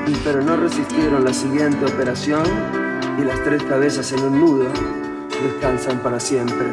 Y 0.07 0.13
Pero 0.25 0.43
no 0.43 0.57
resistieron 0.57 1.25
la 1.25 1.33
siguiente 1.35 1.85
operación 1.85 2.43
y 3.21 3.25
las 3.25 3.43
tres 3.45 3.63
cabezas 3.65 4.11
en 4.13 4.21
un 4.25 4.41
nudo 4.41 4.67
descansan 5.43 5.99
para 5.99 6.19
siempre. 6.19 6.69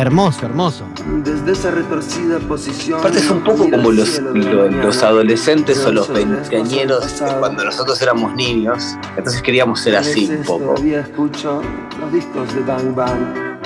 Hermoso, 0.00 0.46
hermoso. 0.46 0.84
Desde 1.22 1.52
esa 1.52 1.70
retorcida 1.70 2.38
posición. 2.38 3.00
Aparte 3.00 3.18
es 3.18 3.28
un 3.30 3.40
poco 3.44 3.68
como 3.70 3.92
los, 3.92 4.18
los 4.18 5.02
adolescentes 5.02 5.84
o 5.84 5.92
los 5.92 6.08
veinteañeros 6.08 7.04
cuando 7.38 7.64
nosotros 7.66 8.00
éramos 8.00 8.34
niños. 8.34 8.96
Entonces 9.18 9.42
queríamos 9.42 9.78
ser 9.80 9.96
así 9.96 10.30
un 10.34 10.42
poco. 10.44 10.64
Todavía 10.74 11.00
escucho 11.00 11.60
los 12.00 12.12
discos 12.14 12.54
de 12.54 12.60
Bang 12.62 12.94
Bang. 12.94 13.58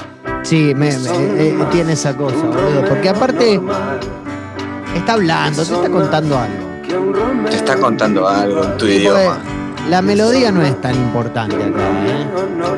Sí, 0.43 0.75
me, 0.75 0.91
me- 0.99 1.09
eh, 1.09 1.57
eh, 1.61 1.65
tiene 1.71 1.93
esa 1.93 2.17
cosa, 2.17 2.35
boludo. 2.37 2.85
Porque 2.89 3.09
aparte 3.11 3.61
está 4.97 5.13
hablando, 5.13 5.65
te 5.65 5.73
está 5.75 5.89
contando 5.89 6.37
algo. 6.37 7.49
Te 7.49 7.55
está 7.57 7.77
contando 7.77 8.27
algo 8.29 8.65
en 8.65 8.77
tu 8.77 8.87
Sí, 8.87 8.93
idioma. 8.95 9.39
La 9.89 10.03
melodía 10.03 10.51
no 10.51 10.63
es 10.63 10.81
tan 10.81 10.97
importante 10.97 11.55
acá, 11.55 12.07
¿eh? 12.07 12.27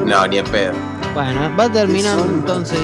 No, 0.04 0.26
ni 0.26 0.36
en 0.38 0.44
pedo. 0.44 0.72
Bueno, 1.14 1.40
va 1.58 1.72
terminando 1.72 2.24
entonces 2.26 2.80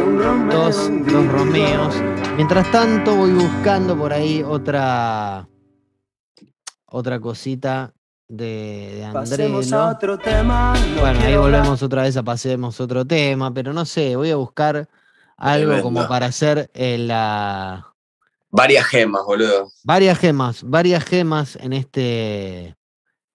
dos, 0.00 0.90
dos. 1.06 1.26
Romeos. 1.32 1.94
Mientras 2.36 2.70
tanto 2.70 3.14
voy 3.16 3.32
buscando 3.32 3.96
por 3.96 4.12
ahí 4.12 4.42
otra 4.42 5.48
otra 6.86 7.18
cosita 7.20 7.92
de, 8.28 9.02
de 9.06 9.10
Pasemos 9.12 9.72
a 9.72 9.90
otro 9.90 10.18
tema. 10.18 10.74
no 10.94 11.00
Bueno, 11.00 11.20
ahí 11.20 11.36
volvemos 11.36 11.82
otra 11.82 12.02
vez 12.02 12.16
a 12.16 12.22
pasemos 12.22 12.80
otro 12.80 13.04
tema, 13.04 13.52
pero 13.52 13.72
no 13.72 13.84
sé, 13.84 14.16
voy 14.16 14.30
a 14.30 14.36
buscar 14.36 14.88
algo 15.36 15.66
Tremendo. 15.72 15.82
como 15.82 16.08
para 16.08 16.26
hacer 16.26 16.70
eh, 16.74 16.98
la 16.98 17.92
Varias 18.50 18.86
gemas, 18.86 19.22
boludo. 19.24 19.68
varias 19.84 20.18
gemas, 20.18 20.62
varias 20.62 21.04
gemas 21.04 21.56
en 21.56 21.72
este 21.72 22.76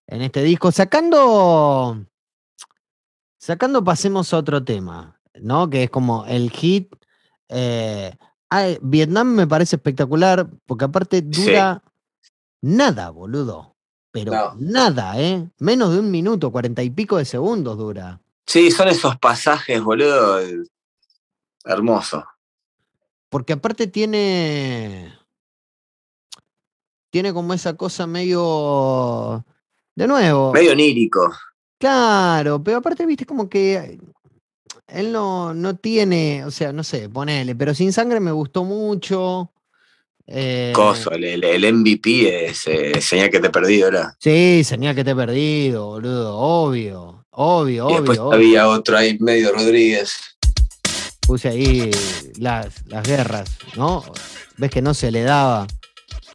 en 0.08 0.22
este 0.22 0.44
disco, 0.44 0.72
sacando 0.72 2.06
sacando 3.40 3.84
pasemos 3.84 4.34
a 4.34 4.38
otro 4.38 4.64
tema, 4.64 5.20
¿no? 5.36 5.70
Que 5.70 5.84
es 5.84 5.90
como 5.90 6.26
el 6.26 6.50
hit. 6.52 6.94
eh, 7.54 8.14
ay, 8.50 8.78
Vietnam 8.82 9.28
me 9.34 9.46
parece 9.48 9.76
espectacular 9.76 10.48
porque 10.66 10.86
aparte 10.86 11.18
Sí. 11.20 11.24
dura 11.52 11.84
nada, 12.62 13.10
boludo. 13.10 13.76
Pero 14.12 14.32
No. 14.32 14.56
nada, 14.58 15.20
¿eh? 15.22 15.50
Menos 15.60 15.94
de 15.94 16.00
un 16.00 16.12
minuto, 16.12 16.52
cuarenta 16.52 16.82
y 16.84 16.90
pico 16.90 17.18
de 17.18 17.26
segundos 17.26 17.78
dura. 17.78 18.22
Sí, 18.46 18.72
son 18.72 18.88
esos 18.90 19.18
pasajes, 19.18 19.82
boludo. 19.84 20.40
Hermoso. 21.66 22.26
Porque 23.30 23.54
aparte 23.54 23.88
tiene. 23.88 25.14
Tiene 27.10 27.34
como 27.34 27.54
esa 27.54 27.76
cosa 27.76 28.08
medio. 28.08 29.46
De 29.96 30.08
nuevo. 30.08 30.54
Medio 30.54 30.72
onírico. 30.72 31.34
Claro, 31.78 32.64
pero 32.64 32.78
aparte, 32.78 33.06
viste, 33.06 33.26
como 33.26 33.50
que. 33.50 34.00
Él 34.92 35.12
no, 35.12 35.54
no 35.54 35.76
tiene. 35.76 36.44
O 36.46 36.52
sea, 36.52 36.72
no 36.74 36.84
sé, 36.84 37.10
ponele. 37.10 37.56
Pero 37.56 37.74
sin 37.74 37.94
sangre 37.94 38.20
me 38.20 38.32
gustó 38.32 38.64
mucho. 38.64 39.52
eh, 40.28 40.72
Coso, 40.76 41.12
el, 41.12 41.44
el- 41.44 41.74
MVP 41.74 42.46
es 42.48 42.68
eh, 42.68 43.02
señal 43.02 43.30
que 43.30 43.40
te 43.40 43.50
perdí 43.50 43.82
ahora. 43.82 44.16
Sí, 44.20 44.64
señal 44.64 44.96
que 44.96 45.04
te 45.04 45.12
he 45.12 45.16
perdido, 45.16 45.88
boludo. 45.88 46.38
Obvio. 46.38 47.26
Obvio, 47.32 47.90
Y 47.90 47.94
después 47.94 48.20
obvio. 48.20 48.28
obvio. 48.30 48.36
había 48.38 48.68
otro 48.68 48.98
ahí, 48.98 49.18
medio 49.20 49.54
Rodríguez. 49.54 50.14
puse 51.26 51.48
ahí 51.48 51.90
las, 52.40 52.86
las 52.88 53.08
guerras, 53.08 53.58
¿no? 53.78 54.04
Ves 54.58 54.70
que 54.70 54.82
no 54.82 54.94
se 54.94 55.12
le 55.12 55.22
daba. 55.24 55.66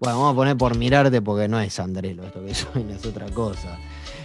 Bueno, 0.00 0.18
vamos 0.18 0.32
a 0.32 0.36
poner 0.36 0.56
por 0.56 0.76
mirarte 0.76 1.20
porque 1.20 1.48
no 1.48 1.60
es 1.60 1.78
Andrelo 1.78 2.24
esto 2.24 2.42
que 2.44 2.54
suena, 2.54 2.96
es 2.96 3.04
otra 3.04 3.26
cosa. 3.30 3.78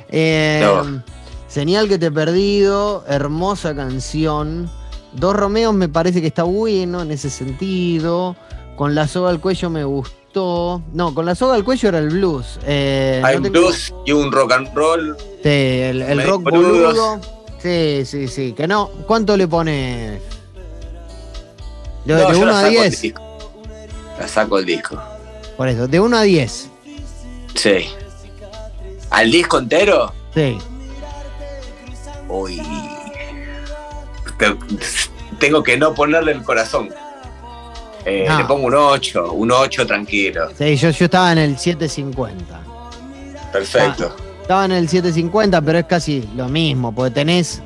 Eh, 0.09 0.61
No. 0.63 1.03
Señal 1.51 1.89
que 1.89 1.97
te 1.99 2.05
he 2.05 2.11
perdido, 2.11 3.03
hermosa 3.07 3.75
canción. 3.75 4.69
Dos 5.13 5.35
Romeos 5.35 5.73
me 5.73 5.89
parece 5.89 6.21
que 6.21 6.27
está 6.27 6.43
bueno 6.43 7.01
en 7.01 7.11
ese 7.11 7.29
sentido. 7.29 8.37
Con 8.77 8.95
la 8.95 9.07
soga 9.07 9.29
al 9.29 9.41
cuello 9.41 9.69
me 9.69 9.83
gustó. 9.83 10.81
No, 10.93 11.13
con 11.13 11.25
la 11.25 11.35
soga 11.35 11.55
al 11.55 11.65
cuello 11.65 11.89
era 11.89 11.99
el 11.99 12.09
blues. 12.09 12.57
Eh, 12.65 13.21
Hay 13.25 13.35
no 13.37 13.43
tengo- 13.43 13.59
blues 13.67 13.93
y 14.05 14.13
un 14.13 14.31
rock 14.31 14.53
and 14.53 14.73
roll. 14.73 15.17
Sí, 15.43 15.49
el, 15.49 16.01
el 16.01 16.23
rock 16.23 16.43
boludo. 16.43 17.19
Sí, 17.61 18.03
sí, 18.05 18.27
sí. 18.29 18.53
Que 18.53 18.65
no. 18.67 18.87
¿Cuánto 19.05 19.35
le 19.35 19.47
pones? 19.47 20.21
De, 22.05 22.13
No, 22.13 22.15
de 22.15 22.33
yo 22.33 22.39
1 22.39 22.45
la 22.45 22.51
a 22.59 22.61
saco 22.61 22.67
el 22.67 22.89
10. 22.89 23.01
disco. 23.01 23.21
La 24.19 24.27
saco 24.27 24.57
el 24.59 24.65
disco. 24.65 24.97
Por 25.57 25.67
eso, 25.67 25.87
de 25.87 25.99
1 25.99 26.15
a 26.17 26.21
10. 26.21 26.69
Sí. 27.55 27.87
¿Al 29.09 29.29
disco 29.29 29.59
entero? 29.59 30.13
Sí. 30.33 30.57
Te- 34.37 34.57
tengo 35.39 35.63
que 35.63 35.77
no 35.77 35.93
ponerle 35.93 36.31
el 36.33 36.43
corazón. 36.43 36.89
Eh, 38.05 38.25
No. 38.27 38.37
Le 38.39 38.45
pongo 38.45 38.67
un 38.67 38.73
8, 38.75 39.31
un 39.33 39.51
8 39.51 39.85
tranquilo. 39.85 40.49
Sí, 40.57 40.75
yo, 40.75 40.89
yo 40.89 41.05
estaba 41.05 41.31
en 41.33 41.37
el 41.37 41.57
750. 41.57 42.59
Perfecto. 43.51 44.15
Estaba 44.41 44.65
en 44.65 44.71
el 44.71 44.89
750, 44.89 45.61
pero 45.61 45.79
es 45.79 45.85
casi 45.85 46.27
lo 46.35 46.47
mismo, 46.49 46.93
porque 46.93 47.11
tenés, 47.11 47.61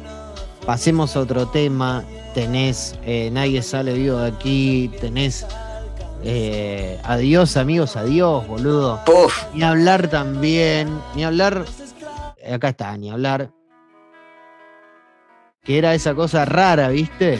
pasemos 0.65 1.15
a 1.15 1.21
otro 1.21 1.47
tema, 1.47 2.03
tenés 2.33 2.95
eh, 3.05 3.29
Nadie 3.31 3.61
sale 3.61 3.93
vivo 3.93 4.17
de 4.19 4.27
aquí, 4.27 4.91
tenés 4.99 5.45
eh, 6.23 6.99
Adiós 7.03 7.55
amigos, 7.55 7.95
adiós, 7.95 8.45
boludo. 8.47 8.99
Ni 9.53 9.63
hablar 9.63 10.09
también, 10.09 10.89
ni 11.15 11.23
hablar, 11.23 11.65
acá 12.51 12.69
está, 12.69 12.97
ni 12.97 13.09
hablar, 13.09 13.49
que 15.65 15.77
era 15.77 15.93
esa 15.93 16.13
cosa 16.13 16.45
rara, 16.45 16.89
¿viste? 16.89 17.39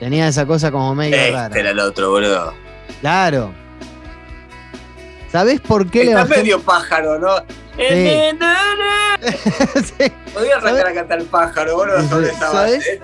Tenía 0.00 0.28
esa 0.28 0.46
cosa 0.46 0.70
como 0.70 0.94
medio 0.94 1.16
este 1.16 1.32
rara. 1.32 1.58
era 1.58 1.70
el 1.70 1.78
otro, 1.80 2.10
boludo. 2.10 2.54
Claro. 3.00 3.52
¿Sabés 5.32 5.60
por 5.60 5.90
qué 5.90 6.04
le 6.04 6.10
Está 6.12 6.24
bajé? 6.24 6.36
medio 6.42 6.60
pájaro, 6.60 7.18
¿no? 7.18 7.36
Sí. 7.76 7.76
Podría 10.34 10.56
arrancar 10.56 10.62
¿Sabes? 10.62 10.84
a 10.84 10.94
cantar 10.94 11.18
el 11.18 11.24
pájaro, 11.26 11.76
boludo, 11.76 12.08
sobre 12.08 12.28
esa 12.28 12.50
¿Sabes? 12.52 12.76
base. 12.78 13.00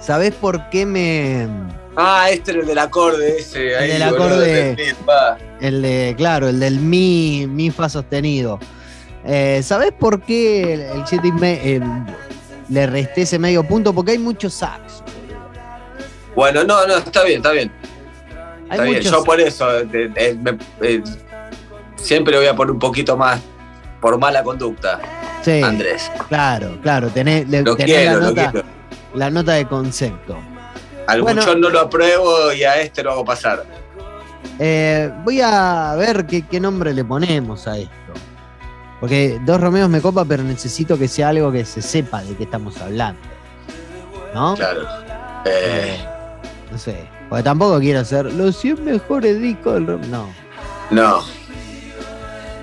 ¿Sabés 0.00 0.34
por 0.34 0.68
qué 0.68 0.84
me. 0.84 1.48
Ah, 1.96 2.28
este 2.30 2.50
era 2.50 2.60
el 2.60 2.66
del 2.66 2.78
acorde 2.78 3.38
ese. 3.38 3.76
ahí, 3.76 3.88
del 3.92 4.02
acorde. 4.02 4.94
El 5.60 5.80
de, 5.82 6.14
claro, 6.16 6.48
el 6.48 6.58
del 6.60 6.78
mi, 6.80 7.46
mi 7.48 7.70
fa 7.70 7.88
sostenido. 7.88 8.58
Eh, 9.26 9.60
¿Sabés 9.62 9.92
por 9.92 10.20
qué 10.22 10.74
el, 10.74 10.80
el 10.82 11.32
me- 11.34 11.74
el- 11.76 11.82
le 12.68 12.86
resté 12.86 13.22
ese 13.22 13.38
medio 13.38 13.62
punto? 13.64 13.92
Porque 13.94 14.12
hay 14.12 14.18
mucho 14.18 14.50
sax. 14.50 15.02
Bueno, 16.34 16.64
no, 16.64 16.86
no, 16.86 16.96
está 16.98 17.22
bien, 17.24 17.38
está 17.38 17.52
bien. 17.52 17.70
Hay 18.68 18.78
Está 18.78 18.82
bien. 18.84 19.00
Yo 19.02 19.24
por 19.24 19.40
eso 19.40 19.80
eh, 19.80 20.10
eh, 20.16 20.36
me- 20.40 20.58
eh, 20.82 21.02
siempre 21.96 22.36
voy 22.36 22.46
a 22.46 22.54
poner 22.56 22.72
un 22.72 22.78
poquito 22.78 23.16
más 23.16 23.40
por 24.00 24.18
mala 24.18 24.42
conducta, 24.42 25.00
Sí, 25.42 25.62
Andrés. 25.62 26.10
claro, 26.28 26.78
claro. 26.82 27.08
Tenés, 27.08 27.48
le- 27.48 27.62
Lo 27.62 27.76
tenés 27.76 27.96
quiero, 27.96 28.20
la, 28.20 28.26
nota, 28.26 28.50
quiero. 28.50 28.66
la 29.14 29.30
nota 29.30 29.52
de 29.52 29.66
concepto. 29.66 30.36
Al 31.06 31.22
Bueno. 31.22 31.40
buchón 31.40 31.60
no 31.60 31.68
lo 31.70 31.80
apruebo 31.80 32.52
y 32.52 32.64
a 32.64 32.80
este 32.80 33.02
lo 33.02 33.12
hago 33.12 33.24
pasar. 33.24 33.64
Eh, 34.58 35.10
voy 35.24 35.40
a 35.40 35.94
ver 35.96 36.26
qué, 36.26 36.42
qué 36.46 36.60
nombre 36.60 36.92
le 36.92 37.04
ponemos 37.04 37.66
a 37.66 37.78
esto. 37.78 37.92
Porque 39.04 39.38
Dos 39.44 39.60
Romeos 39.60 39.90
me 39.90 40.00
copa, 40.00 40.24
pero 40.24 40.42
necesito 40.42 40.96
que 40.98 41.08
sea 41.08 41.28
algo 41.28 41.52
que 41.52 41.66
se 41.66 41.82
sepa 41.82 42.22
de 42.22 42.34
qué 42.36 42.44
estamos 42.44 42.80
hablando. 42.80 43.20
¿No? 44.34 44.54
Claro. 44.54 44.80
Eh, 45.44 45.98
no 46.72 46.78
sé. 46.78 47.06
Porque 47.28 47.42
tampoco 47.42 47.78
quiero 47.80 48.00
hacer 48.00 48.32
los 48.32 48.56
100 48.58 48.82
mejores 48.82 49.38
discos 49.42 49.74
del 49.74 49.86
rock. 49.86 50.04
No. 50.06 50.28
no, 50.90 51.20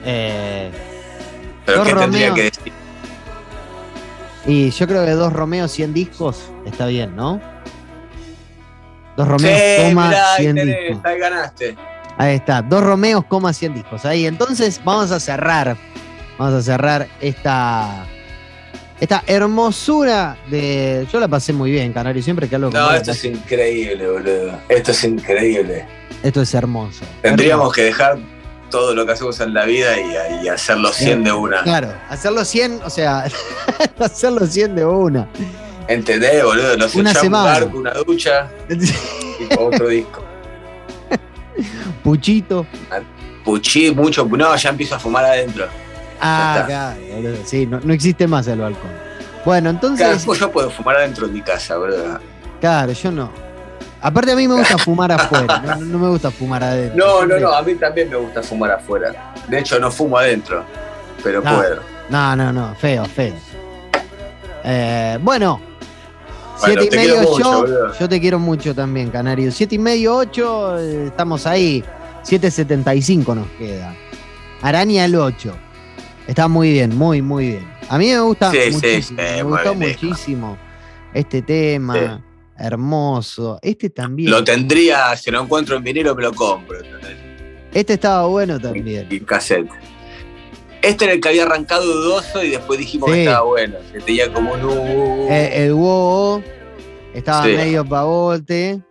Eh, 0.04 0.72
pero 1.64 1.84
¿qué 1.84 1.94
tendría 1.94 2.30
Romeo. 2.30 2.34
que 2.34 2.42
decir? 2.44 2.74
y 4.48 4.72
yo 4.72 4.88
creo 4.88 5.06
que 5.06 5.12
Dos 5.12 5.32
Romeos 5.32 5.72
100 5.72 5.94
discos 5.94 6.40
está 6.66 6.88
bien, 6.88 7.16
¿no? 7.16 7.40
Dos 9.16 9.28
Romeos, 9.28 9.60
Sí, 9.60 9.90
coma, 9.90 10.08
mirá, 10.08 10.34
ahí 10.34 10.44
100 10.46 10.56
tenés, 10.56 10.76
discos. 10.90 11.06
ahí 11.06 11.20
ganaste. 11.20 11.78
Ahí 12.18 12.36
está, 12.36 12.64
dos 12.64 12.84
Romeos, 12.84 13.26
coma 13.26 13.54
100 13.54 13.76
discos. 13.76 14.06
Ahí, 14.06 14.26
entonces 14.26 14.82
vamos 14.84 15.12
a 15.12 15.20
cerrar. 15.20 15.78
Vamos 16.42 16.56
a 16.56 16.64
cerrar 16.64 17.08
esta. 17.20 18.04
Esta 19.00 19.24
hermosura 19.28 20.38
de. 20.50 21.08
Yo 21.14 21.20
la 21.20 21.28
pasé 21.28 21.54
muy 21.54 21.70
bien, 21.70 21.94
Canario. 21.94 22.24
Siempre 22.24 22.50
que 22.50 22.56
hablo 22.56 22.72
No, 22.72 22.92
esto 22.92 23.12
es 23.12 23.24
increíble, 23.26 24.10
boludo. 24.10 24.60
Esto 24.68 24.90
es 24.90 25.04
increíble. 25.04 25.86
esto 26.24 26.42
es 26.42 26.52
hermoso. 26.56 27.06
Tendríamos 27.22 27.72
que 27.72 27.84
dejar 27.84 28.18
todo 28.72 28.96
lo 28.96 29.06
que 29.06 29.12
hacemos 29.12 29.40
en 29.40 29.54
la 29.54 29.66
vida 29.66 29.92
y, 30.00 30.46
y 30.46 30.50
hacerlo 30.50 30.92
100 30.92 31.26
de 31.26 31.32
una. 31.32 31.62
Claro, 31.62 31.94
hacerlo 32.10 32.44
100, 32.44 32.80
o 32.86 32.90
sea, 32.90 33.28
hacerlo 34.00 34.48
100 34.48 34.76
de 34.78 34.84
una. 34.86 35.28
¿Entendés, 35.88 36.44
boludo? 36.44 36.76
Nos 36.76 36.96
Una 36.96 37.12
echamos 37.12 37.24
semana. 37.24 37.54
un 37.58 37.62
barco, 37.66 37.78
una 37.78 37.94
ducha 37.94 38.50
y 38.68 39.54
otro 39.60 39.90
disco. 39.90 40.24
Puchito. 42.04 42.66
Puchí 43.46 43.92
mucho, 43.94 44.26
no, 44.26 44.56
ya 44.56 44.70
empiezo 44.72 44.96
a 44.96 45.00
fumar 45.00 45.26
adentro. 45.26 45.68
Ah, 46.22 46.64
claro. 46.68 47.00
Sí, 47.46 47.66
no, 47.66 47.80
no 47.84 47.94
existe 47.94 48.28
más 48.28 48.48
el 48.48 48.60
balcón. 48.60 48.92
Bueno, 49.44 49.70
entonces, 49.72 50.24
Claro, 50.24 50.40
yo 50.40 50.52
puedo 50.52 50.70
fumar 50.70 50.98
adentro 50.98 51.28
de 51.28 51.34
mi 51.34 51.42
casa, 51.42 51.78
boludo. 51.78 52.20
claro, 52.60 52.92
yo 52.92 53.12
no. 53.12 53.32
Aparte 54.04 54.32
a 54.32 54.36
mí 54.36 54.48
me 54.48 54.56
gusta 54.56 54.78
fumar 54.80 55.12
afuera, 55.12 55.60
no, 55.60 55.76
no 55.78 56.00
me 56.00 56.08
gusta 56.10 56.32
fumar 56.32 56.64
adentro. 56.64 56.98
No, 56.98 57.26
no, 57.26 57.40
no, 57.40 57.52
a 57.54 57.62
mí 57.62 57.76
también 57.76 58.10
me 58.10 58.16
gusta 58.18 58.42
fumar 58.44 58.72
afuera. 58.72 59.34
De 59.48 59.60
hecho, 59.60 59.80
no 59.80 59.92
fumo 59.92 60.18
adentro, 60.18 60.64
pero 61.24 61.42
No. 61.42 61.56
puedo. 61.58 61.82
No, 62.10 62.36
no, 62.36 62.52
no, 62.52 62.76
feo, 62.76 63.06
feo. 63.06 63.34
Eh, 64.64 65.18
bueno, 65.22 65.60
Bueno, 66.60 66.82
siete 66.82 66.84
y 66.86 66.90
te 66.90 66.96
medio 66.98 67.22
mucho, 67.22 67.40
yo, 67.40 67.62
boludo. 67.62 67.94
yo 68.00 68.10
te 68.10 68.20
quiero 68.22 68.40
mucho 68.40 68.76
también, 68.76 69.10
Canario. 69.10 69.52
Siete 69.52 69.76
y 69.76 69.80
medio, 69.80 70.16
ocho, 70.18 70.78
eh, 70.80 71.08
estamos 71.08 71.46
ahí. 71.48 71.84
7.75 72.24 73.34
nos 73.36 73.48
queda. 73.58 73.96
Araña 74.62 75.06
el 75.06 75.16
8. 75.16 75.56
Está 76.28 76.48
muy 76.48 76.72
bien, 76.72 76.98
muy, 76.98 77.22
muy 77.22 77.48
bien. 77.48 77.72
A 77.90 77.98
mí 77.98 78.08
me 78.10 78.20
gusta 78.22 78.52
Sí, 78.52 78.58
muchísimo, 78.72 79.02
sí, 79.22 79.26
me 79.36 79.44
gustó 79.44 79.76
muchísimo 79.76 80.58
este 81.14 81.42
tema. 81.42 82.24
Hermoso. 82.58 83.58
Este 83.62 83.90
también. 83.90 84.30
Lo 84.30 84.44
tendría, 84.44 85.16
si 85.18 85.32
lo 85.32 85.42
encuentro 85.42 85.76
en 85.76 85.84
vinilo 85.84 86.14
me 86.16 86.22
lo 86.24 86.34
compro. 86.34 86.78
Este 87.74 87.94
estaba 87.94 88.28
bueno 88.28 88.60
también. 88.60 89.08
Y 89.10 89.20
cassette. 89.22 89.68
Este 90.82 91.06
era 91.06 91.14
el 91.14 91.22
que 91.22 91.30
había 91.30 91.44
arrancado 91.44 91.86
dudoso 91.86 92.44
y 92.44 92.50
después 92.52 92.78
dijimos 92.80 93.10
Sí. 93.10 93.16
que 93.16 93.24
estaba 93.26 93.46
bueno. 93.46 93.76
Que 93.92 94.00
tenía 94.02 94.32
como 94.32 94.54
un... 94.54 94.64
uh, 94.64 95.28
Eh, 95.30 95.66
el 95.66 95.74
WoW 95.74 96.44
estaba 97.14 97.46
Sí. 97.46 97.52
medio 97.56 97.84
pavote. 97.86 98.82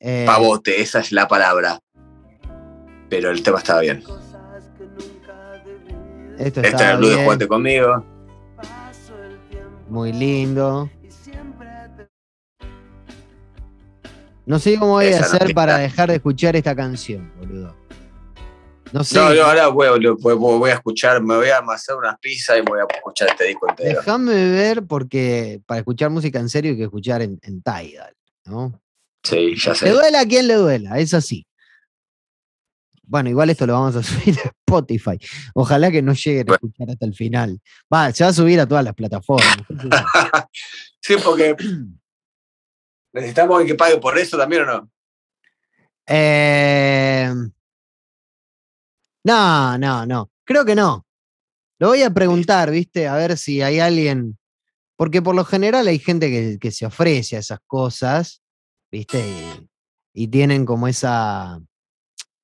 Eh, 0.00 0.24
Pavote, 0.26 0.80
esa 0.80 1.00
es 1.00 1.12
la 1.12 1.28
palabra. 1.28 1.78
Pero 3.08 3.30
el 3.30 3.42
tema 3.42 3.58
estaba 3.58 3.80
bien. 3.82 4.02
Esto 6.40 6.62
Este 6.62 6.90
el 6.90 6.96
blues 6.96 7.16
de 7.16 7.22
Jugate 7.24 7.48
conmigo. 7.48 8.04
muy 9.88 10.12
lindo. 10.12 10.88
No 14.46 14.58
sé 14.58 14.76
cómo 14.78 14.92
voy 14.92 15.06
a 15.06 15.10
Esa 15.10 15.26
hacer 15.26 15.54
para 15.54 15.78
dejar 15.78 16.08
de 16.08 16.16
escuchar 16.16 16.56
esta 16.56 16.74
canción, 16.74 17.30
boludo. 17.38 17.76
No 18.92 19.04
sé. 19.04 19.16
No, 19.16 19.32
no, 19.32 19.42
ahora 19.42 19.68
voy, 19.68 20.00
lo- 20.00 20.16
voy- 20.16 20.34
voy 20.34 20.70
a 20.70 20.74
escuchar, 20.74 21.22
me 21.22 21.36
voy 21.36 21.48
a 21.50 21.58
amasar 21.58 21.96
unas 21.96 22.18
pizzas 22.18 22.58
y 22.58 22.62
voy 22.62 22.80
a 22.80 22.86
escuchar 22.96 23.28
este 23.28 23.44
disco 23.44 23.68
entero. 23.68 24.00
Déjame 24.00 24.32
ver 24.50 24.82
porque 24.84 25.60
para 25.66 25.78
escuchar 25.80 26.10
música 26.10 26.40
en 26.40 26.48
serio 26.48 26.72
hay 26.72 26.78
que 26.78 26.84
escuchar 26.84 27.22
en, 27.22 27.38
en 27.42 27.62
Tidal, 27.62 28.14
¿no? 28.46 28.80
Sí, 29.22 29.54
ya 29.56 29.70
Le 29.72 29.76
sé. 29.76 29.90
duela 29.90 30.20
a 30.22 30.24
quien 30.26 30.48
le 30.48 30.54
duela, 30.54 30.98
es 30.98 31.14
así. 31.14 31.46
Bueno, 33.10 33.28
igual 33.28 33.50
esto 33.50 33.66
lo 33.66 33.72
vamos 33.72 33.96
a 33.96 34.02
subir 34.04 34.38
a 34.38 34.48
Spotify. 34.48 35.18
Ojalá 35.54 35.90
que 35.90 36.00
no 36.00 36.14
lleguen 36.14 36.48
a 36.48 36.54
escuchar 36.54 36.90
hasta 36.90 37.06
el 37.06 37.14
final. 37.14 37.60
Va, 37.92 38.12
se 38.12 38.22
va 38.22 38.30
a 38.30 38.32
subir 38.32 38.60
a 38.60 38.68
todas 38.68 38.84
las 38.84 38.94
plataformas. 38.94 39.56
sí, 41.02 41.16
porque 41.22 41.56
necesitamos 43.12 43.64
que 43.64 43.74
pague 43.74 43.98
por 43.98 44.16
eso 44.16 44.38
también 44.38 44.62
o 44.62 44.66
no. 44.66 44.90
Eh, 46.06 47.32
no, 49.24 49.78
no, 49.78 50.06
no. 50.06 50.30
Creo 50.44 50.64
que 50.64 50.76
no. 50.76 51.04
Lo 51.80 51.88
voy 51.88 52.02
a 52.02 52.10
preguntar, 52.10 52.70
¿viste? 52.70 53.08
A 53.08 53.16
ver 53.16 53.36
si 53.36 53.60
hay 53.60 53.80
alguien. 53.80 54.38
Porque 54.96 55.20
por 55.20 55.34
lo 55.34 55.44
general 55.44 55.88
hay 55.88 55.98
gente 55.98 56.30
que, 56.30 56.58
que 56.60 56.70
se 56.70 56.86
ofrece 56.86 57.36
a 57.36 57.40
esas 57.40 57.58
cosas, 57.66 58.40
¿viste? 58.92 59.18
Y, 59.18 60.24
y 60.24 60.28
tienen 60.28 60.64
como 60.64 60.86
esa. 60.86 61.60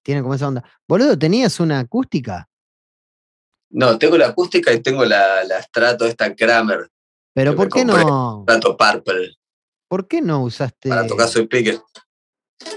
Tienen 0.07 0.23
como 0.23 0.37
esa 0.37 0.47
onda. 0.47 0.63
Boludo, 0.87 1.19
¿tenías 1.19 1.59
una 1.59 1.81
acústica? 1.81 2.49
No, 3.71 3.99
tengo 3.99 4.17
la 4.17 4.29
acústica 4.29 4.73
y 4.73 4.81
tengo 4.81 5.05
la, 5.05 5.43
la 5.43 5.61
Strato 5.61 6.07
esta 6.07 6.33
Kramer, 6.33 6.89
Pero 7.35 7.57
¿por 7.57 7.69
qué 7.69 7.85
no? 7.85 8.45
Strato 8.45 8.77
Purple, 8.77 9.37
¿Por 9.89 10.07
qué 10.07 10.23
no 10.23 10.45
usaste? 10.45 10.91
para 10.91 11.09
tocar 11.09 11.27
su 11.27 11.41
speaker. 11.41 11.81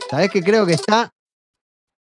¿Sabés 0.10 0.32
que 0.32 0.42
creo 0.42 0.66
que 0.66 0.74
está? 0.74 1.14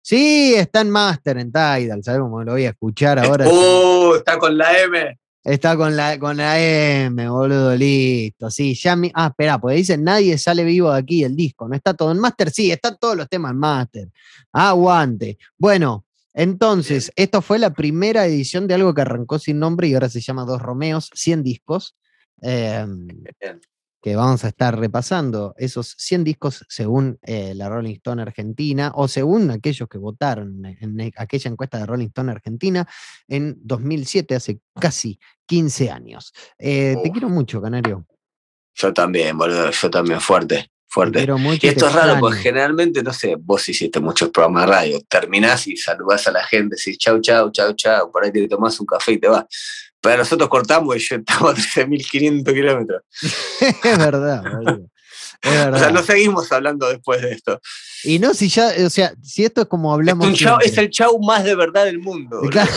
Sí, 0.02 0.54
está 0.54 0.82
en 0.82 0.90
Master, 0.90 1.38
en 1.38 1.50
Tidal, 1.50 2.04
¿sabés 2.04 2.20
cómo 2.20 2.44
lo 2.44 2.52
voy 2.52 2.66
a 2.66 2.72
escuchar 2.72 3.18
ahora? 3.18 3.48
¡Uh! 3.48 4.16
Está 4.16 4.38
con 4.38 4.58
la 4.58 4.78
M. 4.82 5.18
Está 5.46 5.78
con 5.78 5.96
la, 5.96 6.18
con 6.18 6.38
la 6.38 6.60
M, 6.60 7.30
boludo, 7.30 7.76
listo. 7.76 8.50
Sí, 8.50 8.74
ya 8.74 8.96
mi. 8.96 9.12
Ah, 9.14 9.28
espera, 9.28 9.60
porque 9.60 9.78
dicen 9.78 10.04
nadie 10.04 10.38
sale 10.40 10.64
vivo 10.64 10.92
de 10.92 10.98
aquí 11.00 11.24
el 11.24 11.36
disco. 11.36 11.68
¿No 11.70 11.76
está 11.76 11.94
todo 11.94 12.12
en 12.12 12.20
Master? 12.20 12.50
Sí, 12.50 12.72
están 12.72 12.98
todos 13.00 13.16
los 13.16 13.30
temas 13.30 13.52
en 13.52 13.60
Master. 13.60 14.10
Aguante. 14.52 15.38
Bueno, 15.58 16.04
Entonces, 16.34 17.12
esto 17.16 17.42
fue 17.42 17.60
la 17.60 17.74
primera 17.74 18.26
edición 18.26 18.68
de 18.68 18.74
algo 18.74 18.94
que 18.94 19.02
arrancó 19.02 19.40
sin 19.40 19.60
nombre 19.60 19.88
y 19.88 19.94
ahora 19.94 20.10
se 20.10 20.20
llama 20.20 20.46
Dos 20.46 20.62
Romeos, 20.62 21.10
100 21.14 21.44
discos. 21.44 21.96
em. 22.42 23.08
Que 24.06 24.16
vamos 24.16 24.46
a 24.46 24.50
estar 24.50 24.78
repasando 24.78 25.56
esos 25.58 25.96
100 25.98 26.24
discos 26.24 26.64
según 26.70 27.18
eh, 27.24 27.54
la 27.56 27.70
Rolling 27.70 27.96
Stone 27.96 28.22
Argentina 28.22 28.92
o 28.94 29.08
según 29.08 29.50
aquellos 29.50 29.90
que 29.90 29.98
votaron 29.98 30.64
en, 30.64 31.00
en 31.00 31.12
aquella 31.18 31.50
encuesta 31.50 31.80
de 31.80 31.88
Rolling 31.88 32.10
Stone 32.10 32.32
Argentina 32.32 32.88
en 33.28 33.58
2007, 33.64 34.36
hace 34.36 34.60
casi 34.80 35.20
15 35.48 35.90
años. 35.90 36.34
Eh, 36.60 36.96
te 37.02 37.10
quiero 37.10 37.30
mucho, 37.30 37.60
Canario. 37.60 38.06
Yo 38.76 38.94
también, 38.94 39.40
boludo, 39.40 39.72
yo 39.72 39.90
también, 39.90 40.22
fuerte, 40.22 40.56
Te 40.58 40.70
fuerte. 40.88 41.26
mucho. 41.34 41.66
Y 41.66 41.70
esto 41.72 41.88
es 41.88 41.94
raro, 41.94 42.20
porque 42.20 42.38
generalmente, 42.38 43.02
no 43.02 43.12
sé, 43.12 43.36
vos 43.40 43.68
hiciste 43.68 44.00
muchos 44.00 44.30
programas 44.30 44.68
de 44.68 44.72
radio, 44.72 45.02
terminás 45.10 45.66
y 45.66 45.78
saludás 45.78 46.28
a 46.28 46.32
la 46.32 46.44
gente, 46.46 46.76
decís 46.78 47.00
chau, 47.00 47.20
chau, 47.22 47.50
chau, 47.52 47.74
chau, 47.74 48.12
por 48.12 48.24
ahí 48.24 48.32
te 48.32 48.48
tomás 48.48 48.80
un 48.80 48.86
café 48.86 49.14
y 49.14 49.20
te 49.20 49.30
vas. 49.30 49.46
Pero 50.06 50.18
nosotros 50.20 50.48
cortamos 50.50 50.96
y 50.96 51.00
yo 51.00 51.16
estamos 51.16 51.52
a 51.52 51.56
13.500 51.56 52.54
kilómetros. 52.54 53.02
es 53.84 53.98
verdad, 53.98 54.44
boludo. 54.54 54.88
Es 55.42 55.52
verdad. 55.52 55.74
O 55.74 55.80
sea, 55.80 55.92
no 55.92 56.02
seguimos 56.04 56.52
hablando 56.52 56.88
después 56.90 57.22
de 57.22 57.32
esto. 57.32 57.60
Y 58.04 58.20
no, 58.20 58.34
si 58.34 58.48
ya, 58.50 58.72
o 58.86 58.90
sea, 58.90 59.14
si 59.22 59.44
esto 59.44 59.62
es 59.62 59.68
como 59.68 59.92
Es, 59.92 59.96
hablamos. 59.96 60.28
un 60.28 60.34
chau- 60.34 60.60
es 60.64 60.78
el 60.78 60.90
chau 60.90 61.20
más 61.20 61.44
de 61.44 61.56
verdad 61.56 61.86
del 61.86 62.00
mundo. 62.00 62.40
Claro. 62.52 62.72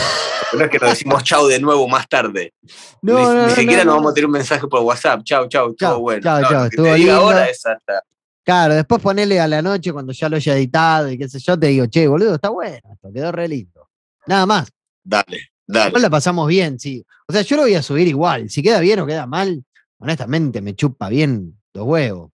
No 0.53 0.63
es 0.65 0.69
que 0.71 0.79
nos 0.79 0.89
decimos 0.89 1.23
chau 1.23 1.45
de 1.47 1.59
nuevo 1.59 1.87
más 1.87 2.07
tarde. 2.07 2.53
No, 3.01 3.13
ni, 3.17 3.23
no, 3.23 3.33
ni 3.33 3.41
no, 3.43 3.49
siquiera 3.55 3.83
no, 3.83 3.85
nos 3.85 3.85
no. 3.85 3.95
vamos 4.01 4.11
a 4.11 4.13
tirar 4.15 4.25
un 4.25 4.31
mensaje 4.33 4.67
por 4.67 4.81
WhatsApp. 4.81 5.21
Chau, 5.23 5.47
chau, 5.47 5.73
Chau, 5.75 6.01
bueno. 6.01 6.21
chau, 6.21 6.43
chau, 6.49 6.69
te 6.69 6.93
diga 6.95 7.15
ahora 7.15 7.47
es 7.49 7.65
hasta. 7.65 8.03
Claro, 8.43 8.73
después 8.73 9.01
ponele 9.01 9.39
a 9.39 9.47
la 9.47 9.61
noche 9.61 9.93
cuando 9.93 10.11
ya 10.11 10.27
lo 10.27 10.35
haya 10.35 10.55
editado 10.55 11.09
y 11.09 11.17
qué 11.17 11.29
sé 11.29 11.39
yo, 11.39 11.57
te 11.57 11.67
digo, 11.67 11.85
che, 11.85 12.07
boludo, 12.07 12.35
está 12.35 12.49
bueno, 12.49 12.79
esto 12.91 13.09
quedó 13.13 13.31
re 13.31 13.47
lindo. 13.47 13.87
Nada 14.25 14.45
más. 14.45 14.67
Dale, 15.03 15.49
dale. 15.73 15.99
La 15.99 16.09
pasamos 16.09 16.47
bien, 16.47 16.79
sí. 16.79 17.05
O 17.27 17.33
sea, 17.33 17.41
yo 17.41 17.55
lo 17.55 17.63
voy 17.63 17.75
a 17.75 17.83
subir 17.83 18.07
igual. 18.07 18.49
Si 18.49 18.61
queda 18.61 18.79
bien 18.79 18.99
o 18.99 19.05
queda 19.05 19.25
mal, 19.27 19.63
honestamente 19.99 20.61
me 20.61 20.75
chupa 20.75 21.09
bien 21.09 21.59
los 21.73 21.85
huevos. 21.85 22.31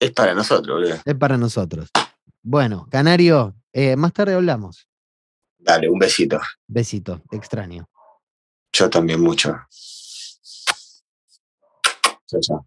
Es 0.00 0.10
para 0.10 0.34
nosotros, 0.34 0.80
boludo. 0.80 1.00
Es 1.04 1.14
para 1.14 1.36
nosotros. 1.38 1.88
Bueno, 2.42 2.86
Canario, 2.90 3.54
eh, 3.72 3.94
más 3.94 4.12
tarde 4.12 4.34
hablamos. 4.34 4.88
Dale, 5.58 5.88
un 5.88 5.98
besito. 5.98 6.40
Besito, 6.66 7.22
te 7.30 7.36
extraño. 7.36 7.88
Yo 8.72 8.90
también 8.90 9.20
mucho. 9.20 9.56
Chao, 12.26 12.40
chao. 12.40 12.66